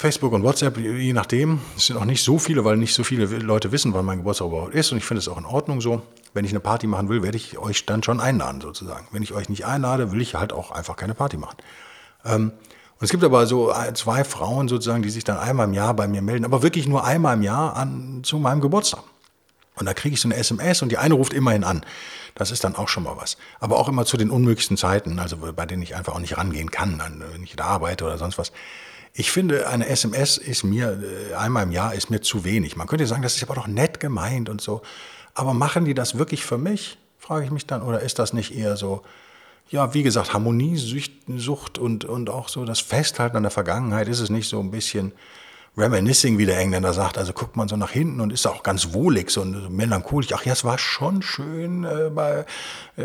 Facebook 0.00 0.32
und 0.32 0.42
WhatsApp, 0.44 0.78
je 0.78 1.12
nachdem. 1.12 1.60
Es 1.76 1.88
sind 1.88 1.98
auch 1.98 2.06
nicht 2.06 2.24
so 2.24 2.38
viele, 2.38 2.64
weil 2.64 2.78
nicht 2.78 2.94
so 2.94 3.04
viele 3.04 3.26
Leute 3.26 3.70
wissen, 3.70 3.92
wann 3.92 4.06
mein 4.06 4.16
Geburtstag 4.16 4.46
überhaupt 4.48 4.74
ist. 4.74 4.90
Und 4.92 4.96
ich 4.96 5.04
finde 5.04 5.18
es 5.18 5.28
auch 5.28 5.36
in 5.36 5.44
Ordnung 5.44 5.82
so. 5.82 6.00
Wenn 6.32 6.46
ich 6.46 6.52
eine 6.52 6.60
Party 6.60 6.86
machen 6.86 7.10
will, 7.10 7.22
werde 7.22 7.36
ich 7.36 7.58
euch 7.58 7.84
dann 7.84 8.02
schon 8.02 8.18
einladen, 8.18 8.62
sozusagen. 8.62 9.06
Wenn 9.12 9.22
ich 9.22 9.34
euch 9.34 9.50
nicht 9.50 9.66
einlade, 9.66 10.10
will 10.10 10.22
ich 10.22 10.36
halt 10.36 10.54
auch 10.54 10.70
einfach 10.70 10.96
keine 10.96 11.12
Party 11.12 11.36
machen. 11.36 11.58
Ähm, 12.24 12.52
und 12.98 13.04
es 13.04 13.10
gibt 13.10 13.22
aber 13.22 13.44
so 13.44 13.74
zwei 13.92 14.24
Frauen 14.24 14.68
sozusagen, 14.68 15.02
die 15.02 15.10
sich 15.10 15.24
dann 15.24 15.36
einmal 15.36 15.66
im 15.66 15.74
Jahr 15.74 15.92
bei 15.92 16.08
mir 16.08 16.22
melden, 16.22 16.46
aber 16.46 16.62
wirklich 16.62 16.88
nur 16.88 17.04
einmal 17.04 17.36
im 17.36 17.42
Jahr 17.42 17.76
an, 17.76 18.20
zu 18.22 18.38
meinem 18.38 18.62
Geburtstag. 18.62 19.02
Und 19.74 19.84
da 19.84 19.92
kriege 19.92 20.14
ich 20.14 20.20
so 20.22 20.28
eine 20.28 20.36
SMS 20.36 20.80
und 20.80 20.90
die 20.90 20.96
eine 20.96 21.12
ruft 21.12 21.34
immerhin 21.34 21.62
an. 21.62 21.84
Das 22.36 22.50
ist 22.50 22.64
dann 22.64 22.74
auch 22.74 22.88
schon 22.88 23.02
mal 23.02 23.18
was. 23.18 23.36
Aber 23.58 23.78
auch 23.78 23.88
immer 23.88 24.06
zu 24.06 24.16
den 24.16 24.30
unmöglichsten 24.30 24.78
Zeiten, 24.78 25.18
also 25.18 25.36
bei 25.54 25.66
denen 25.66 25.82
ich 25.82 25.94
einfach 25.94 26.14
auch 26.14 26.20
nicht 26.20 26.38
rangehen 26.38 26.70
kann, 26.70 27.02
wenn 27.34 27.42
ich 27.42 27.54
da 27.54 27.66
arbeite 27.66 28.06
oder 28.06 28.16
sonst 28.16 28.38
was. 28.38 28.50
Ich 29.12 29.30
finde, 29.30 29.68
eine 29.68 29.88
SMS 29.88 30.38
ist 30.38 30.62
mir, 30.62 31.02
äh, 31.30 31.34
einmal 31.34 31.64
im 31.64 31.72
Jahr 31.72 31.94
ist 31.94 32.10
mir 32.10 32.20
zu 32.20 32.44
wenig. 32.44 32.76
Man 32.76 32.86
könnte 32.86 33.06
sagen, 33.06 33.22
das 33.22 33.36
ist 33.36 33.42
aber 33.42 33.54
doch 33.54 33.66
nett 33.66 34.00
gemeint 34.00 34.48
und 34.48 34.60
so. 34.60 34.82
Aber 35.34 35.54
machen 35.54 35.84
die 35.84 35.94
das 35.94 36.18
wirklich 36.18 36.44
für 36.44 36.58
mich, 36.58 36.98
frage 37.18 37.44
ich 37.44 37.50
mich 37.50 37.66
dann, 37.66 37.82
oder 37.82 38.00
ist 38.00 38.18
das 38.18 38.32
nicht 38.32 38.54
eher 38.54 38.76
so, 38.76 39.02
ja, 39.68 39.94
wie 39.94 40.02
gesagt, 40.02 40.32
Harmoniesucht 40.32 41.78
und, 41.78 42.04
und 42.04 42.30
auch 42.30 42.48
so 42.48 42.64
das 42.64 42.80
Festhalten 42.80 43.36
an 43.36 43.44
der 43.44 43.52
Vergangenheit, 43.52 44.08
ist 44.08 44.20
es 44.20 44.30
nicht 44.30 44.48
so 44.48 44.60
ein 44.60 44.70
bisschen 44.70 45.12
reminiscing, 45.76 46.38
wie 46.38 46.46
der 46.46 46.58
Engländer 46.58 46.92
sagt. 46.92 47.18
Also 47.18 47.32
guckt 47.32 47.56
man 47.56 47.68
so 47.68 47.76
nach 47.76 47.90
hinten 47.90 48.20
und 48.20 48.32
ist 48.32 48.46
auch 48.46 48.62
ganz 48.62 48.92
wohlig, 48.92 49.30
so 49.30 49.44
melancholisch. 49.44 50.32
Ach 50.34 50.44
ja, 50.44 50.52
es 50.52 50.64
war 50.64 50.78
schon 50.78 51.22
schön 51.22 51.84
äh, 51.84 52.10
bei, 52.12 52.44
äh, 52.96 53.04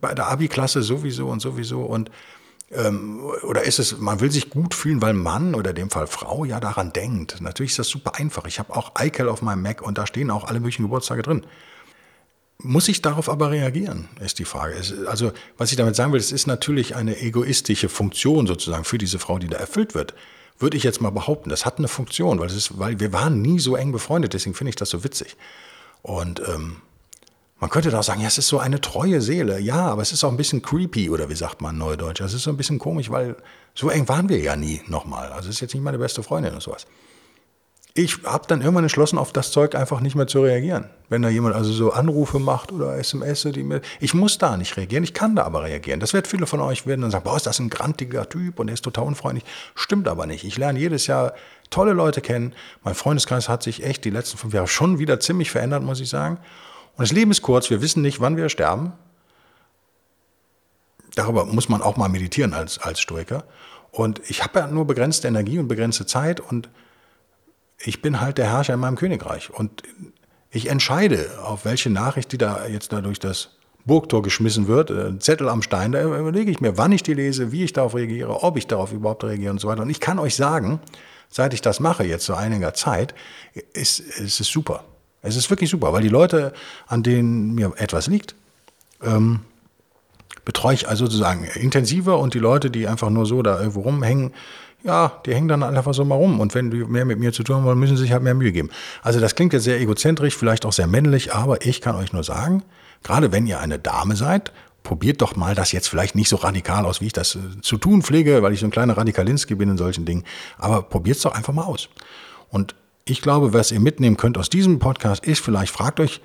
bei 0.00 0.14
der 0.14 0.28
Abi-Klasse 0.28 0.82
sowieso 0.82 1.28
und 1.28 1.40
sowieso. 1.40 1.82
Und 1.82 2.10
oder 2.70 3.62
ist 3.62 3.78
es, 3.78 3.98
man 3.98 4.20
will 4.20 4.32
sich 4.32 4.50
gut 4.50 4.74
fühlen, 4.74 5.00
weil 5.02 5.12
Mann 5.12 5.54
oder 5.54 5.70
in 5.70 5.76
dem 5.76 5.90
Fall 5.90 6.06
Frau 6.06 6.44
ja 6.44 6.60
daran 6.60 6.92
denkt. 6.92 7.40
Natürlich 7.40 7.72
ist 7.72 7.78
das 7.78 7.88
super 7.88 8.16
einfach. 8.16 8.46
Ich 8.46 8.58
habe 8.58 8.74
auch 8.74 8.92
iCal 8.98 9.28
auf 9.28 9.42
meinem 9.42 9.62
Mac 9.62 9.82
und 9.82 9.98
da 9.98 10.06
stehen 10.06 10.30
auch 10.30 10.44
alle 10.44 10.60
möglichen 10.60 10.82
Geburtstage 10.82 11.22
drin. 11.22 11.46
Muss 12.58 12.88
ich 12.88 13.02
darauf 13.02 13.28
aber 13.28 13.50
reagieren, 13.50 14.08
ist 14.20 14.38
die 14.38 14.44
Frage. 14.44 14.76
Also, 15.06 15.32
was 15.58 15.70
ich 15.70 15.76
damit 15.76 15.96
sagen 15.96 16.12
will, 16.12 16.20
es 16.20 16.32
ist 16.32 16.46
natürlich 16.46 16.96
eine 16.96 17.20
egoistische 17.20 17.88
Funktion 17.88 18.46
sozusagen 18.46 18.84
für 18.84 18.96
diese 18.96 19.18
Frau, 19.18 19.38
die 19.38 19.48
da 19.48 19.58
erfüllt 19.58 19.94
wird. 19.94 20.14
Würde 20.58 20.76
ich 20.76 20.84
jetzt 20.84 21.00
mal 21.00 21.10
behaupten, 21.10 21.50
das 21.50 21.66
hat 21.66 21.78
eine 21.78 21.88
Funktion, 21.88 22.38
weil, 22.38 22.46
es 22.46 22.54
ist, 22.54 22.78
weil 22.78 23.00
wir 23.00 23.12
waren 23.12 23.42
nie 23.42 23.58
so 23.58 23.76
eng 23.76 23.92
befreundet, 23.92 24.34
deswegen 24.34 24.54
finde 24.54 24.70
ich 24.70 24.76
das 24.76 24.88
so 24.88 25.04
witzig. 25.04 25.36
Und 26.02 26.40
ähm, 26.48 26.76
man 27.60 27.70
könnte 27.70 27.90
da 27.90 28.02
sagen, 28.02 28.20
ja, 28.20 28.26
es 28.26 28.38
ist 28.38 28.48
so 28.48 28.58
eine 28.58 28.80
treue 28.80 29.20
Seele. 29.20 29.58
Ja, 29.60 29.86
aber 29.86 30.02
es 30.02 30.12
ist 30.12 30.24
auch 30.24 30.30
ein 30.30 30.36
bisschen 30.36 30.62
creepy, 30.62 31.08
oder 31.08 31.28
wie 31.30 31.34
sagt 31.34 31.60
man 31.60 31.78
Neudeutsch? 31.78 32.20
Es 32.20 32.34
ist 32.34 32.42
so 32.42 32.50
ein 32.50 32.56
bisschen 32.56 32.78
komisch, 32.78 33.10
weil 33.10 33.36
so 33.74 33.88
eng 33.88 34.08
waren 34.08 34.28
wir 34.28 34.38
ja 34.38 34.56
nie 34.56 34.82
nochmal. 34.86 35.28
Also 35.28 35.48
es 35.48 35.56
ist 35.56 35.60
jetzt 35.60 35.74
nicht 35.74 35.82
meine 35.82 35.98
beste 35.98 36.22
Freundin 36.22 36.52
oder 36.52 36.60
sowas 36.60 36.86
ich 37.96 38.24
habe 38.24 38.44
dann 38.48 38.60
irgendwann 38.60 38.84
entschlossen, 38.84 39.18
auf 39.18 39.32
das 39.32 39.52
Zeug 39.52 39.76
einfach 39.76 40.00
nicht 40.00 40.16
mehr 40.16 40.26
zu 40.26 40.42
reagieren. 40.42 40.90
Wenn 41.08 41.22
da 41.22 41.28
jemand 41.28 41.54
also 41.54 41.72
so 41.72 41.92
Anrufe 41.92 42.40
macht 42.40 42.72
oder 42.72 42.96
SMS, 42.98 43.42
die 43.42 43.62
mir, 43.62 43.82
ich 44.00 44.14
muss 44.14 44.36
da 44.36 44.56
nicht 44.56 44.76
reagieren, 44.76 45.04
ich 45.04 45.14
kann 45.14 45.36
da 45.36 45.44
aber 45.44 45.62
reagieren. 45.62 46.00
Das 46.00 46.12
wird 46.12 46.26
viele 46.26 46.46
von 46.46 46.60
euch 46.60 46.88
werden 46.88 47.02
dann 47.02 47.12
sagen, 47.12 47.22
boah, 47.22 47.36
ist 47.36 47.46
das 47.46 47.60
ein 47.60 47.70
grantiger 47.70 48.28
Typ 48.28 48.58
und 48.58 48.66
er 48.66 48.74
ist 48.74 48.82
total 48.84 49.04
unfreundlich. 49.04 49.44
Stimmt 49.76 50.08
aber 50.08 50.26
nicht. 50.26 50.42
Ich 50.42 50.58
lerne 50.58 50.80
jedes 50.80 51.06
Jahr 51.06 51.34
tolle 51.70 51.92
Leute 51.92 52.20
kennen. 52.20 52.52
Mein 52.82 52.96
Freundeskreis 52.96 53.48
hat 53.48 53.62
sich 53.62 53.84
echt 53.84 54.04
die 54.04 54.10
letzten 54.10 54.38
fünf 54.38 54.54
Jahre 54.54 54.66
schon 54.66 54.98
wieder 54.98 55.20
ziemlich 55.20 55.52
verändert, 55.52 55.84
muss 55.84 56.00
ich 56.00 56.08
sagen. 56.08 56.38
Und 56.96 57.02
das 57.02 57.12
Leben 57.12 57.30
ist 57.30 57.42
kurz, 57.42 57.70
wir 57.70 57.82
wissen 57.82 58.02
nicht, 58.02 58.20
wann 58.20 58.36
wir 58.36 58.48
sterben. 58.48 58.92
Darüber 61.14 61.44
muss 61.44 61.68
man 61.68 61.82
auch 61.82 61.96
mal 61.96 62.08
meditieren 62.08 62.54
als, 62.54 62.78
als 62.78 63.00
Stoiker. 63.00 63.44
Und 63.90 64.20
ich 64.28 64.42
habe 64.42 64.58
ja 64.60 64.66
nur 64.66 64.86
begrenzte 64.86 65.28
Energie 65.28 65.58
und 65.58 65.68
begrenzte 65.68 66.06
Zeit 66.06 66.40
und 66.40 66.68
ich 67.78 68.02
bin 68.02 68.20
halt 68.20 68.38
der 68.38 68.46
Herrscher 68.46 68.74
in 68.74 68.80
meinem 68.80 68.96
Königreich 68.96 69.50
und 69.50 69.82
ich 70.50 70.68
entscheide, 70.68 71.38
auf 71.42 71.64
welche 71.64 71.90
Nachricht, 71.90 72.32
die 72.32 72.38
da 72.38 72.66
jetzt 72.66 72.92
da 72.92 73.00
durch 73.00 73.18
das 73.18 73.50
Burgtor 73.84 74.22
geschmissen 74.22 74.66
wird, 74.66 74.90
äh, 74.90 75.18
Zettel 75.18 75.48
am 75.48 75.62
Stein, 75.62 75.92
da 75.92 76.02
überlege 76.02 76.50
ich 76.50 76.60
mir, 76.60 76.78
wann 76.78 76.92
ich 76.92 77.02
die 77.02 77.14
lese, 77.14 77.52
wie 77.52 77.64
ich 77.64 77.72
darauf 77.72 77.94
reagiere, 77.94 78.42
ob 78.42 78.56
ich 78.56 78.66
darauf 78.66 78.92
überhaupt 78.92 79.24
reagiere 79.24 79.52
und 79.52 79.60
so 79.60 79.68
weiter. 79.68 79.82
Und 79.82 79.90
ich 79.90 80.00
kann 80.00 80.18
euch 80.18 80.36
sagen, 80.36 80.80
seit 81.28 81.54
ich 81.54 81.60
das 81.60 81.80
mache, 81.80 82.04
jetzt 82.04 82.24
so 82.24 82.34
einiger 82.34 82.72
Zeit, 82.72 83.14
ist, 83.74 84.00
ist 84.00 84.40
es 84.40 84.46
super. 84.46 84.84
Es 85.24 85.36
ist 85.36 85.50
wirklich 85.50 85.70
super, 85.70 85.92
weil 85.92 86.02
die 86.02 86.08
Leute, 86.08 86.52
an 86.86 87.02
denen 87.02 87.54
mir 87.54 87.72
etwas 87.76 88.06
liegt, 88.06 88.34
ähm, 89.02 89.40
betreue 90.44 90.74
ich 90.74 90.88
also 90.88 91.06
sozusagen 91.06 91.44
intensiver 91.54 92.18
und 92.18 92.34
die 92.34 92.38
Leute, 92.38 92.70
die 92.70 92.86
einfach 92.86 93.10
nur 93.10 93.26
so 93.26 93.42
da 93.42 93.58
irgendwo 93.58 93.80
rumhängen, 93.80 94.32
ja, 94.82 95.20
die 95.24 95.34
hängen 95.34 95.48
dann 95.48 95.62
einfach 95.62 95.94
so 95.94 96.04
mal 96.04 96.16
rum. 96.16 96.40
Und 96.40 96.54
wenn 96.54 96.70
die 96.70 96.84
mehr 96.84 97.06
mit 97.06 97.18
mir 97.18 97.32
zu 97.32 97.42
tun 97.42 97.56
haben 97.56 97.64
wollen, 97.64 97.78
müssen 97.78 97.96
sie 97.96 98.02
sich 98.02 98.12
halt 98.12 98.22
mehr 98.22 98.34
Mühe 98.34 98.52
geben. 98.52 98.68
Also 99.02 99.18
das 99.18 99.34
klingt 99.34 99.54
jetzt 99.54 99.64
sehr 99.64 99.80
egozentrisch, 99.80 100.36
vielleicht 100.36 100.66
auch 100.66 100.74
sehr 100.74 100.86
männlich, 100.86 101.34
aber 101.34 101.64
ich 101.64 101.80
kann 101.80 101.96
euch 101.96 102.12
nur 102.12 102.22
sagen, 102.22 102.62
gerade 103.02 103.32
wenn 103.32 103.46
ihr 103.46 103.60
eine 103.60 103.78
Dame 103.78 104.14
seid, 104.14 104.52
probiert 104.82 105.22
doch 105.22 105.34
mal 105.36 105.54
das 105.54 105.72
jetzt 105.72 105.88
vielleicht 105.88 106.14
nicht 106.14 106.28
so 106.28 106.36
radikal 106.36 106.84
aus, 106.84 107.00
wie 107.00 107.06
ich 107.06 107.14
das 107.14 107.36
äh, 107.36 107.38
zu 107.62 107.78
tun 107.78 108.02
pflege, 108.02 108.42
weil 108.42 108.52
ich 108.52 108.60
so 108.60 108.66
ein 108.66 108.70
kleiner 108.70 108.98
Radikalinski 108.98 109.54
bin 109.54 109.70
in 109.70 109.78
solchen 109.78 110.04
Dingen. 110.04 110.24
Aber 110.58 110.82
probiert 110.82 111.16
es 111.16 111.22
doch 111.22 111.34
einfach 111.34 111.54
mal 111.54 111.64
aus. 111.64 111.88
Und 112.50 112.74
ich 113.04 113.20
glaube, 113.20 113.52
was 113.52 113.72
ihr 113.72 113.80
mitnehmen 113.80 114.16
könnt 114.16 114.38
aus 114.38 114.50
diesem 114.50 114.78
Podcast 114.78 115.24
ist, 115.24 115.40
vielleicht 115.40 115.72
fragt 115.72 116.00
euch, 116.00 116.20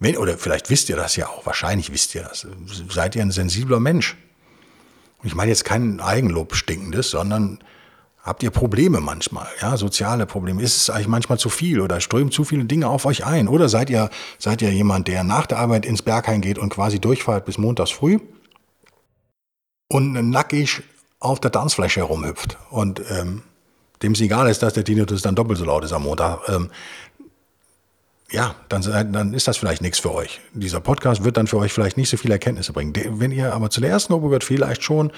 wenn, 0.00 0.16
oder 0.16 0.36
vielleicht 0.36 0.70
wisst 0.70 0.88
ihr 0.88 0.96
das 0.96 1.16
ja 1.16 1.28
auch, 1.28 1.46
wahrscheinlich 1.46 1.92
wisst 1.92 2.14
ihr 2.14 2.22
das, 2.22 2.46
seid 2.90 3.14
ihr 3.14 3.22
ein 3.22 3.30
sensibler 3.30 3.80
Mensch. 3.80 4.16
Ich 5.22 5.34
meine 5.34 5.50
jetzt 5.50 5.64
kein 5.64 6.00
Eigenlob 6.00 6.54
stinkendes, 6.54 7.10
sondern 7.10 7.60
Habt 8.24 8.42
ihr 8.42 8.50
Probleme 8.50 9.00
manchmal, 9.00 9.46
ja, 9.60 9.76
soziale 9.76 10.24
Probleme? 10.24 10.62
Ist 10.62 10.78
es 10.78 10.88
eigentlich 10.88 11.08
manchmal 11.08 11.38
zu 11.38 11.50
viel 11.50 11.78
oder 11.82 12.00
strömen 12.00 12.32
zu 12.32 12.44
viele 12.44 12.64
Dinge 12.64 12.88
auf 12.88 13.04
euch 13.04 13.26
ein? 13.26 13.48
Oder 13.48 13.68
seid 13.68 13.90
ihr, 13.90 14.08
seid 14.38 14.62
ihr 14.62 14.72
jemand, 14.72 15.08
der 15.08 15.24
nach 15.24 15.44
der 15.44 15.58
Arbeit 15.58 15.84
ins 15.84 16.00
Bergheim 16.00 16.40
geht 16.40 16.56
und 16.56 16.70
quasi 16.70 16.98
durchfahrt 16.98 17.44
bis 17.44 17.58
montags 17.58 17.90
früh 17.90 18.18
und 19.90 20.30
nackig 20.30 20.82
auf 21.20 21.38
der 21.38 21.52
Tanzfläche 21.52 22.00
herumhüpft 22.00 22.56
und 22.70 23.02
ähm, 23.10 23.42
dem 24.04 24.12
es 24.12 24.20
egal 24.20 24.48
ist, 24.48 24.62
dass 24.62 24.74
der 24.74 24.84
Tinnitus 24.84 25.22
dann 25.22 25.34
doppelt 25.34 25.58
so 25.58 25.64
laut 25.64 25.84
ist 25.84 25.92
am 25.92 26.02
Montag? 26.02 26.40
Ähm, 26.48 26.70
ja, 28.30 28.54
dann, 28.68 29.12
dann 29.12 29.32
ist 29.32 29.48
das 29.48 29.56
vielleicht 29.56 29.82
nichts 29.82 29.98
für 29.98 30.12
euch. 30.12 30.40
Dieser 30.52 30.80
Podcast 30.80 31.24
wird 31.24 31.36
dann 31.36 31.46
für 31.46 31.58
euch 31.58 31.72
vielleicht 31.72 31.96
nicht 31.96 32.10
so 32.10 32.16
viele 32.16 32.34
Erkenntnisse 32.34 32.72
bringen. 32.72 32.92
Wenn 33.18 33.32
ihr 33.32 33.54
aber 33.54 33.70
zu 33.70 33.80
der 33.80 33.90
ersten 33.90 34.12
Gruppe 34.12 34.26
gehört, 34.26 34.44
vielleicht 34.44 34.82
schon 34.82 35.12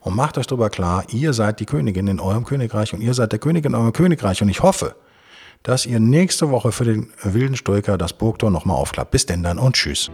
und 0.00 0.16
macht 0.16 0.38
euch 0.38 0.46
darüber 0.46 0.70
klar, 0.70 1.04
ihr 1.10 1.32
seid 1.32 1.60
die 1.60 1.66
Königin 1.66 2.06
in 2.06 2.20
eurem 2.20 2.44
Königreich 2.44 2.94
und 2.94 3.00
ihr 3.00 3.14
seid 3.14 3.32
der 3.32 3.38
König 3.38 3.64
in 3.64 3.74
eurem 3.74 3.92
Königreich. 3.92 4.40
Und 4.42 4.48
ich 4.48 4.62
hoffe, 4.62 4.94
dass 5.62 5.84
ihr 5.84 6.00
nächste 6.00 6.50
Woche 6.50 6.72
für 6.72 6.84
den 6.84 7.12
wilden 7.22 7.56
Stoiker 7.56 7.98
das 7.98 8.12
Burgtor 8.12 8.50
nochmal 8.50 8.76
aufklappt. 8.76 9.10
Bis 9.10 9.26
denn 9.26 9.42
dann 9.42 9.58
und 9.58 9.74
tschüss. 9.74 10.10